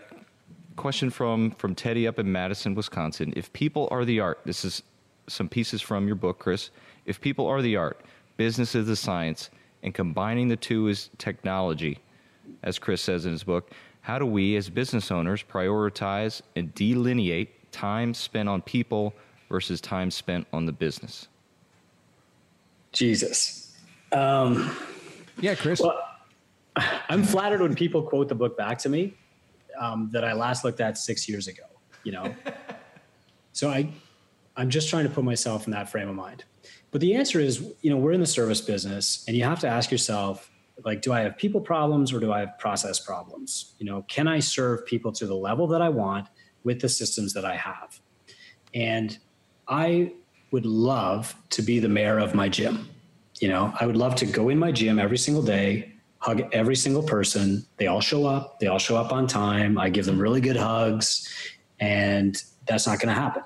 [0.76, 3.34] question from from Teddy up in Madison, Wisconsin.
[3.36, 4.82] If people are the art, this is
[5.28, 6.70] some pieces from your book, Chris.
[7.06, 8.00] If people are the art,
[8.38, 9.50] business is the science,
[9.86, 12.00] and combining the two is technology,
[12.64, 13.72] as Chris says in his book.
[14.02, 19.14] How do we, as business owners, prioritize and delineate time spent on people
[19.48, 21.28] versus time spent on the business?
[22.92, 23.74] Jesus.
[24.12, 24.76] Um,
[25.40, 25.82] Yeah, Chris.
[25.82, 26.02] Well,
[27.10, 29.14] I'm flattered when people quote the book back to me
[29.80, 31.64] um, that I last looked at six years ago.
[32.04, 32.36] You know,
[33.52, 33.90] so I,
[34.56, 36.44] I'm just trying to put myself in that frame of mind.
[36.96, 39.68] But the answer is, you know, we're in the service business, and you have to
[39.68, 40.50] ask yourself,
[40.86, 43.76] like, do I have people problems or do I have process problems?
[43.80, 46.30] You know, can I serve people to the level that I want
[46.64, 48.00] with the systems that I have?
[48.74, 49.18] And
[49.68, 50.14] I
[50.52, 52.88] would love to be the mayor of my gym.
[53.42, 56.78] You know, I would love to go in my gym every single day, hug every
[56.78, 57.66] single person.
[57.76, 59.78] They all show up, they all show up on time.
[59.78, 61.28] I give them really good hugs,
[61.78, 63.44] and that's not going to happen.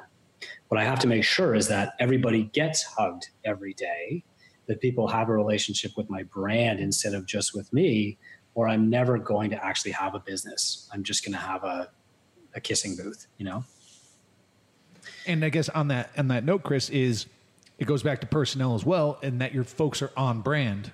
[0.69, 4.23] What I have to make sure is that everybody gets hugged every day,
[4.67, 8.17] that people have a relationship with my brand instead of just with me,
[8.53, 10.89] or I'm never going to actually have a business.
[10.93, 11.89] I'm just going to have a,
[12.55, 13.63] a kissing booth, you know?
[15.29, 17.27] and I guess on that on that note, Chris, is
[17.77, 20.91] it goes back to personnel as well, and that your folks are on brand,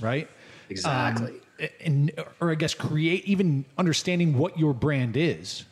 [0.00, 0.28] right?
[0.68, 1.40] Exactly.
[1.60, 5.64] Um, and or I guess create even understanding what your brand is.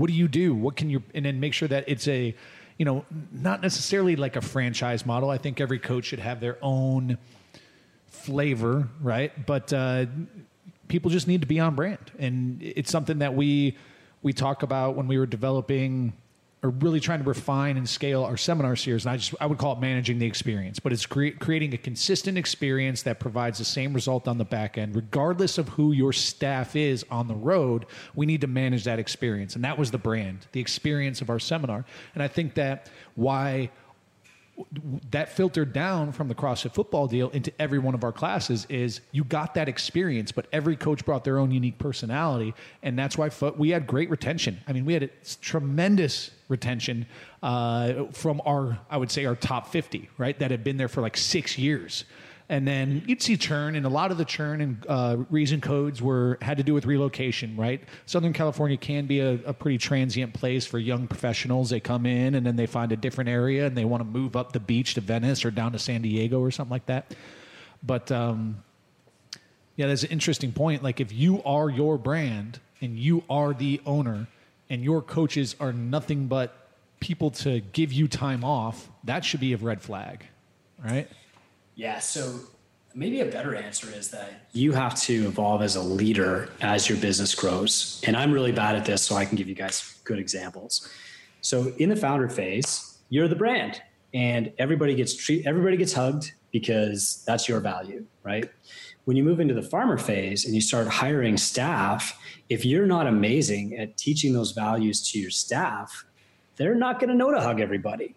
[0.00, 0.54] What do you do?
[0.54, 2.34] What can you and then make sure that it's a,
[2.78, 5.28] you know, not necessarily like a franchise model.
[5.28, 7.18] I think every coach should have their own
[8.06, 9.44] flavor, right?
[9.44, 10.06] But uh,
[10.88, 13.76] people just need to be on brand, and it's something that we
[14.22, 16.14] we talk about when we were developing
[16.62, 19.06] or really trying to refine and scale our seminar series.
[19.06, 21.78] And I just I would call it managing the experience, but it's cre- creating a
[21.78, 26.12] consistent experience that provides the same result on the back end, regardless of who your
[26.12, 27.86] staff is on the road.
[28.14, 31.38] We need to manage that experience, and that was the brand, the experience of our
[31.38, 31.84] seminar.
[32.14, 33.70] And I think that why
[35.10, 39.00] that filtered down from the CrossFit football deal into every one of our classes is
[39.10, 43.30] you got that experience, but every coach brought their own unique personality, and that's why
[43.56, 44.60] we had great retention.
[44.68, 45.10] I mean, we had a
[45.40, 47.06] tremendous retention
[47.42, 51.00] uh, from our, I would say, our top fifty, right, that had been there for
[51.00, 52.04] like six years.
[52.50, 56.02] And then you'd see churn, and a lot of the churn and uh, reason codes
[56.02, 57.56] were had to do with relocation.
[57.56, 61.70] Right, Southern California can be a, a pretty transient place for young professionals.
[61.70, 64.34] They come in and then they find a different area and they want to move
[64.34, 67.14] up the beach to Venice or down to San Diego or something like that.
[67.84, 68.64] But um,
[69.76, 70.82] yeah, that's an interesting point.
[70.82, 74.26] Like if you are your brand and you are the owner,
[74.70, 76.68] and your coaches are nothing but
[77.00, 80.24] people to give you time off, that should be a red flag,
[80.82, 81.08] right?
[81.74, 81.98] Yeah.
[81.98, 82.40] So
[82.94, 86.98] maybe a better answer is that you have to evolve as a leader as your
[86.98, 88.00] business grows.
[88.06, 90.88] And I'm really bad at this, so I can give you guys good examples.
[91.40, 93.82] So in the founder phase, you're the brand,
[94.12, 98.50] and everybody gets treat everybody gets hugged because that's your value, right?
[99.10, 102.16] When you move into the farmer phase and you start hiring staff,
[102.48, 106.04] if you're not amazing at teaching those values to your staff,
[106.54, 108.14] they're not going to know to hug everybody.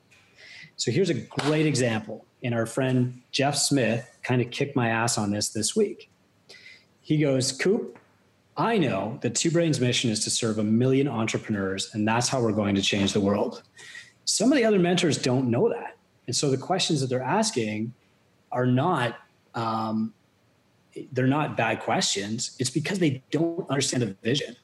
[0.76, 2.28] So here's a great example.
[2.44, 6.12] And our friend Jeff Smith kind of kicked my ass on this this week.
[7.02, 7.98] He goes, Coop,
[8.56, 12.40] I know that Two Brains' mission is to serve a million entrepreneurs, and that's how
[12.40, 13.64] we're going to change the world.
[14.26, 15.98] Some of the other mentors don't know that.
[16.28, 17.96] And so the questions that they're asking
[18.52, 19.18] are not.
[19.56, 20.14] Um,
[21.12, 22.56] they're not bad questions.
[22.60, 24.56] It's because they don't understand the vision.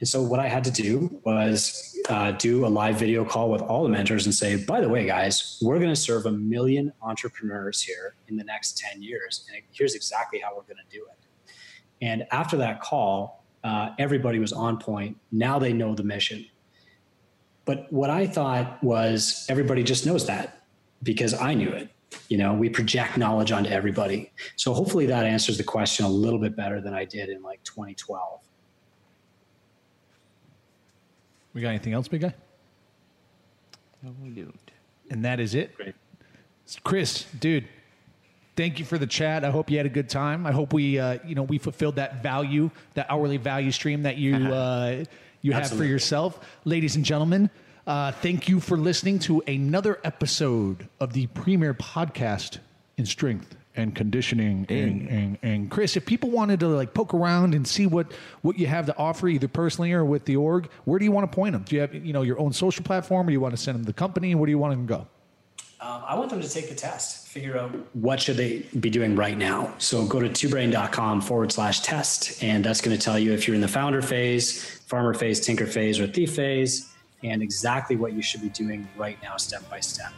[0.00, 3.62] And so what I had to do was uh, do a live video call with
[3.62, 6.92] all the mentors and say, by the way, guys, we're going to serve a million
[7.02, 9.46] entrepreneurs here in the next 10 years.
[9.52, 11.54] And here's exactly how we're going to do it.
[12.00, 15.16] And after that call, uh, everybody was on point.
[15.32, 16.46] Now they know the mission.
[17.64, 20.62] But what I thought was everybody just knows that
[21.02, 21.90] because I knew it.
[22.28, 24.32] You know, we project knowledge onto everybody.
[24.56, 27.62] So hopefully that answers the question a little bit better than I did in like
[27.64, 28.40] 2012.
[31.54, 32.34] We got anything else, big guy?
[34.02, 34.70] No, we don't.
[35.10, 35.74] And that is it.
[35.74, 35.94] Great.
[36.84, 37.66] Chris, dude,
[38.56, 39.44] thank you for the chat.
[39.44, 40.46] I hope you had a good time.
[40.46, 44.18] I hope we, uh, you know, we fulfilled that value, that hourly value stream that
[44.18, 45.04] you uh,
[45.40, 47.50] you have for yourself, ladies and gentlemen.
[47.88, 52.58] Uh, thank you for listening to another episode of the premier podcast
[52.98, 54.66] in strength and conditioning.
[54.68, 58.12] And, and, and Chris, if people wanted to like poke around and see what
[58.42, 61.32] what you have to offer, either personally or with the org, where do you want
[61.32, 61.62] to point them?
[61.62, 63.76] Do you have you know your own social platform, or do you want to send
[63.76, 64.34] them to the company?
[64.34, 65.06] Where do you want them to go?
[65.80, 69.16] Um, I want them to take the test, figure out what should they be doing
[69.16, 69.72] right now.
[69.78, 73.54] So go to twobrain.com forward slash test, and that's going to tell you if you're
[73.54, 78.22] in the founder phase, farmer phase, tinker phase, or thief phase, and exactly what you
[78.22, 80.12] should be doing right now, step by step.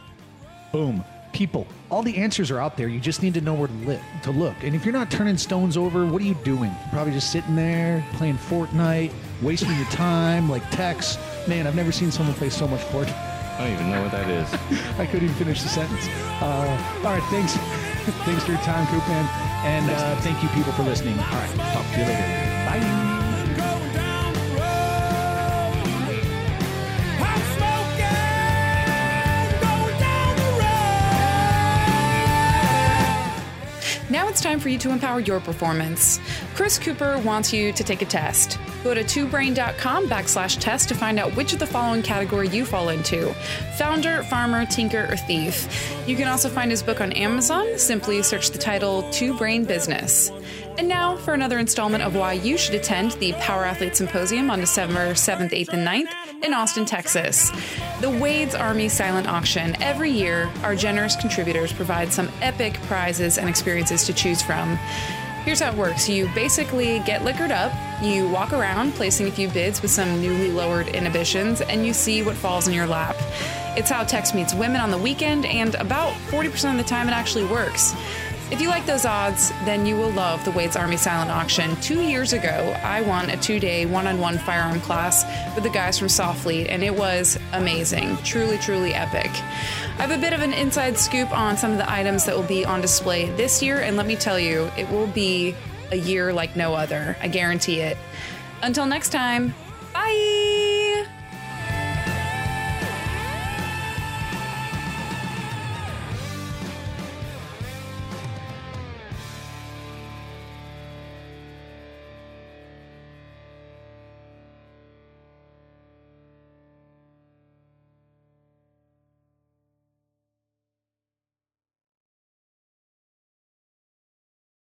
[0.71, 1.03] Boom.
[1.33, 2.89] People, all the answers are out there.
[2.89, 4.55] You just need to know where to, li- to look.
[4.63, 6.71] And if you're not turning stones over, what are you doing?
[6.71, 11.17] You're probably just sitting there playing Fortnite, wasting your time like Tex.
[11.47, 13.15] Man, I've never seen someone play so much Fortnite.
[13.15, 14.53] I don't even know what that is.
[14.99, 16.07] I couldn't even finish the sentence.
[16.41, 17.53] Uh, all right, thanks.
[18.25, 19.25] thanks for your time, Coop Man.
[19.63, 21.17] And uh, thank you, people, for listening.
[21.17, 22.51] All right, talk to you later.
[22.65, 23.10] Bye.
[34.31, 36.17] It's time for you to empower your performance.
[36.55, 38.57] Chris Cooper wants you to take a test.
[38.81, 42.89] Go to twobrain.com backslash test to find out which of the following category you fall
[42.89, 43.33] into
[43.77, 45.67] founder, farmer, tinker, or thief.
[46.07, 47.77] You can also find his book on Amazon.
[47.77, 50.31] Simply search the title Two Brain Business.
[50.77, 54.59] And now for another installment of why you should attend the Power Athlete Symposium on
[54.59, 57.51] December 7th, 8th, and 9th in Austin, Texas.
[57.99, 59.75] The Wade's Army Silent Auction.
[59.81, 64.77] Every year, our generous contributors provide some epic prizes and experiences to choose from.
[65.43, 69.49] Here's how it works you basically get liquored up, you walk around placing a few
[69.49, 73.15] bids with some newly lowered inhibitions, and you see what falls in your lap.
[73.75, 77.13] It's how Tex meets women on the weekend, and about 40% of the time it
[77.13, 77.95] actually works.
[78.51, 81.73] If you like those odds, then you will love the Wade's Army Silent Auction.
[81.77, 85.23] Two years ago, I won a two day one on one firearm class
[85.55, 88.17] with the guys from Softfleet, and it was amazing.
[88.17, 89.31] Truly, truly epic.
[89.31, 92.43] I have a bit of an inside scoop on some of the items that will
[92.43, 95.55] be on display this year, and let me tell you, it will be
[95.93, 97.15] a year like no other.
[97.21, 97.97] I guarantee it.
[98.61, 99.53] Until next time,
[99.93, 100.50] bye!